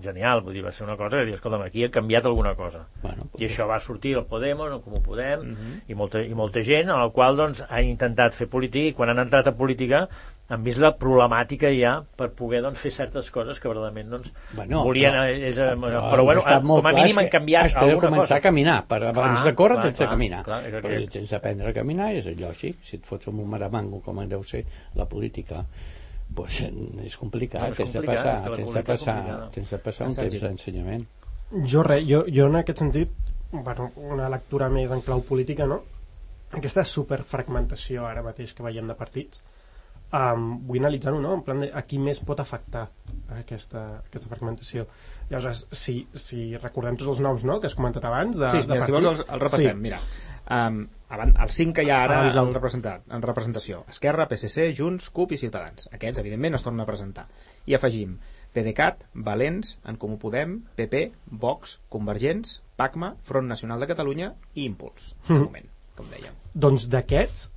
genial, 0.02 0.42
vull 0.42 0.54
dir, 0.54 0.64
va 0.64 0.72
ser 0.72 0.84
una 0.86 0.96
cosa 0.96 1.18
que 1.18 1.24
dius, 1.26 1.36
escolta'm, 1.38 1.62
aquí 1.62 1.84
ha 1.84 1.90
canviat 1.90 2.26
alguna 2.26 2.54
cosa 2.54 2.86
Bueno, 3.02 3.28
i 3.38 3.46
això 3.46 3.66
va 3.68 3.78
sortir 3.80 4.16
el 4.18 4.24
Podemos, 4.26 4.70
el 4.72 4.80
Comú 4.82 5.00
Podem 5.02 5.40
Mhm. 5.52 5.80
i, 5.88 5.94
molta, 5.94 6.22
i 6.22 6.34
molta 6.34 6.62
gent 6.62 6.90
a 6.90 6.96
la 7.04 7.10
qual 7.10 7.36
doncs, 7.36 7.64
ha 7.68 7.80
intentat 7.82 8.32
fer 8.34 8.48
política 8.48 8.88
i 8.88 8.92
quan 8.92 9.08
han 9.10 9.18
entrat 9.18 9.48
a 9.48 9.52
política 9.56 10.08
han 10.52 10.62
vist 10.64 10.78
la 10.82 10.90
problemàtica 10.98 11.70
ja 11.72 12.02
per 12.16 12.32
poder 12.36 12.60
doncs, 12.60 12.78
fer 12.78 12.90
certes 12.92 13.30
coses 13.30 13.58
que 13.60 13.68
verdaderament 13.68 14.10
doncs, 14.10 14.32
Bueno, 14.52 14.82
volien 14.84 15.12
però- 15.14 15.28
ells, 15.30 15.58
eh, 15.58 15.62
però, 15.62 16.18
el 16.18 16.24
bueno, 16.26 16.40
que 16.42 16.60
com 16.60 16.76
a 16.76 16.80
clar 16.82 16.94
mínim 16.94 17.18
han 17.18 17.24
que 17.24 17.30
canviat 17.30 17.64
has 17.64 17.74
de 17.74 17.96
començar 17.96 18.18
cosa. 18.18 18.36
a 18.36 18.40
caminar 18.40 18.86
per 18.86 19.02
abans 19.04 19.38
Clar, 19.40 19.44
de 19.46 19.54
córrer 19.54 19.76
clar, 19.76 19.84
tens 19.86 19.98
de 19.98 20.04
clar, 20.04 20.10
caminar. 20.14 20.44
clar, 20.44 20.60
és 20.66 20.70
que- 20.70 20.80
perquè 20.82 21.08
tens 21.10 21.30
d'aprendre 21.30 21.68
a 21.70 21.72
caminar 21.72 22.12
és 22.14 22.26
lògic 22.26 22.76
si 22.82 22.96
et 22.96 23.04
fots 23.06 23.28
amb 23.28 23.40
un 23.40 23.48
maramango 23.48 24.02
com 24.02 24.28
deu 24.28 24.42
ser 24.42 24.64
la 24.94 25.06
política 25.06 25.64
pues, 26.36 26.60
és 27.06 27.16
complicat, 27.20 27.60
Clar, 27.60 27.70
és 27.72 27.80
tens 27.82 27.94
de 27.94 28.00
complicat, 28.00 28.24
passar, 28.24 28.36
que 28.42 28.52
la 28.52 28.60
tens 28.60 28.76
de 28.76 28.82
passar, 28.88 29.16
tens 29.56 29.74
de 29.74 29.80
passar 29.86 30.08
un 30.10 30.18
temps 30.18 30.44
d'ensenyament. 30.46 31.06
Jo, 31.68 31.82
re, 31.84 32.00
jo, 32.08 32.22
jo 32.32 32.48
en 32.48 32.60
aquest 32.62 32.84
sentit, 32.84 33.32
bueno, 33.52 33.90
una 33.96 34.28
lectura 34.32 34.70
més 34.72 34.92
en 34.94 35.02
clau 35.04 35.24
política, 35.28 35.68
no? 35.68 35.82
Aquesta 36.52 36.84
superfragmentació 36.84 38.06
ara 38.08 38.24
mateix 38.24 38.52
que 38.56 38.64
veiem 38.64 38.88
de 38.88 38.96
partits, 38.96 39.42
um, 40.12 40.48
vull 40.68 40.82
analitzar-ho, 40.82 41.20
no? 41.20 41.34
En 41.38 41.44
plan 41.46 41.62
de 41.62 41.70
a 41.72 41.82
qui 41.88 42.00
més 42.00 42.20
pot 42.24 42.40
afectar 42.40 42.86
aquesta, 43.38 43.84
aquesta 44.02 44.30
fragmentació. 44.30 44.86
Llavors, 45.30 45.66
si, 45.72 46.02
si 46.18 46.50
recordem 46.58 46.98
tots 47.00 47.14
els 47.14 47.22
noms 47.24 47.46
no? 47.48 47.58
que 47.60 47.70
has 47.70 47.76
comentat 47.78 48.04
abans 48.08 48.36
de, 48.36 48.50
Sí, 48.52 48.66
de 48.66 48.74
mira, 48.74 48.88
si 48.88 48.94
vols 48.94 49.10
els, 49.12 49.24
els 49.24 49.42
repassem. 49.46 49.78
Sí. 49.78 49.86
Mira, 49.88 50.00
um, 50.50 50.86
abans, 51.12 51.34
els 51.44 51.54
cinc 51.54 51.76
que 51.76 51.84
hi 51.86 51.90
ha 51.90 52.02
ara 52.04 52.20
en, 52.26 52.32
dels- 52.34 52.54
representat, 52.56 53.02
en 53.10 53.22
representació. 53.22 53.84
Esquerra, 53.88 54.26
PSC, 54.30 54.70
Junts, 54.78 55.10
CUP 55.10 55.32
i 55.32 55.38
Ciutadans. 55.38 55.88
Aquests, 55.92 56.18
evidentment, 56.22 56.54
es 56.56 56.62
tornen 56.64 56.80
a 56.80 56.86
presentar. 56.88 57.26
I 57.66 57.74
afegim 57.78 58.18
PDeCAT, 58.52 59.04
Valents, 59.14 59.78
En 59.88 59.96
Comú 59.96 60.18
Podem, 60.18 60.58
PP, 60.76 61.12
Vox, 61.30 61.78
Convergents, 61.88 62.62
PACMA, 62.76 63.14
Front 63.24 63.48
Nacional 63.48 63.80
de 63.80 63.86
Catalunya 63.88 64.34
i 64.54 64.64
Impuls, 64.66 65.14
de 65.28 65.34
Mhm. 65.34 65.42
moment, 65.44 65.66
com 65.96 66.06
dèiem. 66.10 66.34
Doncs 66.54 66.88
d'aquests, 66.90 67.50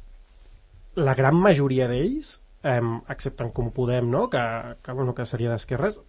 la 0.95 1.13
gran 1.15 1.35
majoria 1.35 1.87
d'ells, 1.89 2.41
eh, 2.63 2.79
excepte 3.09 3.43
en 3.43 3.51
Comú 3.51 3.71
Podem, 3.73 4.09
no? 4.09 4.29
que, 4.29 4.39
que, 4.81 4.91
bueno, 4.93 5.13
que 5.13 5.25
seria 5.25 5.51
d'esquerres, 5.51 5.99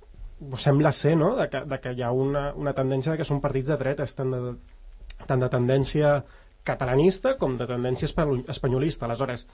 sembla 0.57 0.93
ser 0.93 1.17
no? 1.17 1.35
de, 1.35 1.49
que, 1.49 1.65
de 1.65 1.81
que 1.81 1.93
hi 1.97 2.03
ha 2.03 2.13
una, 2.13 2.53
una 2.55 2.73
tendència 2.75 3.13
de 3.13 3.19
que 3.19 3.25
són 3.25 3.41
partits 3.41 3.69
de 3.73 3.77
dretes, 3.81 4.15
tant 4.15 4.31
de, 4.31 4.55
tant 5.27 5.41
de 5.41 5.49
tendència 5.49 6.25
catalanista 6.67 7.37
com 7.41 7.57
de 7.61 7.67
tendència 7.71 8.09
espa- 8.11 8.27
espanyolista. 8.53 9.07
Aleshores, 9.07 9.47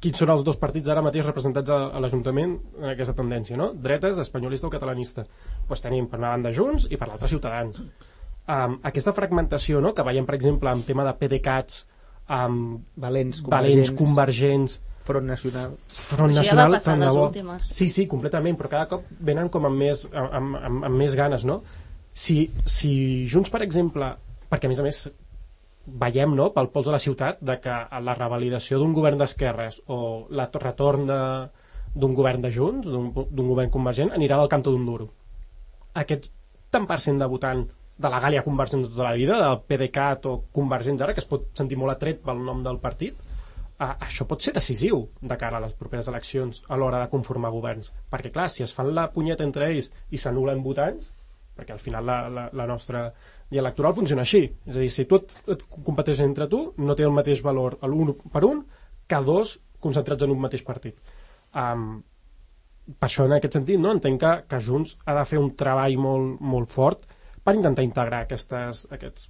quins 0.00 0.18
són 0.20 0.30
els 0.34 0.44
dos 0.44 0.58
partits 0.60 0.90
ara 0.92 1.02
mateix 1.04 1.24
representats 1.24 1.72
a, 1.72 1.78
a 1.96 2.02
l'Ajuntament 2.04 2.56
en 2.82 2.90
aquesta 2.92 3.14
tendència, 3.16 3.56
no? 3.56 3.70
Dretes, 3.72 4.18
espanyolista 4.22 4.68
o 4.68 4.72
catalanista. 4.74 5.24
Doncs 5.68 5.82
tenim 5.84 6.08
per 6.12 6.20
una 6.20 6.34
banda 6.34 6.52
Junts 6.52 6.88
i 6.92 6.98
per 7.00 7.08
l'altra 7.08 7.30
Ciutadans. 7.32 7.80
Um, 8.46 8.76
aquesta 8.86 9.14
fragmentació 9.16 9.80
no? 9.82 9.90
que 9.96 10.04
veiem, 10.06 10.26
per 10.28 10.36
exemple, 10.36 10.70
en 10.70 10.84
tema 10.86 11.02
de 11.08 11.16
PDeCATs, 11.18 11.80
amb 12.36 12.84
Valents, 13.02 13.40
valents, 13.42 13.90
Convergents, 13.96 13.96
convergents, 13.98 14.76
Front 15.06 15.26
Nacional... 15.30 15.74
Front 15.88 16.32
Això 16.34 16.42
ja 16.42 16.54
va 16.58 16.66
Nacional, 16.66 16.76
passar 16.76 16.92
tant 16.92 17.02
de 17.02 17.06
les 17.08 17.16
bo. 17.16 17.26
últimes. 17.30 17.66
Sí, 17.70 17.88
sí, 17.94 18.06
completament, 18.10 18.56
però 18.58 18.70
cada 18.72 18.88
cop 18.90 19.04
venen 19.30 19.50
com 19.54 19.66
amb 19.68 19.78
més, 19.78 20.04
amb, 20.12 20.56
amb, 20.58 20.86
amb 20.90 20.94
més 20.98 21.14
ganes, 21.18 21.44
no? 21.46 21.60
Si, 22.16 22.40
si 22.66 22.92
Junts, 23.30 23.50
per 23.52 23.62
exemple, 23.66 24.08
perquè 24.50 24.66
a 24.66 24.72
més 24.72 24.82
a 24.82 24.86
més 24.86 25.00
veiem 25.86 26.34
no, 26.34 26.50
pel 26.54 26.68
pols 26.74 26.86
de 26.88 26.92
la 26.96 26.98
ciutat 27.02 27.38
de 27.40 27.58
que 27.62 27.74
la 28.02 28.14
revalidació 28.18 28.78
d'un 28.80 28.92
govern 28.96 29.18
d'esquerres 29.20 29.80
o 29.86 30.26
la 30.30 30.48
to- 30.50 30.58
retorn 30.62 31.06
de- 31.06 31.48
d'un 31.94 32.14
govern 32.14 32.42
de 32.42 32.50
Junts, 32.52 32.86
d'un 32.88 33.48
govern 33.48 33.70
convergent, 33.70 34.10
anirà 34.12 34.36
del 34.38 34.48
canto 34.52 34.70
d'un 34.70 34.84
duro. 34.86 35.06
Aquest 35.94 36.30
tant 36.70 36.86
per 36.86 36.98
cent 37.00 37.18
de 37.18 37.26
votant 37.30 37.62
de 37.96 38.08
la 38.12 38.20
Gàlia 38.20 38.42
convergent 38.44 38.82
de 38.82 38.88
tota 38.90 39.04
la 39.06 39.14
vida, 39.16 39.38
del 39.40 39.60
PDeCAT 39.64 40.26
o 40.26 40.34
convergents 40.52 41.00
ara, 41.00 41.14
que 41.14 41.20
es 41.20 41.28
pot 41.30 41.46
sentir 41.56 41.78
molt 41.80 41.94
atret 41.94 42.20
pel 42.22 42.42
nom 42.44 42.60
del 42.62 42.76
partit, 42.82 43.16
a, 43.78 43.94
això 44.08 44.26
pot 44.28 44.42
ser 44.44 44.52
decisiu 44.52 45.06
de 45.22 45.36
cara 45.40 45.56
a 45.56 45.60
les 45.64 45.72
properes 45.72 46.08
eleccions 46.08 46.62
a 46.68 46.76
l'hora 46.76 47.00
de 47.00 47.08
conformar 47.08 47.50
governs. 47.54 47.92
Perquè, 48.10 48.32
clar, 48.32 48.50
si 48.50 48.62
es 48.66 48.74
fan 48.74 48.92
la 48.94 49.06
punyeta 49.12 49.44
entre 49.44 49.70
ells 49.70 49.88
i 50.10 50.18
s'anulen 50.18 50.60
votants, 50.64 51.08
perquè 51.56 51.72
al 51.72 51.80
final 51.80 52.04
la, 52.04 52.28
la, 52.28 52.50
la 52.52 52.66
nostra 52.68 53.06
llei 53.50 53.62
electoral 53.62 53.94
funciona 53.96 54.24
així. 54.26 54.42
És 54.66 54.76
a 54.76 54.82
dir, 54.82 54.90
si 54.92 55.06
tu 55.08 55.20
et, 55.20 55.32
et 55.54 55.62
competeixes 55.76 56.24
entre 56.26 56.48
tu, 56.50 56.62
no 56.78 56.96
té 56.98 57.06
el 57.06 57.14
mateix 57.14 57.42
valor 57.44 57.78
l'un 57.86 58.14
per 58.32 58.44
un 58.48 58.64
que 59.06 59.22
dos 59.26 59.56
concentrats 59.82 60.26
en 60.26 60.34
un 60.34 60.42
mateix 60.42 60.64
partit. 60.66 60.98
Um, 61.54 62.02
per 62.86 63.08
això, 63.08 63.26
en 63.26 63.36
aquest 63.36 63.58
sentit, 63.58 63.78
no? 63.82 63.92
entenc 63.96 64.20
que, 64.22 64.32
que 64.50 64.60
Junts 64.62 64.96
ha 65.06 65.14
de 65.18 65.24
fer 65.26 65.40
un 65.42 65.52
treball 65.58 65.96
molt, 65.98 66.42
molt 66.54 66.74
fort 66.74 67.02
per 67.46 67.54
intentar 67.54 67.84
integrar 67.86 68.24
aquestes, 68.26 68.84
aquests, 68.94 69.28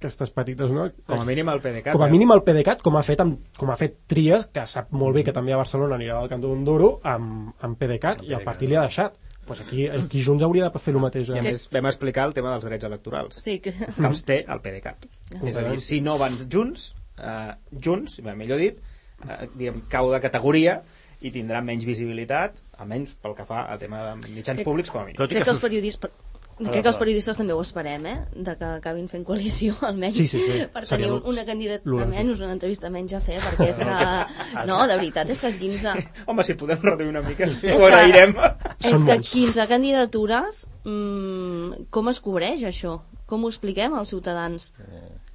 aquestes 0.00 0.32
petites... 0.36 0.72
No? 0.72 0.86
Com 1.08 1.20
a 1.20 1.28
mínim 1.28 1.50
el 1.52 1.60
PDeCAT. 1.64 1.92
com 1.96 2.04
a 2.04 2.08
eh? 2.08 2.12
mínim 2.12 2.32
el 2.32 2.42
PDeCAT, 2.46 2.82
com 2.84 2.96
ha 2.96 3.04
fet, 3.04 3.20
amb, 3.24 3.50
com 3.56 3.72
ha 3.72 3.78
fet 3.80 3.98
Trias, 4.08 4.48
que 4.52 4.64
sap 4.68 4.92
molt 4.96 5.16
bé 5.16 5.24
que 5.26 5.34
també 5.36 5.56
a 5.56 5.60
Barcelona 5.60 5.98
anirà 5.98 6.20
del 6.20 6.32
cantó 6.32 6.52
d'un 6.52 6.64
duro, 6.68 6.90
amb, 7.04 7.54
amb 7.64 7.80
PDeCAT, 7.80 8.24
i 8.28 8.36
el 8.36 8.44
partit 8.44 8.72
li 8.72 8.76
ha 8.76 8.86
deixat. 8.88 9.16
Pues 9.46 9.60
aquí, 9.62 9.86
aquí 9.86 10.22
Junts 10.24 10.42
hauria 10.42 10.68
de 10.68 10.78
fer 10.82 10.92
el 10.94 11.00
mateix. 11.00 11.28
I 11.30 11.36
a 11.38 11.40
Eh? 11.40 11.42
més 11.52 11.68
vam 11.70 11.86
explicar 11.86 12.24
el 12.26 12.34
tema 12.34 12.50
dels 12.56 12.64
drets 12.66 12.84
electorals. 12.88 13.38
Sí, 13.44 13.58
que... 13.62 13.72
que 13.72 14.06
els 14.08 14.22
té 14.26 14.40
el 14.48 14.60
PDeCAT. 14.64 15.06
És 15.42 15.56
a 15.56 15.62
dir, 15.68 15.78
si 15.80 16.00
no 16.02 16.16
van 16.18 16.36
junts, 16.50 16.88
eh, 17.18 17.52
junts, 17.88 18.18
millor 18.26 18.58
dit, 18.58 18.80
eh, 19.28 19.48
diguem, 19.54 19.82
cau 19.92 20.10
de 20.12 20.20
categoria 20.20 20.80
i 21.22 21.30
tindrà 21.32 21.62
menys 21.64 21.86
visibilitat, 21.88 22.58
almenys 22.82 23.14
pel 23.22 23.32
que 23.38 23.46
fa 23.48 23.62
al 23.72 23.78
tema 23.80 24.02
de 24.04 24.16
mitjans 24.34 24.58
Crec- 24.58 24.66
públics 24.68 24.90
com 24.92 25.00
a 25.00 25.04
mínim. 25.06 25.16
Tot 25.22 25.30
i 25.30 25.34
Crec 25.38 25.44
que 25.46 25.50
que 25.50 25.54
els 25.54 25.62
periodistes... 25.62 26.10
Crec 26.56 26.80
que 26.82 26.88
els 26.88 26.96
periodistes 26.96 27.36
també 27.36 27.52
ho 27.52 27.60
esperem, 27.60 28.06
eh? 28.08 28.14
De 28.32 28.54
que 28.56 28.64
acabin 28.78 29.10
fent 29.12 29.26
coalició, 29.28 29.74
almenys, 29.90 30.16
Sí, 30.16 30.24
sí, 30.30 30.40
sí. 30.40 30.62
per 30.72 30.86
Seria 30.88 31.10
tenir 31.10 31.26
una 31.28 31.44
candidatura, 31.44 32.04
almenys 32.06 32.40
una 32.40 32.54
entrevista 32.54 32.88
menys 32.88 33.12
a 33.12 33.20
fer, 33.20 33.36
perquè 33.44 33.66
és 33.74 33.80
que... 33.82 33.98
No, 34.70 34.78
de 34.88 34.96
veritat, 34.96 35.28
és 35.34 35.42
que 35.42 35.50
15... 35.58 35.92
Home, 36.32 36.46
si 36.48 36.54
podem 36.56 36.80
reduir 36.80 37.10
una 37.12 37.20
mica, 37.26 37.44
És 37.44 37.58
ho 37.60 37.82
que- 37.82 37.90
agrairem. 37.90 38.32
És 38.80 38.88
Són 38.94 39.04
que 39.04 39.18
molts. 39.18 39.32
15 39.34 39.66
candidatures, 39.74 40.62
mmm, 40.88 41.84
com 41.92 42.08
es 42.14 42.22
cobreix 42.24 42.64
això? 42.70 42.96
Com 43.28 43.44
ho 43.44 43.50
expliquem 43.52 43.92
als 43.98 44.14
ciutadans? 44.14 44.70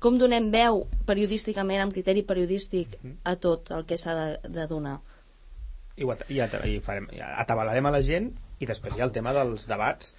Com 0.01 0.17
donem 0.17 0.49
veu 0.49 0.87
periodísticament, 1.05 1.83
amb 1.83 1.93
criteri 1.93 2.23
periodístic, 2.25 2.97
a 3.29 3.35
tot 3.37 3.69
el 3.75 3.85
que 3.85 3.97
s'ha 4.01 4.15
de, 4.17 4.27
de 4.57 4.65
donar? 4.71 4.97
I, 5.99 6.05
ho 6.07 6.11
at 6.15 6.25
i, 6.31 6.39
at 6.41 6.55
i 6.65 6.79
farem, 6.81 7.11
atabalarem 7.43 7.85
a 7.85 7.93
la 7.93 8.01
gent 8.01 8.31
i 8.63 8.65
després 8.65 8.95
hi 8.97 9.03
ha 9.03 9.05
el 9.09 9.13
tema 9.13 9.33
dels 9.37 9.67
debats 9.69 10.15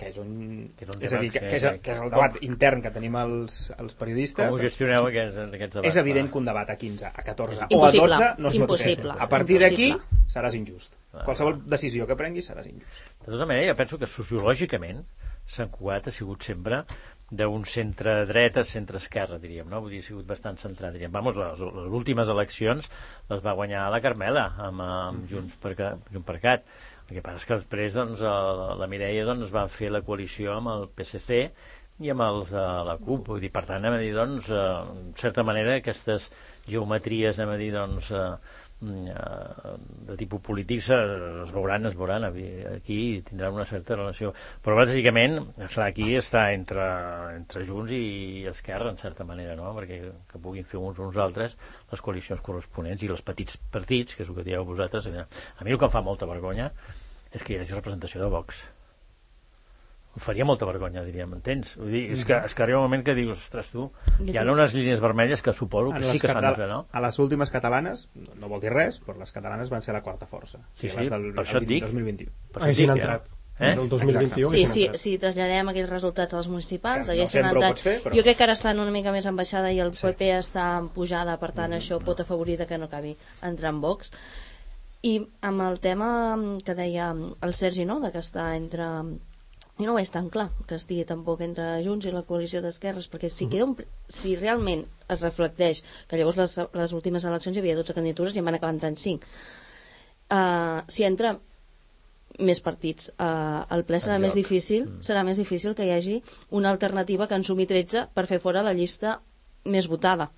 que 0.00 0.08
és 0.08 0.18
un, 0.22 0.30
Que 0.78 0.86
és 0.86 0.90
un 0.94 1.02
és 1.04 1.12
a 1.12 1.20
dir, 1.20 1.28
que, 1.34 1.42
que- 1.44 1.56
és, 1.60 1.64
el- 1.68 1.80
que 1.84 1.92
és 1.92 2.00
el 2.00 2.10
debat 2.14 2.38
intern 2.46 2.80
que 2.82 2.90
tenim 2.94 3.16
els, 3.20 3.58
els 3.76 3.94
periodistes 4.00 4.48
Com 4.48 4.56
ho 4.56 4.62
gestioneu 4.62 5.06
aquests, 5.10 5.38
aquests 5.58 5.74
debats? 5.76 5.88
és 5.92 6.00
evident 6.00 6.30
que 6.32 6.40
un 6.40 6.48
debat 6.48 6.70
a 6.72 6.76
15, 6.80 7.06
a 7.12 7.26
14 7.26 7.66
Impossible, 7.68 8.00
o 8.00 8.14
a 8.16 8.18
12 8.32 8.32
no 8.42 8.48
es 8.54 8.58
pot 8.64 8.80
fer. 8.80 8.96
A 9.18 9.28
partir 9.28 9.60
d'aquí 9.60 9.90
seràs 10.30 10.56
injust. 10.56 10.96
Qualsevol 11.26 11.60
decisió 11.66 12.06
que 12.08 12.16
prenguis 12.16 12.48
seràs 12.50 12.66
injust. 12.70 13.02
De 13.26 13.32
tota 13.34 13.44
manera, 13.46 13.68
jo 13.72 13.76
penso 13.76 13.98
que 14.00 14.06
sociològicament 14.08 15.04
Sant 15.50 15.70
Cugat 15.72 16.06
ha 16.06 16.12
sigut 16.14 16.44
sempre 16.46 16.84
d'un 17.30 17.64
centre 17.66 18.12
dreta, 18.26 18.62
centre 18.66 18.98
esquerra, 18.98 19.38
diríem, 19.38 19.66
no? 19.70 19.80
Vull 19.82 19.90
dir, 19.96 20.00
ha 20.02 20.06
sigut 20.06 20.26
bastant 20.28 20.58
centrat, 20.58 20.92
diríem. 20.94 21.10
Vamos, 21.14 21.34
les, 21.38 21.58
les 21.58 21.90
últimes 21.98 22.28
eleccions 22.30 22.86
les 23.30 23.42
va 23.42 23.54
guanyar 23.58 23.88
la 23.90 24.00
Carmela 24.02 24.44
amb, 24.66 24.82
amb 24.82 25.26
Junts, 25.30 25.56
per, 25.62 25.72
Junts 26.12 26.26
per 26.26 26.36
Cat. 26.42 26.64
El 27.10 27.18
que 27.18 27.22
passa 27.26 27.42
és 27.42 27.48
que 27.48 27.56
després 27.58 27.98
doncs, 27.98 28.20
la, 28.22 28.74
la 28.78 28.86
Mireia 28.86 29.26
doncs, 29.26 29.50
va 29.50 29.66
fer 29.66 29.90
la 29.90 30.04
coalició 30.06 30.54
amb 30.54 30.70
el 30.70 30.88
PSC 30.94 31.40
i 32.00 32.10
amb 32.12 32.22
els 32.24 32.54
de 32.54 32.64
la 32.86 32.96
CUP. 33.00 33.26
Vull 33.32 33.42
dir, 33.42 33.50
per 33.52 33.66
tant, 33.66 33.82
anem 33.82 33.98
a 33.98 34.00
dir, 34.00 34.12
doncs, 34.16 34.48
eh, 34.54 34.64
en 34.94 35.12
certa 35.20 35.44
manera, 35.44 35.76
aquestes 35.80 36.30
geometries, 36.70 37.38
anem 37.38 37.54
a 37.56 37.58
dir, 37.60 37.70
doncs, 37.74 38.12
eh, 38.14 38.28
mm, 38.80 39.08
eh, 39.10 39.74
de 40.08 40.16
tipus 40.20 40.40
polític 40.46 40.86
es 40.86 41.52
veuran, 41.52 41.90
es 41.90 41.98
veuran 41.98 42.24
aquí 42.30 43.00
tindran 43.26 43.58
una 43.58 43.66
certa 43.68 43.98
relació 43.98 44.32
però 44.64 44.78
bàsicament 44.78 45.36
esclar, 45.66 45.90
aquí 45.90 46.14
està 46.16 46.46
entre, 46.54 46.86
entre 47.36 47.66
Junts 47.68 47.92
i 47.92 48.46
Esquerra 48.48 48.94
en 48.94 48.96
certa 49.02 49.26
manera, 49.28 49.58
no? 49.58 49.74
perquè 49.76 50.00
que 50.30 50.40
puguin 50.40 50.64
fer 50.64 50.80
uns 50.80 50.98
uns 50.98 51.20
altres 51.20 51.58
les 51.92 52.00
coalicions 52.00 52.40
corresponents 52.40 53.04
i 53.04 53.12
els 53.12 53.22
petits 53.22 53.60
partits, 53.70 54.16
que 54.16 54.24
és 54.24 54.32
el 54.32 54.40
que 54.40 54.48
dieu 54.48 54.64
vosaltres 54.64 55.06
a 55.10 55.12
mi 55.64 55.72
el 55.72 55.78
que 55.78 55.90
em 55.90 55.92
fa 55.92 56.00
molta 56.06 56.30
vergonya 56.30 56.70
és 57.32 57.42
que 57.42 57.54
hi 57.54 57.58
hagi 57.60 57.74
representació 57.76 58.20
de 58.22 58.28
Vox 58.32 58.64
em 60.10 60.22
faria 60.24 60.44
molta 60.44 60.66
vergonya, 60.66 61.04
diríem, 61.06 61.30
entens? 61.36 61.76
Vull 61.78 61.92
dir, 61.94 62.00
és, 62.16 62.24
que, 62.26 62.34
és 62.34 62.54
que 62.58 62.64
arriba 62.64 62.80
un 62.80 62.88
moment 62.88 63.04
que 63.06 63.14
dius, 63.14 63.38
ostres, 63.38 63.68
tu, 63.70 63.84
hi 64.26 64.34
ha 64.36 64.42
unes 64.50 64.72
línies 64.74 64.98
vermelles 65.00 65.40
que 65.40 65.52
suposo 65.54 65.92
que 65.94 66.02
sí 66.02 66.18
que 66.18 66.26
s'han 66.32 66.42
de 66.42 66.50
fer, 66.58 66.66
no? 66.68 66.80
A 66.90 67.02
les 67.04 67.18
últimes 67.22 67.52
catalanes, 67.54 68.08
no, 68.18 68.34
no 68.42 68.48
vol 68.50 68.60
dir 68.60 68.72
res, 68.74 68.98
però 69.06 69.14
les 69.20 69.30
catalanes 69.30 69.70
van 69.70 69.84
ser 69.86 69.94
la 69.94 70.02
quarta 70.02 70.26
força. 70.26 70.58
Sí, 70.74 70.90
sí, 70.90 71.06
del, 71.06 71.28
per 71.36 71.44
això 71.44 71.62
et 71.62 71.68
dic. 71.70 71.86
2021. 71.86 72.34
Per 72.56 72.64
això 72.66 72.80
dic, 72.82 72.90
entrat. 72.96 73.30
Eh? 73.60 73.70
El 73.76 73.88
2021 73.92 74.50
Sí, 74.50 74.64
sí, 74.66 74.86
si 74.98 75.14
traslladem 75.20 75.68
aquests 75.70 75.90
resultats 75.92 76.34
als 76.34 76.48
municipals, 76.48 77.06
Que 77.06 77.12
no 77.12 77.18
haguessin 77.20 77.44
ho 77.46 77.50
entrat. 77.54 77.78
fer, 77.78 77.96
però- 78.02 78.16
Jo 78.16 78.22
crec 78.26 78.36
que 78.38 78.44
ara 78.48 78.54
estan 78.58 78.80
una 78.80 78.90
mica 78.90 79.12
més 79.12 79.26
en 79.30 79.36
baixada 79.36 79.70
i 79.70 79.78
el 79.78 79.94
Sí. 79.94 80.06
PP 80.08 80.32
està 80.40 80.78
en 80.80 80.88
pujada, 80.88 81.38
per 81.38 81.52
tant 81.52 81.70
això 81.76 82.00
pot 82.02 82.18
afavorir 82.18 82.56
de 82.58 82.66
que 82.66 82.78
no 82.78 82.86
acabi 82.86 83.16
entrar 83.42 83.70
en 83.70 83.80
Vox. 83.80 84.10
I 85.02 85.14
amb 85.48 85.64
el 85.64 85.78
tema 85.80 86.10
que 86.64 86.74
deia 86.76 87.10
el 87.16 87.54
Sergi, 87.56 87.86
no?, 87.88 88.00
de 88.04 88.10
que 88.12 88.20
està 88.20 88.50
entre 88.56 88.88
jo 89.80 89.86
no 89.86 89.92
ho 89.94 89.96
veig 89.96 90.10
tan 90.12 90.28
clar 90.28 90.50
que 90.68 90.76
estigui 90.76 91.06
tampoc 91.08 91.40
entre 91.44 91.66
Junts 91.84 92.04
i 92.06 92.12
la 92.12 92.22
coalició 92.28 92.60
d'esquerres 92.60 93.06
perquè 93.08 93.30
si, 93.32 93.46
queda 93.48 93.64
un, 93.64 93.76
si 94.12 94.34
realment 94.36 94.82
es 95.08 95.22
reflecteix 95.22 95.80
que 96.08 96.18
llavors 96.20 96.36
les, 96.40 96.56
les 96.82 96.92
últimes 96.96 97.24
eleccions 97.24 97.56
hi 97.56 97.62
havia 97.62 97.78
12 97.78 97.96
candidatures 97.96 98.36
i 98.36 98.42
en 98.42 98.50
van 98.50 98.58
acabar 98.58 98.74
entrant 98.76 98.98
5 99.00 99.24
uh, 99.24 100.82
si 100.84 101.06
entra 101.08 101.32
més 102.50 102.60
partits 102.64 103.08
uh, 103.16 103.64
el 103.74 103.86
ple 103.88 104.02
serà 104.04 104.18
En 104.20 104.26
més 104.26 104.36
difícil 104.36 104.84
Mm. 104.84 105.00
serà 105.08 105.24
més 105.24 105.40
difícil 105.40 105.74
que 105.74 105.88
hi 105.88 105.94
hagi 105.96 106.20
una 106.60 106.70
alternativa 106.70 107.26
que 107.26 107.40
en 107.40 107.44
sumi 107.44 107.66
13 107.66 108.08
per 108.14 108.26
fer 108.28 108.38
fora 108.44 108.62
la 108.62 108.76
llista 108.76 109.16
més 109.64 109.88
votada 109.88 110.28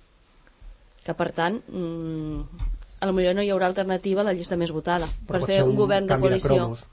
que 1.03 1.13
per 1.19 1.31
tant 1.35 1.59
mm, 1.67 2.71
a 3.03 3.07
lo 3.09 3.13
millor 3.17 3.35
no 3.35 3.43
hi 3.43 3.51
haurà 3.51 3.67
alternativa 3.67 4.21
a 4.23 4.27
la 4.29 4.33
llista 4.33 4.55
més 4.59 4.71
votada 4.71 5.09
Però 5.27 5.39
per 5.39 5.43
fer 5.49 5.59
ser 5.59 5.67
un 5.67 5.75
govern 5.75 6.07
de 6.07 6.17
coalició 6.23 6.55
cromos. 6.55 6.83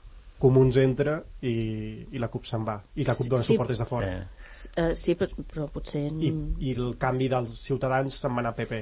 Comuns 0.41 0.77
entra 0.81 1.19
i, 1.45 1.51
i 2.11 2.19
la 2.19 2.27
CUP 2.33 2.47
se'n 2.49 2.63
va. 2.65 2.79
I 2.97 3.05
la 3.05 3.13
CUP 3.15 3.27
dona 3.29 3.43
Sí, 3.45 3.53
suport 3.53 3.69
des 3.69 3.77
de 3.77 3.85
fora. 3.85 4.07
Eh, 4.11 4.87
uh, 4.89 4.95
sí, 4.97 5.13
però, 5.15 5.43
però 5.53 5.67
potser 5.69 6.07
I, 6.09 6.31
I 6.65 6.73
el 6.73 6.95
canvi 7.01 7.27
dels 7.29 7.53
ciutadans 7.61 8.17
se'n 8.23 8.33
va 8.35 8.41
anar 8.41 8.55
a 8.55 8.57
PP. 8.57 8.79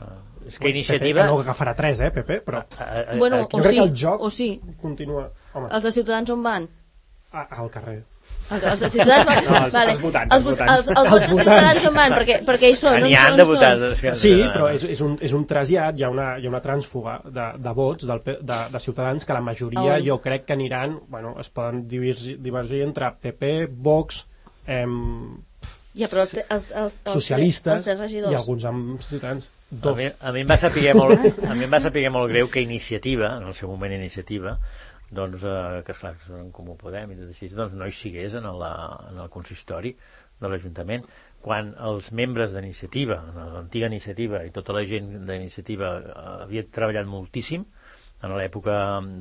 ah, 0.00 0.16
és 0.48 0.56
que 0.58 0.70
iniciativa... 0.72 1.20
que 1.20 1.28
no 1.28 1.40
agafarà 1.42 1.74
3, 1.76 2.00
eh, 2.00 2.10
PP, 2.16 2.38
però 2.46 2.62
Ah, 2.78 2.86
ah, 3.12 3.16
Bueno, 3.18 3.42
aquí- 3.44 3.56
o 3.56 3.60
jo 3.60 3.62
crec 3.68 3.74
sí, 3.74 3.78
que 3.82 3.84
el 3.90 3.94
joc 4.04 4.22
o 4.24 4.30
sí. 4.30 4.48
continua... 4.80 5.26
Home, 5.52 5.68
els 5.68 5.84
de 5.84 5.92
Ciutadans 5.92 6.30
on 6.32 6.42
van? 6.42 6.68
a, 7.32 7.42
al 7.60 7.70
carrer. 7.70 7.98
El- 8.52 8.64
Els 8.68 8.80
de 8.84 8.88
Ciutadans 8.92 9.24
van... 9.26 9.44
No, 9.46 9.52
els- 9.64 9.76
els 9.80 10.00
votants, 10.02 10.34
Els, 10.34 10.34
els 10.34 10.44
vot- 10.44 10.50
votants. 10.58 10.72
els, 10.72 10.88
els 10.98 11.08
vots 11.10 11.22
de 11.28 11.36
Ciutadans 11.38 11.86
on 11.88 11.94
van? 11.96 12.12
Perquè, 12.18 12.34
perquè 12.44 12.68
hi 12.72 12.74
són, 12.76 12.96
N'hi 13.06 13.14
han 13.16 13.32
on 13.32 13.38
de 13.38 13.92
que- 14.02 14.12
Sí, 14.18 14.32
però 14.52 14.66
és, 14.74 14.84
és, 14.84 15.00
un, 15.00 15.14
és 15.24 15.32
un 15.32 15.46
trasllat, 15.46 15.96
hi 15.98 16.04
ha 16.04 16.10
una, 16.12 16.26
hi 16.38 16.46
ha 16.46 16.50
una 16.50 16.60
trànsfuga 16.60 17.14
de, 17.24 17.46
de 17.64 17.72
vots 17.78 18.04
del, 18.10 18.20
de, 18.26 18.58
de 18.74 18.80
ciutadans 18.84 19.24
que 19.24 19.32
la 19.32 19.40
majoria 19.40 19.94
On? 19.96 20.04
jo 20.04 20.18
crec 20.20 20.44
que 20.44 20.52
aniran, 20.52 20.98
bueno, 21.08 21.36
es 21.40 21.48
poden 21.48 21.86
divergir, 21.88 22.36
divergir 22.44 22.82
entre 22.82 23.08
PP, 23.22 23.54
Vox, 23.72 24.26
em, 24.66 25.40
Ja, 25.94 26.08
però 26.08 26.22
els, 26.24 26.30
els, 26.34 26.70
els, 26.72 26.94
els, 27.04 27.12
socialistes 27.12 27.86
els 27.86 27.98
regidors. 28.00 28.32
i 28.32 28.36
alguns 28.36 28.64
amb 28.64 29.00
ciutadans. 29.04 29.48
A 29.72 29.76
Dos. 29.82 29.96
mi, 29.96 30.06
a 30.20 30.32
mi 30.32 30.40
em 30.40 30.48
va 30.48 30.56
saber 30.56 30.94
molt, 30.96 31.26
a 31.48 31.54
mi 31.54 31.64
em 31.64 31.72
va 31.72 31.80
saber 31.80 32.06
molt 32.12 32.30
greu 32.32 32.48
que 32.52 32.60
Iniciativa, 32.64 33.36
en 33.38 33.44
el 33.48 33.54
seu 33.54 33.68
moment 33.68 33.92
Iniciativa, 33.92 34.58
doncs, 35.12 35.44
eh, 35.44 35.82
que 35.86 35.94
esclar, 35.94 36.14
són 36.26 36.50
com 36.54 36.72
ho 36.72 36.76
podem 36.80 37.12
i 37.12 37.18
tot 37.20 37.32
així, 37.32 37.50
doncs 37.56 37.76
no 37.78 37.88
hi 37.88 37.96
sigués 37.96 38.36
en, 38.38 38.48
la, 38.58 38.72
en 39.10 39.20
el 39.24 39.30
consistori 39.32 39.94
de 40.40 40.50
l'Ajuntament. 40.50 41.04
Quan 41.42 41.72
els 41.90 42.12
membres 42.16 42.54
d'iniciativa, 42.54 43.18
l'antiga 43.36 43.90
iniciativa 43.90 44.42
i 44.46 44.52
tota 44.54 44.76
la 44.76 44.84
gent 44.88 45.12
d'iniciativa 45.28 45.92
eh, 46.00 46.16
havia 46.46 46.66
treballat 46.70 47.10
moltíssim 47.10 47.66
en 48.22 48.36
l'època 48.38 48.74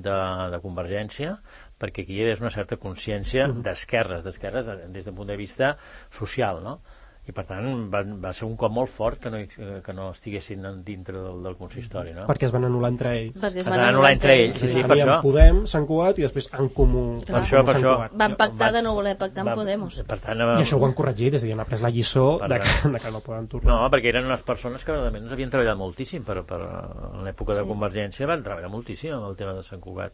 de, 0.06 0.18
de 0.54 0.62
Convergència 0.64 1.36
perquè 1.82 2.06
aquí 2.06 2.18
hi 2.18 2.26
hagués 2.26 2.44
una 2.44 2.54
certa 2.54 2.78
consciència 2.82 3.48
d'esquerres, 3.50 4.26
d'esquerres 4.26 4.70
eh, 4.70 4.82
des 4.94 5.08
del 5.08 5.18
punt 5.18 5.32
de 5.32 5.40
vista 5.40 5.76
social, 6.14 6.62
no? 6.66 6.80
I 7.30 7.34
per 7.38 7.44
tant 7.46 7.66
va, 7.94 8.00
va 8.18 8.32
ser 8.34 8.48
un 8.48 8.56
cop 8.58 8.72
molt 8.74 8.90
fort 8.90 9.20
que 9.22 9.30
no, 9.30 9.38
hi- 9.38 9.82
que 9.86 9.94
no 9.94 10.08
estiguessin 10.10 10.64
dintre 10.84 11.20
del, 11.22 11.44
del 11.46 11.56
consistori 11.60 12.16
no? 12.16 12.24
perquè 12.26 12.48
es 12.48 12.54
van 12.56 12.66
anul·lar 12.66 12.90
entre 12.90 13.12
ells. 13.20 13.36
Perquè 13.38 13.60
es 13.62 13.68
Es 13.68 13.70
van 13.70 13.78
van 13.78 13.84
anul·lar 13.92 13.94
anul·lar 13.94 14.12
entre 14.16 14.34
ells, 14.42 14.56
sí, 14.58 14.70
sí, 14.72 14.82
per 14.82 14.96
això. 14.98 15.18
Podem, 15.22 15.60
Sant 15.70 15.86
Cugat 15.86 16.18
i 16.18 16.26
després 16.26 16.50
en 16.58 16.70
comú. 16.74 17.04
Per 17.22 17.36
en 17.36 17.44
això, 17.44 17.60
comú 17.62 17.68
per 17.70 17.76
això. 17.78 17.94
Van 18.24 18.36
pactar 18.40 18.72
Va- 18.72 18.72
de 18.78 18.82
no 18.82 18.96
voler 18.98 19.14
pactar 19.20 19.44
amb 19.46 19.52
Va- 19.52 19.56
Podemos. 19.62 20.00
Per 20.02 20.18
tant, 20.24 20.42
I 20.42 20.64
això 20.64 20.80
ho 20.82 20.86
han 20.88 20.94
corregit, 20.98 21.36
és 21.38 21.44
a 21.44 21.46
dir, 21.46 21.54
han 21.54 21.60
après 21.62 21.82
la 21.86 21.92
lliçó 21.94 22.26
de 22.42 22.60
que, 22.60 22.90
de 22.90 23.00
que 23.06 23.12
no 23.14 23.20
poden 23.22 23.48
tornar. 23.48 23.70
No, 23.76 23.90
perquè 23.94 24.10
eren 24.16 24.26
unes 24.26 24.42
persones 24.42 24.84
que 24.84 24.92
realment 24.92 25.30
havien 25.32 25.50
treballat 25.54 25.78
moltíssim 25.78 26.24
per, 26.26 26.42
per, 26.44 26.60
en 26.62 27.24
l'època 27.28 27.54
de 27.54 27.62
Sí. 27.62 27.68
Convergència 27.70 28.26
van 28.28 28.42
treballar 28.42 28.70
moltíssim 28.74 29.14
amb 29.14 29.30
el 29.30 29.36
tema 29.38 29.54
de 29.54 29.62
Sant 29.62 29.80
Cugat 29.80 30.14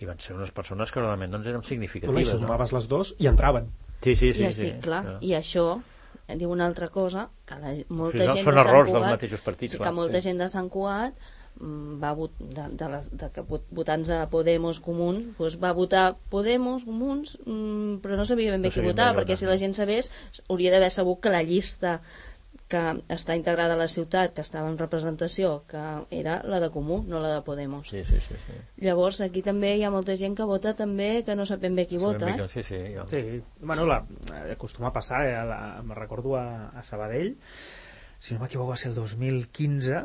i 0.00 0.04
van 0.04 0.18
ser 0.20 0.34
unes 0.36 0.50
persones 0.52 0.92
que 0.92 1.00
realment 1.00 1.30
doncs, 1.32 1.46
eren 1.46 1.60
no, 1.62 1.64
i 1.64 1.68
significatives 1.72 2.34
no? 2.34 2.40
sumaves 2.44 2.72
les 2.76 2.88
dos 2.88 3.14
i 3.18 3.26
entraven. 3.30 3.70
sí, 4.02 4.14
sí, 4.14 4.32
sí, 4.34 4.42
I 4.42 4.46
així, 4.46 4.68
sí, 4.68 4.72
clar, 4.82 5.16
i 5.22 5.32
això 5.38 5.78
eh, 5.78 5.82
diu 6.38 6.50
una 6.50 6.66
altra 6.66 6.88
cosa 6.88 7.28
que 7.46 7.58
la, 7.60 7.74
molta 7.88 8.18
Sí, 8.18 8.26
no, 8.26 8.34
gent 8.38 8.44
són 8.46 8.54
de 8.56 8.62
Sant 8.62 8.68
errors 8.72 8.88
dels 8.90 8.96
Cugat, 8.98 9.10
mateixos 9.18 9.40
partits, 9.44 9.72
sí, 9.72 9.78
clar, 9.78 9.88
que 9.90 9.94
molta 10.00 10.20
sí. 10.20 10.28
gent 10.28 10.38
de 10.40 10.48
Sant 10.48 10.68
Cugat 10.72 11.14
mm, 11.60 11.98
va 12.02 12.12
vot, 12.16 12.32
de, 12.40 12.64
de, 12.80 12.88
les, 12.94 13.10
de 13.22 13.28
que 13.34 13.44
vot- 13.50 13.66
votants 13.76 14.08
a 14.16 14.22
Podemos 14.32 14.80
Comuns 14.80 15.26
doncs 15.38 15.58
va 15.60 15.72
votar 15.76 16.04
Podemos 16.32 16.84
Comuns 16.88 17.36
mm, 17.44 18.00
però 18.04 18.16
no 18.16 18.24
sabia 18.28 18.54
ben 18.54 18.62
bé 18.64 18.70
No 18.70 18.74
qui 18.78 18.86
votar 18.86 19.10
perquè 19.18 19.36
si 19.36 19.44
la 19.50 19.58
gent 19.60 19.74
sabés 19.76 20.08
hauria 20.48 20.72
d'haver 20.72 20.90
sabut 20.94 21.20
que 21.20 21.34
la 21.34 21.42
llista 21.44 21.98
que 22.72 22.82
està 23.12 23.36
integrada 23.36 23.76
a 23.76 23.80
la 23.80 23.88
ciutat 23.92 24.32
que 24.36 24.44
estava 24.44 24.70
en 24.72 24.78
representació 24.80 25.52
que 25.68 25.82
era 26.22 26.38
la 26.48 26.60
de 26.62 26.70
Comú, 26.72 27.02
no 27.08 27.20
la 27.20 27.34
de 27.34 27.42
Podemos 27.44 27.90
sí, 27.92 28.04
sí, 28.08 28.20
sí, 28.28 28.38
sí. 28.46 28.56
llavors 28.86 29.20
aquí 29.24 29.44
també 29.44 29.74
hi 29.76 29.84
ha 29.84 29.92
molta 29.92 30.16
gent 30.16 30.36
que 30.38 30.48
vota 30.48 30.72
també 30.78 31.10
que 31.26 31.36
no 31.36 31.46
sap 31.48 31.60
ben 31.64 31.76
bé 31.76 31.86
qui 31.90 32.00
vota 32.00 32.24
Sabem 32.24 32.46
eh? 32.46 32.48
sí, 32.48 32.64
sí, 32.64 32.80
jo. 32.96 33.06
Sí, 33.10 33.42
bueno, 33.60 33.86
la, 33.86 34.02
eh, 34.32 34.52
acostuma 34.56 34.88
a 34.88 34.92
passar, 34.92 35.26
eh, 35.26 35.36
la, 35.46 35.82
me 35.84 35.94
recordo 35.94 36.36
a, 36.36 36.68
a 36.68 36.82
Sabadell, 36.82 37.36
si 38.18 38.34
no 38.34 38.40
m'equivoco 38.40 38.70
va 38.70 38.80
ser 38.80 38.92
el 38.92 38.94
2015, 38.94 40.02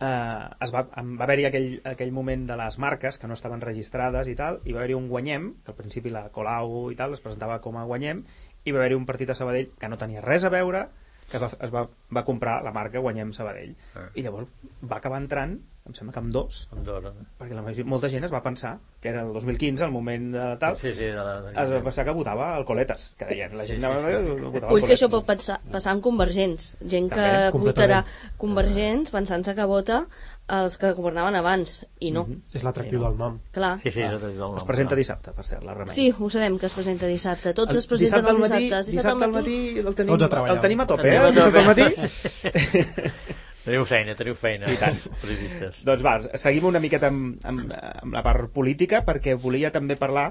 eh, 0.00 0.44
es 0.66 0.72
va, 0.74 0.84
va 0.90 1.26
haver-hi 1.26 1.46
aquell, 1.48 1.68
aquell 1.92 2.12
moment 2.12 2.46
de 2.48 2.56
les 2.60 2.78
marques 2.82 3.18
que 3.20 3.30
no 3.30 3.36
estaven 3.38 3.62
registrades 3.64 4.28
i 4.28 4.36
tal, 4.38 4.60
i 4.64 4.74
va 4.74 4.82
haver-hi 4.82 4.98
un 4.98 5.08
guanyem, 5.12 5.52
que 5.64 5.74
al 5.74 5.78
principi 5.78 6.12
la 6.12 6.28
Colau 6.34 6.90
i 6.92 6.98
tal 6.98 7.14
es 7.16 7.22
presentava 7.24 7.60
com 7.64 7.78
a 7.78 7.86
guanyem, 7.88 8.24
i 8.64 8.74
va 8.74 8.82
haver-hi 8.82 8.98
un 8.98 9.06
partit 9.08 9.30
a 9.30 9.38
Sabadell 9.38 9.70
que 9.78 9.92
no 9.92 10.00
tenia 10.00 10.24
res 10.24 10.44
a 10.44 10.52
veure, 10.52 10.88
que 11.30 11.38
es 11.38 11.42
va, 11.42 11.50
es 11.62 11.70
va, 11.74 11.86
va 12.16 12.24
comprar 12.26 12.60
la 12.66 12.72
marca 12.74 12.98
Guanyem 13.02 13.32
Sabadell. 13.36 13.76
Ah. 13.94 14.08
I 14.18 14.22
llavors 14.26 14.48
va 14.82 14.96
acabar 14.98 15.20
entrant, 15.22 15.60
em 15.88 15.94
sembla 15.96 16.12
que 16.12 16.20
amb 16.20 16.32
dos, 16.34 16.58
Andorra. 16.76 17.10
perquè 17.38 17.54
la 17.56 17.62
major, 17.64 17.86
molta 17.88 18.10
gent 18.12 18.26
es 18.26 18.32
va 18.34 18.42
pensar 18.44 18.74
que 19.00 19.08
era 19.08 19.22
el 19.24 19.32
2015, 19.32 19.84
el 19.86 19.90
moment 19.94 20.26
de 20.34 20.44
tal, 20.60 20.76
Sí, 20.78 20.92
sí, 20.92 21.06
de 21.08 21.14
la, 21.16 21.40
de... 21.46 21.52
es 21.54 21.72
va 21.72 21.80
pensar 21.86 22.04
que 22.04 22.14
votava 22.14 22.50
al 22.54 22.66
Coletes, 22.68 23.14
que 23.18 23.24
deien, 23.30 23.56
la 23.56 23.64
gent 23.66 23.80
anava 23.82 24.02
a 24.10 24.20
votava 24.20 24.74
Ull 24.74 24.82
al 24.82 24.86
que 24.90 24.94
això 24.98 25.08
pot 25.10 25.24
passar, 25.26 25.56
passar 25.72 25.94
amb 25.96 26.04
convergents. 26.04 26.74
Gent 26.84 27.08
que 27.10 27.16
També, 27.16 27.64
votarà 27.64 28.02
completament. 28.04 28.36
convergents 28.44 29.10
pensant-se 29.14 29.54
que 29.56 29.66
vota 29.70 30.02
els 30.50 30.76
que 30.80 30.90
governaven 30.98 31.36
abans. 31.38 31.86
I 32.02 32.10
no. 32.14 32.24
És 32.52 32.64
l'atractiu 32.66 33.00
del 33.04 33.16
nom. 33.18 33.38
Clar. 33.54 33.76
Sí, 33.82 33.90
sí, 33.94 34.00
és 34.02 34.22
el 34.22 34.36
nom, 34.38 34.56
Es 34.58 34.64
presenta 34.66 34.96
no. 34.96 34.98
dissabte, 34.98 35.32
per 35.36 35.44
cert, 35.46 35.62
la 35.64 35.74
Remei. 35.76 35.94
Sí, 35.94 36.08
ho 36.18 36.30
sabem 36.30 36.58
que 36.58 36.66
es 36.66 36.74
presenta 36.74 37.06
dissabte. 37.06 37.52
Tots 37.54 37.72
El 37.76 37.78
es 37.82 37.86
presenten 37.86 38.24
dissabte 38.24 38.30
els 38.30 38.40
al 38.40 38.48
matí, 38.50 38.64
dissabtes. 38.64 38.86
Dissabte 38.94 39.24
al 39.28 39.32
matí 39.36 39.58
el 39.84 39.94
tenim, 39.94 40.12
Tots 40.14 40.24
a 40.26 40.28
treballar. 40.34 40.56
el 40.56 40.60
tenim 40.64 40.80
a 40.80 40.86
tope, 40.86 41.08
eh? 41.08 41.10
tenim 41.10 41.22
a 41.22 41.28
El 41.28 41.34
dissabte 41.34 41.58
al 41.58 41.66
tope. 41.66 42.90
matí. 42.90 43.10
Teniu 43.64 43.84
feina, 43.84 44.14
teniu 44.16 44.34
feina. 44.40 44.70
I 44.72 44.76
tant. 44.80 44.96
Periodistes. 45.22 45.82
doncs 45.84 46.02
va, 46.04 46.14
seguim 46.40 46.64
una 46.70 46.80
miqueta 46.80 47.10
amb, 47.12 47.36
amb, 47.44 47.74
amb 47.76 48.14
la 48.16 48.22
part 48.24 48.48
política, 48.54 49.02
perquè 49.06 49.34
volia 49.38 49.68
també 49.70 49.98
parlar 50.00 50.30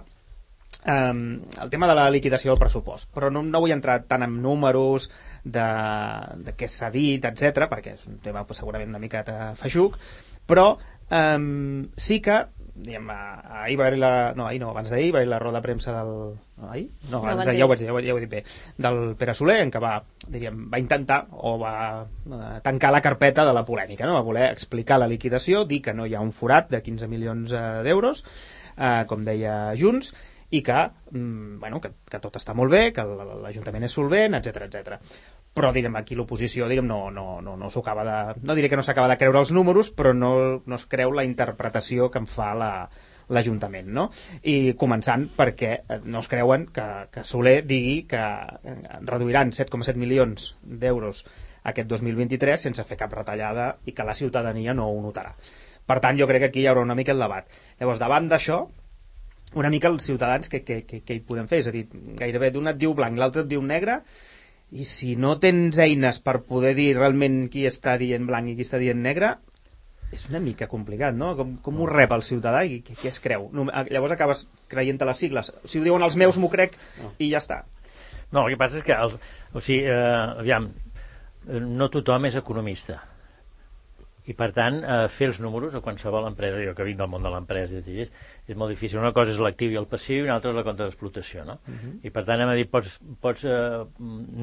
um, 0.87 1.23
el 1.61 1.69
tema 1.69 1.89
de 1.89 1.97
la 1.97 2.09
liquidació 2.13 2.53
del 2.53 2.61
pressupost. 2.61 3.09
Però 3.15 3.31
no, 3.33 3.43
no 3.43 3.63
vull 3.63 3.75
entrar 3.75 3.99
tant 4.07 4.25
en 4.25 4.39
números 4.43 5.09
de, 5.43 5.67
de 6.45 6.55
què 6.57 6.69
s'ha 6.69 6.91
dit, 6.93 7.25
etc 7.25 7.67
perquè 7.71 7.97
és 7.97 8.07
un 8.11 8.21
tema 8.23 8.45
pues, 8.45 8.61
segurament 8.61 8.93
una 8.93 9.01
miqueta 9.01 9.53
feixuc, 9.59 9.99
però 10.49 10.71
um, 10.75 11.89
sí 11.97 12.21
que 12.25 12.43
diguem, 12.79 13.09
ah, 13.11 13.63
ahir 13.63 13.77
va 13.79 13.87
haver 13.87 13.97
la... 13.99 14.33
No, 14.35 14.47
ahir 14.47 14.59
no, 14.61 14.69
abans 14.71 14.91
d'ahir 14.91 15.11
va 15.13 15.19
haver 15.19 15.29
la 15.29 15.39
roda 15.39 15.59
de 15.59 15.65
premsa 15.65 15.93
del... 15.97 16.13
No, 16.59 16.69
ahir? 16.71 16.85
No, 17.03 17.09
No, 17.09 17.17
abans 17.17 17.33
abans 17.33 17.49
d'ahir, 17.49 17.59
ja, 17.59 17.65
ho 17.65 17.71
vaig 17.71 17.81
dir, 17.81 17.89
ja, 17.89 17.93
ho, 17.93 18.01
ja 18.05 18.13
ho 18.13 18.19
he 18.19 18.23
dit 18.23 18.31
bé. 18.31 18.43
Del 18.85 18.99
Pere 19.19 19.35
Soler, 19.35 19.57
en 19.65 19.73
què 19.73 19.81
va, 19.83 19.93
diríem, 20.27 20.61
va 20.71 20.79
intentar 20.81 21.19
o 21.31 21.57
va 21.61 21.73
eh, 22.05 22.53
tancar 22.63 22.93
la 22.95 23.03
carpeta 23.05 23.45
de 23.47 23.55
la 23.55 23.65
polèmica, 23.67 24.07
no? 24.07 24.15
va 24.15 24.25
voler 24.25 24.49
explicar 24.53 24.99
la 25.01 25.09
liquidació, 25.11 25.65
dir 25.67 25.81
que 25.85 25.95
no 25.95 26.07
hi 26.07 26.15
ha 26.15 26.23
un 26.23 26.31
forat 26.35 26.71
de 26.71 26.81
15 26.85 27.11
milions 27.11 27.53
eh, 27.53 27.65
d'euros, 27.87 28.23
eh, 28.77 29.03
com 29.11 29.27
deia 29.27 29.59
Junts, 29.79 30.13
i 30.49 30.61
que, 30.65 30.79
mm, 31.11 31.59
bueno, 31.59 31.81
que, 31.81 31.91
que 32.09 32.21
tot 32.23 32.39
està 32.39 32.55
molt 32.57 32.73
bé, 32.73 32.89
que 32.93 33.05
l'Ajuntament 33.05 33.85
és 33.85 33.93
solvent, 33.93 34.37
etc 34.39 34.65
etc. 34.65 34.97
Però, 35.53 35.71
direm, 35.73 35.95
aquí 35.99 36.17
l'oposició, 36.17 36.67
direm, 36.69 36.87
no, 36.87 37.09
no, 37.13 37.41
no, 37.41 37.55
no 37.57 37.69
s'ho 37.69 37.83
acaba 37.83 38.05
de... 38.05 38.17
No 38.45 38.55
diré 38.57 38.69
que 38.69 38.77
no 38.79 38.85
s'acaba 38.85 39.09
de 39.11 39.17
creure 39.21 39.41
els 39.43 39.53
números, 39.53 39.91
però 39.93 40.13
no, 40.15 40.33
no 40.65 40.77
es 40.77 40.85
creu 40.89 41.13
la 41.13 41.25
interpretació 41.27 42.09
que 42.13 42.21
en 42.21 42.29
fa 42.29 42.53
la, 42.57 42.71
l'Ajuntament, 43.33 43.89
no? 43.93 44.07
I 44.49 44.73
començant 44.79 45.27
perquè 45.37 45.71
eh, 45.77 45.99
no 46.05 46.23
es 46.23 46.29
creuen 46.31 46.67
que, 46.73 46.87
que 47.13 47.25
Soler 47.25 47.59
digui 47.67 48.03
que 48.09 48.21
eh, 48.21 48.79
reduiran 49.05 49.53
7,7 49.55 49.97
milions 50.01 50.53
d'euros 50.63 51.23
aquest 51.69 51.89
2023 51.91 52.69
sense 52.69 52.85
fer 52.87 52.97
cap 52.97 53.13
retallada 53.13 53.73
i 53.85 53.93
que 53.93 54.05
la 54.07 54.17
ciutadania 54.17 54.73
no 54.73 54.87
ho 54.89 55.01
notarà. 55.03 55.33
Per 55.89 55.97
tant, 56.01 56.17
jo 56.19 56.27
crec 56.29 56.43
que 56.43 56.49
aquí 56.51 56.63
hi 56.63 56.69
haurà 56.69 56.85
una 56.85 56.97
mica 56.97 57.13
el 57.15 57.21
debat. 57.21 57.49
Llavors, 57.79 58.01
davant 58.01 58.29
d'això, 58.29 58.61
una 59.57 59.69
mica 59.73 59.87
els 59.89 60.03
ciutadans 60.05 60.49
que, 60.49 60.63
que, 60.63 60.83
que, 60.85 61.01
que 61.01 61.15
hi 61.17 61.21
podem 61.25 61.47
fer? 61.49 61.59
És 61.63 61.67
a 61.69 61.73
dir, 61.73 61.85
gairebé 62.19 62.51
d'un 62.53 62.67
et 62.69 62.77
diu 62.77 62.93
blanc, 62.97 63.17
l'altre 63.17 63.41
et 63.45 63.49
diu 63.49 63.61
negre, 63.65 64.01
i 64.71 64.85
si 64.85 65.15
no 65.17 65.39
tens 65.41 65.79
eines 65.81 66.19
per 66.21 66.43
poder 66.45 66.75
dir 66.77 66.91
realment 66.97 67.47
qui 67.49 67.63
està 67.65 67.95
dient 67.97 68.27
blanc 68.29 68.51
i 68.51 68.55
qui 68.59 68.65
està 68.67 68.77
dient 68.77 69.01
negre, 69.01 69.35
és 70.13 70.23
una 70.29 70.39
mica 70.41 70.67
complicat, 70.69 71.13
no? 71.17 71.35
Com, 71.37 71.55
com 71.65 71.81
ho 71.81 71.87
rep 71.89 72.11
el 72.15 72.23
ciutadà 72.25 72.63
i 72.65 72.79
què, 72.85 72.95
què 72.97 73.09
es 73.11 73.19
creu? 73.21 73.49
No, 73.53 73.67
a- 73.73 73.85
llavors 73.89 74.13
acabes 74.15 74.47
creient 74.69 75.01
a 75.01 75.09
les 75.09 75.17
sigles. 75.21 75.51
Si 75.65 75.79
ho 75.81 75.83
diuen 75.85 76.01
els 76.05 76.15
meus, 76.17 76.37
m'ho 76.41 76.49
crec 76.49 76.77
i 77.21 77.29
ja 77.33 77.41
està. 77.41 77.63
No, 78.31 78.45
el 78.47 78.53
que 78.53 78.59
passa 78.61 78.77
és 78.77 78.85
que, 78.85 78.93
els, 78.93 79.17
o 79.53 79.61
sigui, 79.61 79.83
eh, 79.89 80.39
aviam, 80.41 80.69
no 81.49 81.89
tothom 81.89 82.25
és 82.29 82.35
economista. 82.37 82.99
I, 84.29 84.35
per 84.37 84.51
tant, 84.53 84.75
eh, 84.83 85.07
fer 85.09 85.31
els 85.31 85.39
números 85.41 85.73
a 85.73 85.81
qualsevol 85.81 86.27
empresa, 86.29 86.61
jo 86.61 86.75
que 86.77 86.85
vinc 86.85 86.99
del 86.99 87.09
món 87.09 87.25
de 87.25 87.31
l'empresa, 87.33 87.79
és, 87.81 88.11
és 88.45 88.57
molt 88.59 88.69
difícil. 88.75 88.99
Una 89.01 89.13
cosa 89.15 89.33
és 89.33 89.39
l'actiu 89.41 89.73
i 89.73 89.79
el 89.79 89.87
passiu 89.89 90.19
i 90.19 90.27
una 90.27 90.35
altra 90.37 90.51
és 90.51 90.57
la 90.59 90.65
compte 90.67 90.85
d'explotació, 90.85 91.45
no? 91.47 91.57
I, 92.05 92.11
per 92.13 92.25
tant, 92.27 92.43
hem 92.43 92.51
de 92.51 92.59
dir, 92.59 92.67
pots, 92.69 92.99
pots 93.23 93.45
eh, 93.49 93.83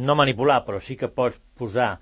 no 0.09 0.16
manipular, 0.18 0.64
però 0.66 0.80
sí 0.82 0.97
que 0.99 1.12
pots 1.12 1.39
posar 1.59 1.93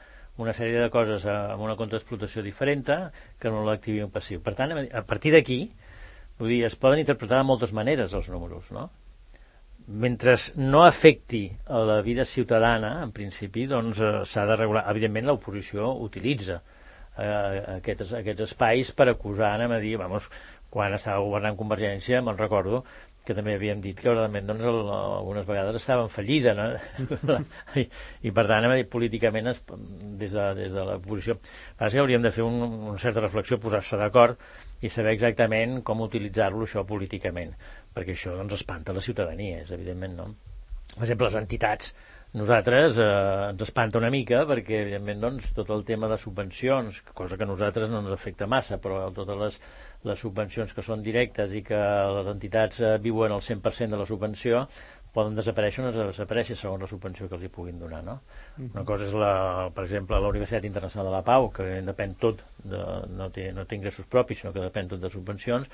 una 0.40 0.54
sèrie 0.56 0.80
de 0.80 0.90
coses 0.90 1.26
eh, 1.28 1.34
amb 1.54 1.66
una 1.66 1.76
compte 1.76 1.98
d'explotació 1.98 2.42
diferent 2.42 2.86
que 2.86 3.50
en 3.50 3.60
l'actiu 3.68 3.98
i 3.98 4.04
un 4.06 4.12
passiu. 4.14 4.40
Per 4.40 4.54
tant, 4.56 4.72
a 4.72 5.02
partir 5.04 5.34
d'aquí, 5.34 5.60
vull 6.40 6.54
dir, 6.54 6.64
es 6.64 6.76
poden 6.80 7.02
interpretar 7.04 7.42
de 7.42 7.48
moltes 7.50 7.74
maneres 7.76 8.14
els 8.16 8.30
números, 8.32 8.72
no? 8.72 8.88
mentre 9.86 10.32
no 10.56 10.86
afecti 10.86 11.50
a 11.68 11.82
la 11.84 11.98
vida 12.00 12.24
ciutadana, 12.24 13.02
en 13.04 13.12
principi, 13.12 13.66
doncs 13.68 14.00
eh, 14.00 14.14
s'ha 14.24 14.46
de 14.48 14.56
regular. 14.56 14.86
Evidentment, 14.88 15.28
l'oposició 15.28 15.90
utilitza 16.00 16.62
eh, 16.62 16.73
aquests, 17.16 18.14
aquests 18.20 18.48
espais 18.48 18.92
per 18.96 19.08
acusar, 19.12 19.54
anem 19.54 19.76
a 19.76 19.80
dir, 19.82 19.96
vamos, 20.00 20.30
quan 20.74 20.94
estava 20.96 21.22
governant 21.22 21.58
Convergència, 21.58 22.22
me'n 22.24 22.38
recordo, 22.40 22.82
que 23.24 23.34
també 23.36 23.54
havíem 23.56 23.80
dit 23.80 23.98
que 24.00 24.12
realment 24.12 24.48
doncs, 24.48 24.64
el, 24.68 24.80
algunes 24.92 25.46
vegades 25.48 25.78
estava 25.78 26.04
en 26.04 26.10
fallida 26.12 26.52
no? 26.56 26.66
I, 27.80 27.86
i 28.28 28.32
per 28.36 28.44
tant 28.50 28.66
dir, 28.68 28.84
políticament 28.92 29.48
es, 29.54 29.62
des 30.20 30.34
de, 30.34 30.48
des 30.58 30.74
de 30.74 30.84
l'oposició 30.90 31.38
passa 31.40 31.94
que 31.94 32.02
hauríem 32.02 32.24
de 32.24 32.32
fer 32.34 32.44
un, 32.44 32.60
una 32.92 32.98
certa 33.00 33.24
reflexió 33.24 33.58
posar-se 33.62 34.00
d'acord 34.00 34.40
i 34.84 34.92
saber 34.92 35.14
exactament 35.16 35.80
com 35.88 36.04
utilitzar-lo 36.04 36.68
això 36.68 36.84
políticament 36.88 37.54
perquè 37.96 38.12
això 38.12 38.36
doncs 38.36 38.58
espanta 38.60 38.96
la 38.96 39.04
ciutadania 39.04 39.62
és 39.62 39.72
evidentment 39.72 40.18
no 40.20 40.28
per 40.92 41.06
exemple 41.06 41.30
les 41.30 41.40
entitats 41.40 41.94
nosaltres 42.34 42.96
eh, 42.98 43.04
ens 43.52 43.62
espanta 43.62 44.00
una 44.00 44.10
mica 44.10 44.40
perquè 44.48 44.80
evidentment 44.82 45.20
doncs, 45.22 45.52
tot 45.54 45.68
el 45.70 45.84
tema 45.86 46.08
de 46.10 46.18
subvencions 46.18 46.98
cosa 47.14 47.38
que 47.38 47.46
a 47.46 47.50
nosaltres 47.50 47.92
no 47.92 48.00
ens 48.02 48.14
afecta 48.16 48.48
massa 48.50 48.80
però 48.82 49.04
totes 49.14 49.38
les, 49.42 49.58
les 50.10 50.24
subvencions 50.26 50.74
que 50.74 50.82
són 50.82 51.04
directes 51.06 51.54
i 51.54 51.62
que 51.66 51.78
les 52.18 52.30
entitats 52.32 52.82
eh, 52.82 52.96
viuen 53.04 53.36
el 53.36 53.44
100% 53.44 53.94
de 53.94 54.02
la 54.02 54.08
subvenció 54.10 54.64
poden 55.14 55.36
desaparèixer 55.38 55.82
o 55.82 55.86
no 55.86 55.92
desaparèixer 55.94 56.56
segons 56.58 56.82
la 56.82 56.90
subvenció 56.90 57.28
que 57.28 57.36
els 57.38 57.46
hi 57.46 57.52
puguin 57.54 57.78
donar 57.78 58.02
no? 58.06 58.18
una 58.66 58.84
cosa 58.88 59.06
és 59.06 59.14
la, 59.14 59.34
per 59.74 59.84
exemple 59.86 60.18
la 60.18 60.32
Universitat 60.32 60.66
Internacional 60.66 61.10
de 61.10 61.14
la 61.14 61.22
Pau 61.26 61.50
que 61.54 61.68
depèn 61.86 62.16
tot 62.20 62.42
de, 62.64 62.82
no, 63.14 63.30
té, 63.34 63.50
no 63.54 63.66
té 63.68 63.78
ingressos 63.78 64.10
propis 64.10 64.42
sinó 64.42 64.52
que 64.56 64.66
depèn 64.66 64.90
tot 64.90 65.02
de 65.04 65.12
subvencions 65.12 65.70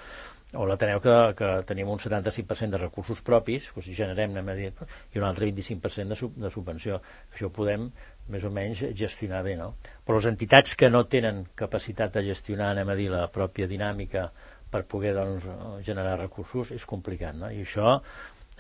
o 0.53 0.67
l'Ateneu 0.67 0.99
que, 1.03 1.17
que 1.39 1.49
tenim 1.67 1.89
un 1.93 2.01
75% 2.03 2.75
de 2.75 2.81
recursos 2.81 3.21
propis, 3.23 3.69
doncs 3.71 3.91
generem 3.95 4.33
anem 4.35 4.49
a 4.51 4.57
dir, 4.59 4.71
i 5.15 5.21
un 5.21 5.27
altre 5.29 5.47
25% 5.47 6.11
de, 6.11 6.19
sub, 6.19 6.35
de 6.43 6.51
subvenció. 6.51 6.99
Això 7.31 7.47
ho 7.47 7.55
podem 7.55 7.87
més 8.35 8.47
o 8.47 8.51
menys 8.55 8.83
gestionar 8.99 9.45
bé, 9.47 9.55
no? 9.61 9.77
Però 10.07 10.19
les 10.19 10.27
entitats 10.33 10.75
que 10.79 10.91
no 10.91 11.05
tenen 11.07 11.45
capacitat 11.55 12.19
de 12.19 12.25
gestionar, 12.33 12.73
anem 12.75 12.91
a 12.91 12.99
dir, 12.99 13.07
la 13.15 13.29
pròpia 13.31 13.71
dinàmica 13.71 14.27
per 14.71 14.85
poder 14.91 15.15
doncs, 15.15 15.47
generar 15.87 16.19
recursos 16.19 16.75
és 16.75 16.87
complicat, 16.87 17.39
no? 17.39 17.51
I 17.55 17.63
això 17.63 18.01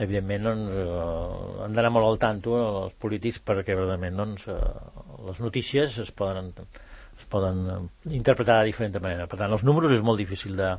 evidentment 0.01 0.47
doncs, 0.49 0.71
eh, 0.83 1.65
han 1.65 1.77
d'anar 1.77 1.93
molt 1.95 2.09
al 2.09 2.21
tanto 2.23 2.57
els 2.85 2.97
polítics 3.03 3.41
perquè 3.47 3.77
realment 3.77 4.17
doncs, 4.23 4.47
eh, 4.49 4.61
les 5.29 5.41
notícies 5.45 5.99
es 6.05 6.11
poden 6.17 6.53
es 7.21 7.27
poden 7.29 7.63
eh, 7.69 7.79
interpretar 8.17 8.61
de 8.61 8.71
diferent 8.71 8.97
manera. 9.05 9.29
Per 9.29 9.39
tant, 9.41 9.53
els 9.53 9.65
números 9.69 9.93
és 9.93 10.05
molt 10.07 10.21
difícil 10.23 10.57
de, 10.57 10.75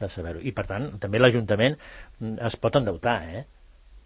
de 0.00 0.08
saber-ho. 0.12 0.42
I, 0.44 0.52
per 0.56 0.66
tant, 0.68 0.90
també 1.02 1.20
l'Ajuntament 1.22 1.78
es 2.20 2.58
pot 2.60 2.76
endeutar, 2.76 3.20
eh? 3.32 3.46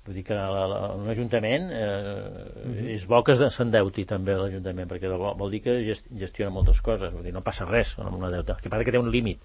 Vull 0.06 0.16
dir 0.16 0.22
que 0.24 0.36
la, 0.38 0.62
la, 0.70 0.76
un 0.96 1.10
Ajuntament 1.12 1.66
eh, 1.76 2.94
és 2.94 3.02
bo 3.10 3.20
que 3.26 3.34
s'endeuti 3.36 4.06
també 4.08 4.38
l'Ajuntament, 4.38 4.88
perquè 4.88 5.10
vol, 5.12 5.34
vol 5.42 5.50
dir 5.52 5.60
que 5.66 5.74
gest- 5.84 6.08
gestiona 6.22 6.54
moltes 6.54 6.80
coses, 6.80 7.12
vull 7.12 7.26
dir, 7.26 7.34
no 7.36 7.42
passa 7.44 7.66
res 7.68 7.96
amb 8.00 8.16
una 8.16 8.30
deuta. 8.32 8.56
El 8.56 8.64
que 8.64 8.72
passa 8.72 8.86
que 8.86 8.94
té 8.94 9.02
un 9.02 9.10
límit. 9.12 9.42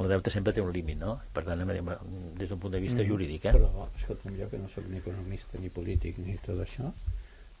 El 0.00 0.08
deute 0.08 0.30
sempre 0.32 0.52
té 0.56 0.62
un 0.64 0.70
límit, 0.72 0.96
no? 0.98 1.18
Per 1.34 1.42
tant, 1.44 1.60
des 2.38 2.48
d'un 2.48 2.58
punt 2.62 2.72
de 2.72 2.80
vista 2.80 3.04
jurídic, 3.04 3.44
eh? 3.50 3.52
Però, 3.52 3.86
escolta'm, 3.98 4.36
jo 4.38 4.46
que 4.48 4.58
no 4.58 4.68
sóc 4.72 4.86
ni 4.88 4.96
economista, 5.02 5.58
ni 5.60 5.68
polític, 5.68 6.18
ni 6.24 6.38
tot 6.44 6.60
això... 6.64 6.88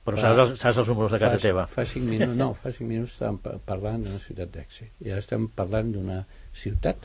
Però 0.00 0.16
fa- 0.16 0.22
saps 0.30 0.38
els, 0.46 0.52
saps 0.62 0.78
els 0.80 0.88
números 0.88 1.12
de 1.12 1.18
casa 1.20 1.36
fa, 1.36 1.42
teva. 1.42 1.66
Fa 1.68 1.84
cinc 1.84 2.06
minuts, 2.08 2.32
no, 2.40 2.46
fa 2.62 2.72
cinc 2.72 2.88
minuts 2.88 3.12
estàvem 3.18 3.36
pa- 3.44 3.58
parlant 3.68 4.06
d'una 4.06 4.20
ciutat 4.24 4.48
d'èxit. 4.54 4.94
I 5.04 5.10
ara 5.12 5.20
estem 5.20 5.44
parlant 5.52 5.90
d'una 5.92 6.22
ciutat 6.56 7.04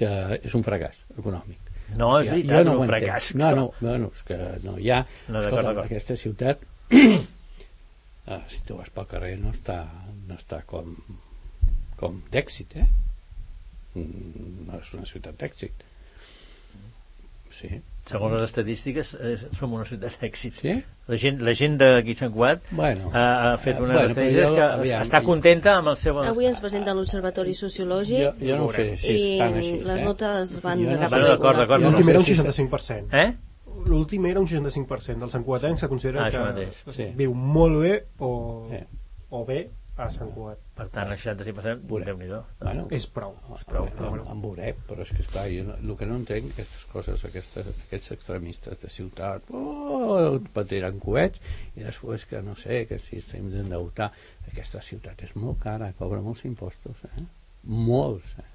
que 0.00 0.08
és 0.40 0.54
un 0.56 0.64
fracàs 0.64 0.96
econòmic. 1.18 1.66
No, 1.98 2.08
O 2.14 2.20
és 2.22 2.30
sigui, 2.30 2.46
veritat, 2.48 2.70
jo 2.70 2.78
un 2.80 2.88
fracàs. 2.88 3.28
No, 3.36 3.50
no, 3.58 3.66
bueno, 3.82 4.08
és 4.16 4.22
que 4.24 4.38
no 4.64 4.78
hi 4.80 4.88
ha... 4.94 5.02
No, 5.28 5.42
d'acord, 5.42 5.44
escolta, 5.44 5.66
d'acord. 5.68 5.84
aquesta 5.90 6.16
ciutat, 6.16 6.64
eh, 6.96 8.40
si 8.54 8.62
tu 8.64 8.78
vas 8.80 8.88
pel 8.94 9.08
carrer, 9.10 9.34
no 9.42 9.52
està, 9.52 9.82
no 10.30 10.38
està 10.40 10.62
com, 10.70 10.94
com 12.00 12.22
d'èxit, 12.32 12.76
eh? 12.80 12.88
Mm, 13.94 14.66
No 14.68 14.78
és 14.78 14.94
una 14.94 15.04
ciutat 15.08 15.34
d'èxit. 15.40 15.86
Sí, 17.50 17.68
Segons 18.06 18.32
les 18.32 18.44
estadístiques, 18.46 19.08
eh, 19.20 19.34
som 19.58 19.72
una 19.74 19.84
ciutat 19.84 20.14
d'èxit. 20.20 20.54
sí? 20.54 20.74
La 21.10 21.16
gent, 21.18 21.40
la 21.42 21.52
gent 21.58 21.74
d'aquí 21.80 22.14
Sant 22.14 22.30
Cugat 22.32 22.62
Bueno, 22.70 23.10
ha, 23.12 23.24
ha 23.52 23.56
fet 23.58 23.76
eh, 23.76 23.82
unes 23.82 23.96
bueno, 23.96 24.08
estadístiques 24.12 24.48
jo, 24.48 24.54
que 24.54 24.62
aviam, 24.62 25.02
està 25.02 25.20
contenta 25.26 25.74
amb 25.80 25.88
el 25.90 25.96
seu... 25.98 26.18
Avui 26.22 26.46
ens 26.46 26.60
presenta 26.62 26.94
l'Observatori 26.94 27.50
jo, 27.52 27.66
Sociològic 27.66 28.38
jo 28.40 28.56
no 28.56 28.68
ho 28.68 28.72
sé 28.72 28.86
si 28.96 29.10
i 29.12 29.32
estan 29.34 29.58
així, 29.58 29.72
les 29.82 29.98
eh? 30.00 30.04
notes 30.06 30.54
van 30.62 30.78
Jo 30.84 30.86
de 30.92 30.94
no 30.94 31.00
cap 31.02 31.10
sé. 31.10 31.14
a 31.14 31.18
Bueno, 31.18 31.28
d'acord, 31.34 31.58
d'acord. 31.58 31.82
Jo 31.82 31.90
no 31.90 31.96
L'últim 31.98 32.06
sé 32.06 32.10
era 32.14 32.20
un 32.20 32.26
si- 32.26 32.36
65%. 32.38 33.14
Eh? 33.24 33.34
L'últim 33.90 34.26
era 34.30 34.40
un 34.40 34.46
65% 34.46 35.18
dels 35.26 35.34
encuatencs 35.34 35.80
se 35.80 35.88
considera 35.88 36.24
Ah, 36.26 36.30
que 36.30 36.38
mateix. 36.38 36.82
Sí. 36.94 37.10
viu 37.16 37.34
molt 37.34 37.80
bé 37.82 38.04
o, 38.18 38.68
Sí. 38.70 38.80
o 39.30 39.44
bé 39.44 39.60
a 40.06 40.10
Sant 40.10 40.30
Cugat. 40.34 40.58
Per 40.76 40.86
tant, 40.94 41.10
el 41.12 41.18
65%, 41.20 41.82
Veurem. 41.90 42.06
Déu-n'hi-do. 42.08 42.38
Bueno, 42.60 42.86
És 42.96 43.06
prou. 43.06 43.34
és 43.56 43.64
prou, 43.68 43.86
prou, 43.88 44.12
però- 44.14 44.22
en, 44.24 44.30
en 44.32 44.42
veurem, 44.42 44.78
però 44.88 45.02
és 45.04 45.10
que 45.12 45.22
esclar, 45.24 45.46
jo 45.52 45.64
no, 45.68 45.74
el 45.80 45.96
que 45.98 46.06
no 46.08 46.16
entenc 46.20 46.52
aquestes 46.54 46.84
coses, 46.92 47.24
aquestes, 47.28 47.66
aquests 47.86 48.12
extremistes 48.16 48.80
de 48.80 48.88
ciutat 48.88 49.50
oh, 49.52 50.38
patiran 50.54 50.98
coets 51.02 51.40
i 51.76 51.84
després 51.84 52.24
que 52.30 52.40
no 52.46 52.54
sé, 52.56 52.86
que 52.88 52.98
si 52.98 53.18
estem 53.20 53.50
d'endeutar 53.52 54.10
aquesta 54.50 54.80
ciutat 54.82 55.22
és 55.28 55.34
molt 55.36 55.60
cara, 55.62 55.92
cobra 55.98 56.22
molts 56.24 56.44
impostos 56.48 57.04
eh? 57.10 57.26
molts 57.64 58.32
eh? 58.40 58.46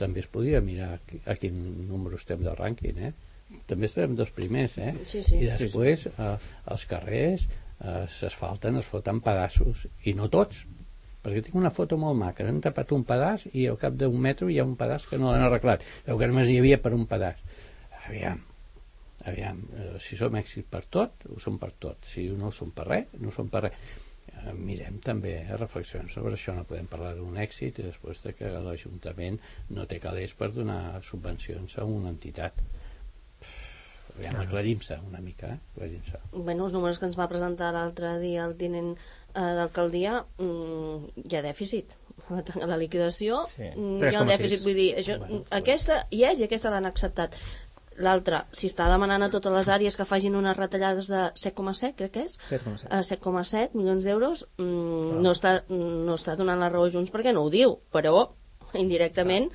també 0.00 0.20
es 0.22 0.28
podria 0.32 0.60
mirar 0.64 0.94
a, 0.94 1.00
qui- 1.06 1.20
a 1.26 1.34
quin 1.40 1.56
número 1.88 2.16
estem 2.20 2.42
del 2.44 2.56
rànquing 2.58 3.00
eh? 3.08 3.12
també 3.66 3.88
estem 3.88 4.14
dels 4.18 4.30
primers 4.36 4.76
eh? 4.78 4.92
Sí, 5.06 5.22
sí. 5.26 5.40
i 5.42 5.48
després 5.50 6.06
eh, 6.12 6.34
els 6.70 6.84
carrers 6.90 7.46
eh, 7.48 8.04
s'asfalten, 8.08 8.78
es 8.80 8.86
foten 8.90 9.20
pedaços 9.24 9.86
i 10.04 10.14
no 10.14 10.28
tots 10.32 10.66
perquè 11.24 11.44
tinc 11.46 11.56
una 11.60 11.72
foto 11.74 11.98
molt 12.00 12.18
maca, 12.18 12.46
han 12.48 12.60
tapat 12.64 12.92
un 12.96 13.06
pedaç 13.08 13.48
i 13.52 13.66
al 13.70 13.80
cap 13.80 13.96
d'un 13.98 14.20
metro 14.20 14.48
hi 14.48 14.60
ha 14.60 14.68
un 14.68 14.76
pedaç 14.80 15.08
que 15.10 15.18
no 15.20 15.32
l'han 15.32 15.48
arreglat. 15.48 15.84
Veu 16.06 16.20
que 16.20 16.30
només 16.30 16.48
hi 16.48 16.60
havia 16.62 16.80
per 16.82 16.94
un 16.96 17.06
pedaç. 17.10 17.42
Aviam 18.06 18.46
aviam, 19.24 19.58
eh, 19.76 19.98
si 20.00 20.16
som 20.16 20.36
èxit 20.36 20.68
per 20.70 20.84
tot 20.88 21.26
ho 21.28 21.38
som 21.40 21.58
per 21.60 21.72
tot, 21.72 22.06
si 22.08 22.28
no 22.28 22.48
ho 22.48 22.54
som 22.54 22.70
per 22.72 22.86
res 22.88 23.18
no 23.20 23.28
ho 23.28 23.34
som 23.34 23.48
per 23.52 23.66
res. 23.66 23.74
Eh, 24.30 24.52
mirem 24.56 25.00
també 25.04 25.34
eh, 25.42 25.56
reflexionem 25.58 26.08
sobre 26.12 26.36
això. 26.36 26.54
No 26.56 26.64
podem 26.68 26.86
parlar 26.88 27.14
d'un 27.18 27.36
èxit 27.36 27.80
i 27.80 27.88
després 27.88 28.22
de 28.24 28.32
que 28.36 28.50
l'Ajuntament 28.64 29.40
no 29.76 29.86
té 29.90 29.98
calés 30.00 30.34
per 30.38 30.52
donar 30.54 31.02
subvencions 31.04 31.76
a 31.78 31.84
una 31.84 32.12
entitat. 32.14 32.62
Aviam, 34.16 34.40
aclarim-se 34.42 34.96
una 35.06 35.20
mica 35.24 35.54
eh? 35.54 35.58
aclarim-se. 35.74 36.20
Bueno, 36.32 36.66
els 36.66 36.74
números 36.76 36.98
que 36.98 37.08
ens 37.08 37.18
va 37.18 37.28
presentar 37.30 37.70
l'altre 37.72 38.16
dia 38.20 38.44
el 38.48 38.56
tinent 38.60 38.94
eh, 39.34 39.54
d'alcaldia 39.58 40.24
mm, 40.38 41.24
hi 41.30 41.36
ha 41.36 41.42
dèficit 41.46 41.96
a 42.30 42.66
la 42.70 42.76
liquidació 42.76 43.44
Sí. 43.54 43.70
mm, 43.74 43.98
hi 44.02 44.14
ha 44.14 44.20
3,6. 44.20 44.20
un 44.22 44.28
dèficit 44.34 44.62
vull 44.66 44.74
dir, 44.78 44.90
això, 45.00 45.18
Bueno, 45.18 45.42
aquesta 45.50 46.04
hi 46.10 46.24
és 46.28 46.40
i 46.40 46.44
aquesta 46.48 46.70
l'han 46.70 46.86
acceptat 46.86 47.34
l'altra, 48.00 48.44
si 48.56 48.68
està 48.70 48.86
demanant 48.88 49.22
a 49.26 49.28
totes 49.28 49.52
les 49.52 49.68
àrees 49.68 49.96
que 49.98 50.06
facin 50.08 50.36
unes 50.38 50.56
retallades 50.56 51.08
de 51.12 51.24
7,7 51.36 51.94
crec 51.98 52.12
que 52.14 52.22
és 52.28 52.38
7,7. 52.48 52.86
a 52.88 53.00
7,7 53.04 53.74
milions 53.76 54.04
d'euros 54.06 54.46
mm, 54.58 55.18
no, 55.20 55.32
està, 55.34 55.56
no 55.68 56.14
està 56.16 56.36
donant 56.38 56.60
la 56.62 56.70
raó 56.72 56.86
a 56.86 56.90
Junts 56.94 57.10
perquè 57.12 57.34
no 57.34 57.42
ho 57.44 57.50
diu, 57.52 57.76
però 57.92 58.30
indirectament 58.74 59.50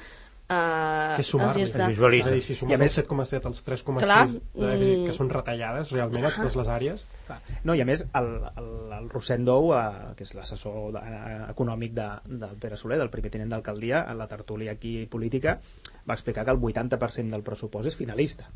eh, 0.50 1.16
Que 1.16 1.22
és 1.24 1.34
els 1.34 1.56
hi 1.58 1.64
està 1.66 1.84
Es 1.86 1.88
visualitza. 1.96 2.30
És 2.30 2.32
a 2.32 2.36
dir, 2.36 2.42
si 2.44 2.54
I 2.54 2.56
a 2.56 2.60
sumes 2.60 2.76
el 2.80 2.84
més- 2.86 2.96
7,7 3.00 3.46
als 3.50 3.64
3,6 3.66 4.04
Clar, 4.06 4.28
de 4.28 4.68
dèficit, 4.68 5.00
mm. 5.00 5.06
que 5.08 5.14
són 5.18 5.30
retallades 5.30 5.92
realment 5.92 6.26
a 6.26 6.32
totes 6.36 6.56
les 6.60 6.68
àrees, 6.68 7.06
Clar. 7.28 7.40
No, 7.64 7.76
i 7.76 7.82
a 7.82 7.86
més, 7.86 8.06
el, 8.14 8.30
el, 8.62 8.70
el 9.00 9.10
Rosendou, 9.10 9.74
eh, 9.74 10.14
que 10.16 10.24
és 10.28 10.34
l'assessor 10.38 10.92
de- 10.94 11.02
eh, 11.02 11.40
econòmic 11.50 11.94
de, 11.98 12.10
del 12.26 12.56
Pere 12.62 12.78
Soler, 12.78 13.00
del 13.02 13.10
primer 13.10 13.32
tinent 13.32 13.50
d'alcaldia, 13.50 14.06
en 14.12 14.18
la 14.22 14.28
tertúlia 14.28 14.74
aquí 14.78 15.06
política, 15.08 15.60
va 16.08 16.14
explicar 16.14 16.46
que 16.46 16.52
el 16.52 16.60
80% 16.62 17.30
del 17.32 17.44
pressupost 17.44 17.88
és 17.88 17.96
finalista. 17.98 18.50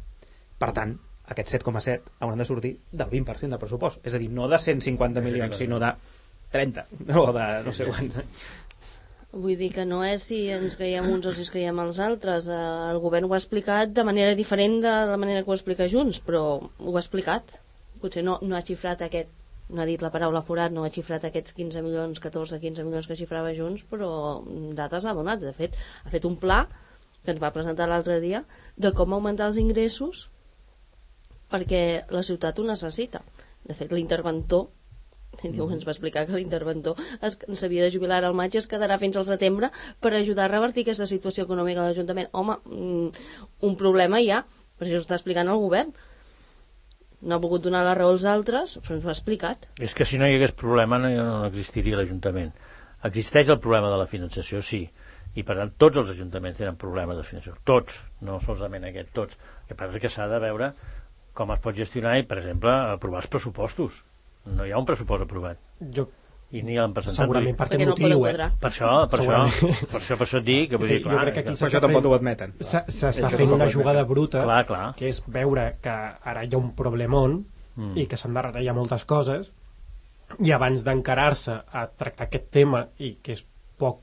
Per 0.60 0.72
tant, 0.76 0.98
aquests 1.30 1.54
7,7 1.60 2.02
hauran 2.20 2.38
de 2.42 2.46
sortir 2.46 2.74
del 2.92 3.10
20% 3.10 3.50
del 3.56 3.60
pressupost. 3.60 4.06
És 4.06 4.14
a 4.16 4.20
dir, 4.20 4.30
no 4.30 4.48
de 4.48 4.58
150 4.60 5.22
milions, 5.22 5.56
sinó 5.56 5.80
de 5.80 5.94
30, 6.52 6.86
o 7.16 7.32
de 7.32 7.46
no 7.64 7.72
sé 7.74 7.86
quants. 7.86 8.16
Vull 9.32 9.58
dir 9.60 9.70
que 9.70 9.86
no 9.86 10.00
és 10.02 10.24
si 10.26 10.38
ens 10.50 10.78
creiem 10.78 11.06
uns 11.14 11.28
o 11.30 11.34
si 11.34 11.44
ens 11.44 11.52
creiem 11.54 11.80
els 11.84 12.00
altres. 12.02 12.48
Eh, 12.50 12.62
el 12.94 13.02
govern 13.04 13.28
ho 13.28 13.36
ha 13.36 13.42
explicat 13.42 13.92
de 13.94 14.06
manera 14.08 14.34
diferent 14.38 14.80
de 14.86 14.94
la 15.12 15.18
manera 15.22 15.44
que 15.44 15.52
ho 15.52 15.58
explica 15.58 15.90
Junts, 15.92 16.18
però 16.26 16.44
ho 16.58 16.96
ha 16.96 17.04
explicat. 17.04 17.60
Potser 18.02 18.24
no, 18.26 18.40
no 18.42 18.58
ha 18.58 18.64
xifrat 18.66 19.04
aquest 19.06 19.36
no 19.70 19.84
ha 19.84 19.86
dit 19.86 20.02
la 20.02 20.10
paraula 20.10 20.42
forat, 20.42 20.74
no 20.74 20.82
ha 20.82 20.90
xifrat 20.90 21.28
aquests 21.28 21.54
15 21.54 21.84
milions, 21.86 22.20
14, 22.24 22.58
15 22.64 22.86
milions 22.88 23.06
que 23.06 23.18
xifrava 23.20 23.54
Junts, 23.54 23.84
però 23.92 24.10
dates 24.80 25.06
ha 25.06 25.14
donat. 25.14 25.44
De 25.44 25.54
fet, 25.54 25.78
ha 25.78 26.10
fet 26.10 26.26
un 26.26 26.40
pla 26.42 26.64
que 27.24 27.36
ens 27.36 27.42
va 27.44 27.54
presentar 27.54 27.86
l'altre 27.92 28.18
dia 28.24 28.42
de 28.78 28.92
com 28.98 29.14
augmentar 29.14 29.52
els 29.52 29.60
ingressos 29.62 30.26
perquè 31.54 31.84
la 32.16 32.26
ciutat 32.26 32.58
ho 32.58 32.66
necessita. 32.66 33.22
De 33.66 33.78
fet, 33.78 33.94
l'interventor 33.94 34.70
Diu, 35.44 35.70
ens 35.72 35.86
va 35.88 35.94
explicar 35.94 36.26
que 36.28 36.36
l'interventor 36.36 37.00
s'havia 37.24 37.86
de 37.86 37.92
jubilar 37.94 38.20
al 38.28 38.36
maig 38.38 38.56
i 38.56 38.60
es 38.62 38.68
quedarà 38.72 38.98
fins 39.02 39.20
al 39.20 39.28
setembre 39.28 39.72
per 40.04 40.14
ajudar 40.18 40.48
a 40.48 40.52
revertir 40.52 40.84
aquesta 40.86 41.08
situació 41.12 41.46
econòmica 41.48 41.82
de 41.84 41.92
l'Ajuntament. 41.92 42.30
Home, 42.34 42.58
mm, 42.66 43.26
un 43.70 43.76
problema 43.80 44.20
hi 44.20 44.32
ha, 44.32 44.44
per 44.78 44.88
això 44.88 45.02
està 45.04 45.16
explicant 45.20 45.52
el 45.52 45.62
govern. 45.64 45.94
No 47.22 47.36
ha 47.36 47.44
pogut 47.44 47.64
donar 47.64 47.84
la 47.84 47.96
raó 48.00 48.14
als 48.16 48.26
altres, 48.32 48.78
però 48.84 48.96
ens 48.96 49.06
ho 49.06 49.12
ha 49.12 49.16
explicat. 49.16 49.68
És 49.80 49.96
que 49.96 50.08
si 50.08 50.20
no 50.20 50.28
hi 50.28 50.38
hagués 50.38 50.56
problema 50.56 51.00
no, 51.00 51.10
no 51.16 51.40
existiria 51.48 52.00
l'Ajuntament. 52.00 52.54
Existeix 53.10 53.50
el 53.50 53.60
problema 53.64 53.92
de 53.92 53.98
la 54.00 54.08
finançació, 54.12 54.62
sí, 54.64 54.82
i 55.36 55.44
per 55.48 55.56
tant 55.56 55.72
tots 55.80 56.00
els 56.02 56.10
ajuntaments 56.16 56.58
tenen 56.60 56.80
problemes 56.80 57.20
de 57.20 57.24
finançació, 57.24 57.56
tots, 57.64 58.00
no 58.28 58.40
solament 58.44 58.88
aquest, 58.88 59.12
tots. 59.16 59.36
El 59.36 59.72
que 59.72 59.80
passa 59.82 60.00
és 60.00 60.04
que 60.04 60.12
s'ha 60.12 60.28
de 60.32 60.40
veure 60.44 60.74
com 61.40 61.52
es 61.56 61.62
pot 61.64 61.76
gestionar 61.76 62.18
i, 62.20 62.26
per 62.28 62.40
exemple, 62.42 62.72
aprovar 62.96 63.22
els 63.22 63.32
pressupostos 63.32 64.02
no 64.56 64.66
hi 64.66 64.72
ha 64.72 64.78
un 64.80 64.86
pressupost 64.86 65.24
aprovat. 65.28 65.58
Jo 65.96 66.08
i 66.52 66.64
ni 66.66 66.74
l'han 66.80 66.94
presentat. 66.96 67.28
Segurament 67.28 67.56
per 67.60 67.68
aquest 67.68 67.84
no 67.86 67.92
motiu, 67.92 68.06
podeu 68.08 68.26
eh? 68.26 68.50
Per 68.60 68.70
això, 68.72 68.88
per 69.12 69.20
això, 69.20 69.36
per 69.92 70.00
això, 70.00 70.16
per 70.18 70.26
això 70.26 70.40
et 70.40 70.46
dic 70.48 70.70
que 70.72 70.78
vull 70.82 70.88
Sí, 70.88 70.96
dir, 70.96 71.04
jo 71.04 71.10
clar, 71.12 71.22
crec 71.28 71.34
que 71.36 71.40
aquí 71.44 71.50
Per 71.52 71.58
s'està 71.60 71.68
això 71.70 71.82
tampoc 71.84 72.02
fent- 72.02 72.10
ho 72.10 72.16
admeten. 72.18 72.54
S'està 72.60 73.30
fent 73.36 73.52
una 73.54 73.68
jugada 73.70 74.04
bruta, 74.10 74.42
Clar, 74.48 74.66
clar. 74.66 74.88
que 74.98 75.10
és 75.14 75.20
veure 75.28 75.68
que 75.84 75.94
ara 76.34 76.44
hi 76.46 76.50
ha 76.54 76.58
un 76.58 76.72
problemón 76.76 77.46
Mm. 77.80 77.94
i 78.02 78.08
que 78.08 78.18
s'han 78.18 78.34
de 78.34 78.42
retallar 78.42 78.74
moltes 78.76 79.06
coses 79.06 79.54
i 80.44 80.52
abans 80.52 80.82
d'encarar-se 80.84 81.54
a 81.72 81.86
tractar 81.88 82.26
aquest 82.28 82.50
tema 82.52 82.88
i 82.98 83.14
que 83.24 83.32
és 83.38 83.46
poc 83.78 84.02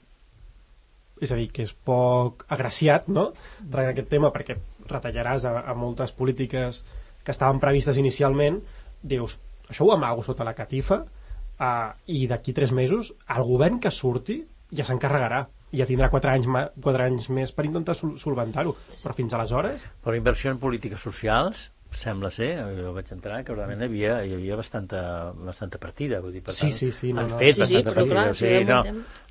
és 1.20 1.32
a 1.32 1.36
dir, 1.36 1.50
que 1.52 1.62
és 1.66 1.72
poc 1.72 2.44
agraciat 2.48 3.08
no? 3.08 3.32
tractar 3.70 3.90
aquest 3.90 4.08
tema 4.08 4.30
perquè 4.32 4.56
retallaràs 4.88 5.44
a, 5.50 5.60
a 5.66 5.74
moltes 5.74 6.12
polítiques 6.12 6.84
que 7.24 7.30
estaven 7.34 7.58
previstes 7.60 7.98
inicialment 7.98 8.62
dius, 9.02 9.36
això 9.68 9.84
ho 9.86 9.92
amago 9.94 10.22
sota 10.26 10.44
la 10.44 10.54
catifa 10.54 11.02
uh, 11.02 11.92
i 12.06 12.26
d'aquí 12.30 12.52
tres 12.56 12.72
mesos 12.72 13.12
el 13.36 13.42
govern 13.44 13.80
que 13.80 13.90
surti 13.90 14.40
ja 14.72 14.84
s'encarregarà 14.84 15.46
i 15.72 15.80
ja 15.80 15.86
tindrà 15.86 16.08
quatre 16.10 16.30
anys, 16.30 16.46
ma- 16.46 16.68
quatre 16.82 17.04
anys 17.10 17.28
més 17.30 17.52
per 17.52 17.64
intentar 17.66 17.94
sol 17.98 18.16
solventar-ho 18.18 18.76
però 19.02 19.14
fins 19.14 19.34
aleshores 19.34 19.82
Però 20.04 20.14
inversió 20.16 20.50
en 20.52 20.58
polítiques 20.62 21.00
socials 21.02 21.70
sembla 21.96 22.28
ser, 22.34 22.50
jo 22.76 22.90
vaig 22.92 23.08
entrar, 23.14 23.38
que 23.46 23.54
realment 23.54 23.80
hi 23.80 23.86
havia, 23.86 24.16
hi 24.26 24.34
havia 24.34 24.56
bastanta, 24.58 25.32
bastanta 25.32 25.78
partida. 25.80 26.18
Vull 26.20 26.34
dir, 26.34 26.42
per 26.44 26.52
Sí, 26.52 26.66
tant, 26.66 26.74
sí, 26.76 26.90
sí, 26.92 27.12
no, 27.14 27.22
han 27.22 27.30
no. 27.30 27.38
fet 27.38 27.54
Sí, 27.54 27.64
sí, 27.64 27.76
bastanta 27.78 27.94
però 27.94 28.02
partida. 28.02 28.12
clar, 28.12 28.24
o 28.28 28.34
si 28.34 28.42
sigui, 28.44 28.64
no, 28.68 28.80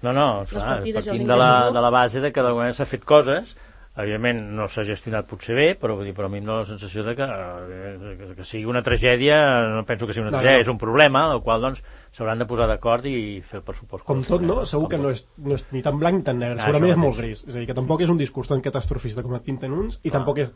no, 0.08 0.14
no, 0.16 0.26
clar, 0.50 0.80
partint 0.96 1.28
de 1.30 1.38
la, 1.38 1.50
de 1.76 1.84
la 1.86 1.92
base 1.94 2.24
de 2.24 2.32
que 2.34 2.42
d'alguna 2.42 2.64
manera 2.64 2.78
s'ha 2.80 2.88
fet 2.90 3.04
coses 3.06 3.52
evidentment 3.98 4.42
no 4.58 4.66
s'ha 4.68 4.84
gestionat 4.84 5.28
potser 5.30 5.56
bé 5.56 5.68
però, 5.80 5.96
vull 5.96 6.04
dir, 6.06 6.14
però 6.14 6.28
a 6.28 6.30
mi 6.30 6.40
em 6.42 6.46
dóna 6.46 6.64
la 6.66 6.68
sensació 6.68 7.04
de 7.06 7.14
que, 7.16 7.24
eh, 7.24 8.16
que, 8.20 8.30
que 8.36 8.44
sigui 8.48 8.66
una 8.68 8.82
tragèdia 8.84 9.38
no 9.72 9.86
penso 9.88 10.06
que 10.08 10.14
sigui 10.14 10.28
una 10.28 10.32
No, 10.36 10.40
tragèdia, 10.42 10.58
no. 10.60 10.66
és 10.66 10.72
un 10.74 10.78
problema 10.82 11.22
el 11.34 11.42
qual 11.42 11.62
doncs 11.64 11.82
s'hauran 12.12 12.40
de 12.40 12.46
posar 12.50 12.68
d'acord 12.68 13.06
i 13.08 13.42
fer 13.42 13.62
el 13.62 13.66
pressupost 13.68 14.04
com 14.06 14.24
tot, 14.24 14.42
no? 14.44 14.66
Segur 14.66 14.90
que 14.92 14.98
no 15.00 15.10
és, 15.12 15.26
no 15.38 15.56
és 15.56 15.66
ni 15.72 15.82
tan 15.82 16.00
blanc 16.00 16.18
ni 16.18 16.24
tan 16.28 16.40
negre. 16.40 16.60
Ah, 16.60 16.66
Segurament 16.68 16.92
és 16.92 16.98
molt 17.00 17.18
gris. 17.18 17.46
És 17.48 17.56
a 17.56 17.60
dir, 17.60 17.68
que 17.68 17.74
tampoc 17.78 18.02
és 18.02 18.10
un 18.12 18.18
discurs 18.20 18.48
tan 18.52 18.62
catastrofista 18.62 19.24
com 19.24 19.36
et 19.36 19.44
pinten 19.44 19.72
uns 19.74 19.98
i 20.04 20.10
Clar. 20.10 20.18
tampoc 20.20 20.40
és 20.44 20.54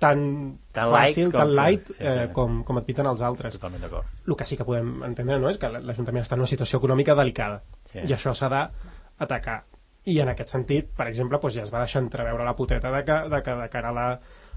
tan, 0.00 0.58
Tan 0.72 0.90
light 0.90 1.10
fàcil, 1.14 1.30
com- 1.30 1.40
tan 1.42 1.54
light 1.54 1.86
sí, 1.86 1.92
sí, 1.94 2.02
eh, 2.02 2.26
sí. 2.26 2.32
com, 2.32 2.62
com 2.64 2.78
et 2.78 2.86
pinten 2.86 3.06
els 3.06 3.20
altres. 3.22 3.52
totalment 3.58 3.82
d'acord 3.82 4.06
El 4.26 4.34
que 4.36 4.46
sí 4.46 4.56
que 4.56 4.64
podem 4.64 5.02
entendre 5.04 5.38
no, 5.38 5.50
és 5.50 5.58
que 5.58 5.68
l'Ajuntament 5.68 6.24
està 6.24 6.34
en 6.38 6.40
una 6.46 6.48
situació 6.50 6.78
econòmica 6.82 7.14
delicada 7.14 7.62
Sí. 7.92 7.98
i 8.06 8.12
això 8.14 8.32
s'ha 8.34 8.48
d'atacar. 8.48 9.64
I 10.04 10.20
en 10.20 10.30
aquest 10.32 10.48
sentit, 10.54 10.92
per 10.96 11.08
exemple, 11.10 11.38
doncs 11.42 11.58
ja 11.58 11.62
es 11.66 11.72
va 11.74 11.82
deixar 11.84 12.02
entreveure 12.02 12.44
la 12.44 12.56
poteta 12.56 12.92
de 12.94 13.02
que 13.04 13.18
de, 13.28 13.42
que, 13.42 13.56
de 13.62 13.68
cara 13.72 13.90
a 13.90 13.96
la 13.96 14.06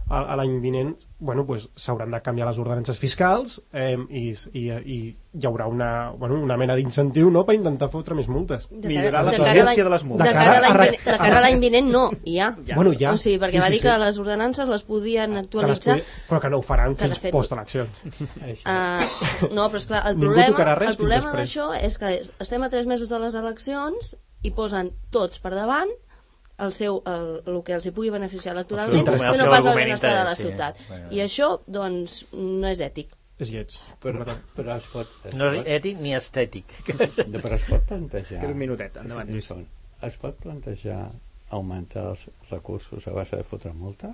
a, 0.09 0.35
l'any 0.35 0.57
vinent 0.59 0.93
bueno, 1.23 1.45
pues, 1.47 1.69
s'hauran 1.79 2.11
de 2.11 2.19
canviar 2.21 2.49
les 2.49 2.57
ordenances 2.59 2.97
fiscals 2.99 3.61
eh, 3.71 3.95
i, 4.09 4.23
i, 4.59 4.63
i 4.67 4.97
hi 5.33 5.45
haurà 5.47 5.69
una, 5.71 6.09
bueno, 6.19 6.35
una 6.43 6.57
mena 6.59 6.75
d'incentiu 6.75 7.29
no, 7.31 7.45
per 7.47 7.55
intentar 7.55 7.87
fotre 7.89 8.17
més 8.17 8.27
multes. 8.27 8.67
De 8.69 8.91
Millorar 8.91 9.23
la 9.23 9.31
presència 9.37 9.85
de 9.87 9.93
les 9.93 10.03
multes. 10.03 10.27
De 10.27 10.33
cara 10.35 10.57
a 10.57 10.73
vinent, 10.73 10.97
de 11.05 11.15
cara 11.21 11.37
a 11.39 11.43
l'any 11.45 11.61
vinent 11.63 11.87
no, 11.93 12.03
ha. 12.11 12.49
Ja. 12.67 12.75
Bueno, 12.75 12.91
ja. 12.99 13.13
O 13.15 13.21
sigui, 13.21 13.39
perquè 13.39 13.55
Sí, 13.55 13.61
va 13.63 13.69
sí, 13.69 13.77
dir 13.77 13.79
sí. 13.79 13.87
que 13.87 13.95
les 14.03 14.19
ordenances 14.19 14.69
les 14.73 14.83
podien 14.83 15.31
Que 15.31 15.37
les 15.37 15.45
actualitzar 15.45 15.97
però 16.27 16.41
que 16.43 16.51
no 16.51 16.59
ho 16.59 16.65
faran 16.67 16.97
que 16.99 17.07
fins 17.07 17.23
fet- 17.23 17.33
post-eleccions. 17.35 18.03
Uh, 18.63 19.47
no, 19.55 19.65
però 19.71 19.79
esclar, 19.79 20.03
el 20.09 20.17
Ningú 20.17 20.33
problema, 20.33 20.75
el 20.87 20.97
problema 20.97 21.31
d'això 21.35 21.71
és 21.79 21.97
que 21.99 22.11
estem 22.43 22.63
a 22.63 22.69
tres 22.71 22.85
mesos 22.89 23.09
de 23.11 23.19
les 23.19 23.35
eleccions 23.39 24.13
i 24.43 24.51
posen 24.51 24.91
tots 25.11 25.39
per 25.39 25.53
davant 25.55 25.89
el, 26.59 26.71
seu, 26.75 26.99
el, 27.09 27.27
el 27.49 27.59
que 27.65 27.73
els 27.77 27.85
hi 27.87 27.91
pugui 27.95 28.11
beneficiar 28.13 28.53
electoralment, 28.53 29.07
però 29.07 29.33
no 29.39 29.49
pas 29.49 29.65
el 29.65 29.75
benestar 29.75 30.11
de 30.13 30.23
la 30.23 30.33
argument 30.35 30.37
ciutat. 30.43 30.77
sí. 30.87 30.99
I 31.17 31.21
això, 31.25 31.47
doncs, 31.67 32.19
no 32.33 32.67
és 32.69 32.79
ètic. 32.85 33.15
És 33.41 33.49
lleig. 33.51 33.73
Però, 34.03 34.21
però 34.55 34.75
es 34.77 34.85
pot... 34.93 35.09
Es 35.25 35.33
no 35.35 35.47
és 35.49 35.55
pot, 35.57 35.67
ètic 35.79 35.97
ni 35.99 36.13
estètic 36.15 36.75
però 36.85 37.55
es 37.57 37.65
pot 37.65 37.87
plantejar... 37.89 38.39
Queda 38.43 38.51
un 38.53 38.59
minutet, 38.61 38.99
endavant, 39.01 39.27
Sí, 39.27 39.33
Lluís. 39.39 39.47
són. 39.49 39.65
Es 40.05 40.19
pot 40.21 40.37
plantejar 40.43 40.99
augmentar 41.49 42.05
els 42.11 42.27
recursos 42.51 43.07
a 43.09 43.13
base 43.17 43.39
de 43.39 43.43
fotre 43.47 43.73
multa? 43.73 44.13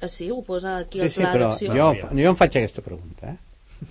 Ah, 0.00 0.08
Sí, 0.08 0.30
ho 0.30 0.40
posa 0.46 0.76
aquí 0.78 0.98
Sí, 1.02 1.04
el 1.04 1.10
sí, 1.10 1.20
pla 1.20 1.32
però 1.34 1.48
d'acció. 1.50 1.74
jo, 1.74 1.90
jo 2.22 2.30
em 2.30 2.36
faig 2.38 2.56
aquesta 2.62 2.82
pregunta, 2.86 3.34
eh? 3.34 3.36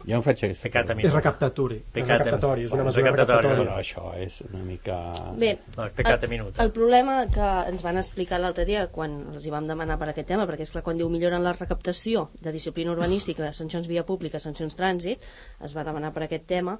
Jo 0.05 0.17
em 0.19 0.23
faig 0.25 0.43
aquesta 0.45 0.69
Pecat 0.69 0.83
a 0.83 0.93
pregunta. 0.93 1.07
És 1.07 1.15
recaptatori. 1.15 1.77
És 1.79 1.93
Pecat 1.95 2.21
recaptatori, 2.21 2.65
és 2.67 2.75
una 2.75 2.85
mesura 2.87 3.11
recaptatori, 3.11 3.47
recaptatòria. 3.47 3.69
Però 3.69 3.77
això 3.79 4.11
és 4.25 4.39
una 4.47 4.61
mica... 4.65 4.97
Bé, 5.41 5.51
No, 5.77 5.87
pecat 5.97 6.25
a 6.25 6.29
minut. 6.31 6.59
El 6.65 6.71
problema 6.75 7.15
que 7.33 7.49
ens 7.71 7.83
van 7.85 7.99
explicar 8.01 8.39
l'altre 8.41 8.65
dia 8.69 8.85
quan 8.93 9.17
els 9.33 9.45
hi 9.45 9.53
vam 9.53 9.67
demanar 9.69 9.99
per 10.01 10.11
aquest 10.11 10.29
tema, 10.31 10.45
perquè 10.49 10.67
és 10.67 10.73
clar, 10.75 10.83
quan 10.85 10.99
diu 10.99 11.09
milloren 11.09 11.45
la 11.45 11.55
recaptació 11.57 12.29
de 12.41 12.53
disciplina 12.55 12.93
urbanística, 12.93 13.51
sancions 13.55 13.89
via 13.89 14.05
pública, 14.05 14.41
sancions 14.43 14.77
trànsit, 14.79 15.25
es 15.65 15.75
va 15.77 15.87
demanar 15.87 16.13
per 16.15 16.25
aquest 16.27 16.47
tema, 16.49 16.79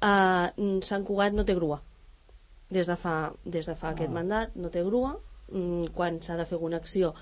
eh, 0.00 0.66
Sant 0.86 1.04
Cugat 1.06 1.36
no 1.36 1.44
té 1.44 1.54
grua. 1.54 1.80
Des 2.72 2.88
de 2.90 2.96
fa, 2.98 3.32
des 3.44 3.66
de 3.68 3.76
fa 3.78 3.92
aquest 3.92 4.10
mandat 4.10 4.56
no 4.58 4.72
té 4.74 4.82
grua, 4.82 5.14
Mm, 5.46 5.92
quan 5.94 6.16
s'ha 6.26 6.34
de 6.38 6.44
fer 6.44 6.56
alguna 6.56 6.78
acció 6.82 7.12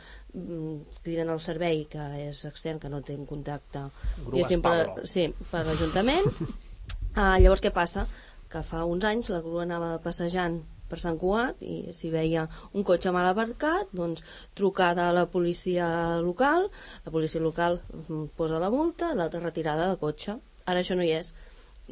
criden 1.05 1.31
al 1.31 1.41
servei 1.41 1.85
que 1.91 2.05
és 2.25 2.45
extern, 2.49 2.81
que 2.83 2.91
no 2.91 3.03
té 3.07 3.15
un 3.15 3.27
contacte 3.27 3.87
diguéssim, 4.19 4.63
per, 4.65 5.07
sí, 5.07 5.29
per 5.51 5.63
l'Ajuntament 5.69 6.31
Ah, 7.15 7.39
llavors 7.39 7.63
què 7.63 7.71
passa? 7.71 8.09
Que 8.51 8.61
fa 8.67 8.81
uns 8.91 9.05
anys 9.07 9.29
la 9.31 9.39
grua 9.43 9.63
anava 9.63 9.91
passejant 10.03 10.57
per 10.91 10.99
Sant 11.03 11.19
Cugat 11.21 11.61
i 11.63 11.93
si 11.95 12.11
veia 12.11 12.43
un 12.75 12.83
cotxe 12.89 13.13
mal 13.15 13.29
aparcat, 13.29 13.93
doncs 13.95 14.25
trucada 14.59 15.07
a 15.09 15.15
la 15.15 15.25
policia 15.31 15.87
local, 16.27 16.67
la 17.05 17.13
policia 17.15 17.43
local 17.45 17.79
mm, 17.93 18.25
posa 18.41 18.59
la 18.63 18.73
multa, 18.75 19.13
l'altra 19.15 19.45
retirada 19.45 19.87
de 19.93 20.01
cotxe. 20.03 20.35
Ara 20.67 20.83
això 20.83 20.99
no 20.99 21.07
hi 21.07 21.13
és. 21.15 21.31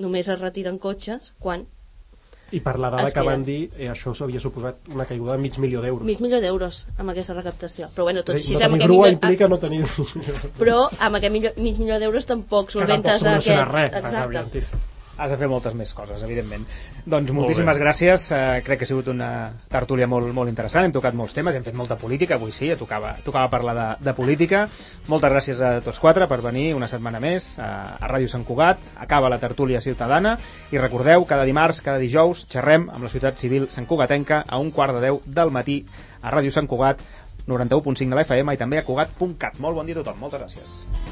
Només 0.02 0.26
es 0.32 0.42
retiren 0.42 0.82
cotxes 0.82 1.30
quan 1.38 1.68
I 2.52 2.60
per 2.60 2.78
la 2.78 2.90
dada 2.90 3.04
Es 3.08 3.14
que 3.14 3.20
queda. 3.20 3.30
van 3.32 3.44
dir, 3.44 3.70
eh, 3.78 3.88
això 3.90 4.12
s'havia 4.14 4.38
suposat 4.40 4.76
una 4.94 5.06
caiguda 5.08 5.32
de 5.32 5.38
mig 5.38 5.56
milió 5.58 5.80
d'euros. 5.80 6.04
mig 6.04 6.20
milió 6.20 6.40
d'euros 6.40 6.86
amb 6.98 7.10
aquesta 7.10 7.32
recaptació. 7.34 7.88
Però 7.96 8.04
bueno, 8.04 8.22
tot 8.22 8.34
així 8.36 8.52
no 8.52 8.58
tenir 8.60 8.78
que 8.78 8.84
grua 8.84 9.06
milió- 9.08 9.12
implica 9.12 9.48
no 9.48 9.58
tenir... 9.58 9.84
però 10.60 10.88
amb 10.98 11.16
aquest 11.16 11.32
milió, 11.32 11.50
mig 11.56 11.78
milió 11.78 11.98
d'euros 11.98 12.26
tampoc 12.26 12.68
que 12.68 12.78
tampoc 12.78 12.88
solventes 12.88 13.20
soluciona 13.20 13.62
aquest... 13.62 13.72
res. 13.74 13.94
Exacte. 14.04 14.76
Has 15.18 15.30
de 15.30 15.36
fer 15.36 15.46
moltes 15.46 15.74
més 15.76 15.92
coses, 15.92 16.22
evidentment. 16.24 16.62
Doncs 17.04 17.30
Molt 17.30 17.42
moltíssimes 17.42 17.76
bé. 17.76 17.82
gràcies. 17.84 18.30
Eh, 18.32 18.62
crec 18.64 18.78
que 18.80 18.86
ha 18.86 18.88
sigut 18.88 19.08
una 19.12 19.52
tertúlia 19.68 20.06
molt, 20.08 20.32
molt 20.32 20.48
interessant. 20.48 20.86
Hem 20.86 20.92
tocat 20.92 21.14
molts 21.14 21.34
temes, 21.36 21.54
hem 21.54 21.62
fet 21.62 21.76
molta 21.76 21.96
política. 22.00 22.36
Avui 22.40 22.50
sí, 22.52 22.70
tocava, 22.80 23.16
tocava 23.24 23.50
parlar 23.52 23.74
de, 23.76 24.04
de 24.04 24.14
política. 24.16 24.68
Moltes 25.08 25.30
gràcies 25.30 25.60
a 25.60 25.80
tots 25.84 26.00
quatre 26.00 26.26
per 26.26 26.40
venir 26.40 26.72
una 26.74 26.88
setmana 26.88 27.20
més 27.20 27.58
a, 27.58 27.98
a 28.00 28.08
Ràdio 28.08 28.28
Sant 28.32 28.44
Cugat. 28.48 28.80
Acaba 28.98 29.28
la 29.28 29.38
tertúlia 29.38 29.80
ciutadana. 29.84 30.38
I 30.72 30.80
recordeu, 30.80 31.26
cada 31.28 31.44
dimarts, 31.44 31.82
cada 31.84 32.00
dijous, 32.00 32.46
xerrem 32.48 32.88
amb 32.90 33.04
la 33.04 33.12
ciutat 33.12 33.36
civil 33.38 33.68
santcugatenca 33.68 34.44
a 34.48 34.58
un 34.58 34.70
quart 34.72 34.96
de 34.96 35.04
deu 35.10 35.20
del 35.26 35.52
matí 35.52 35.82
a 36.22 36.30
Ràdio 36.32 36.50
Sant 36.50 36.66
Cugat, 36.70 37.02
91.5 37.46 38.08
de 38.08 38.14
la 38.16 38.22
FM 38.24 38.54
i 38.54 38.60
també 38.60 38.78
a 38.78 38.86
Cugat.cat. 38.86 39.58
Molt 39.60 39.76
bon 39.76 39.86
dia 39.86 39.98
a 39.98 40.02
tothom. 40.02 40.22
Moltes 40.24 40.40
gràcies. 40.40 41.11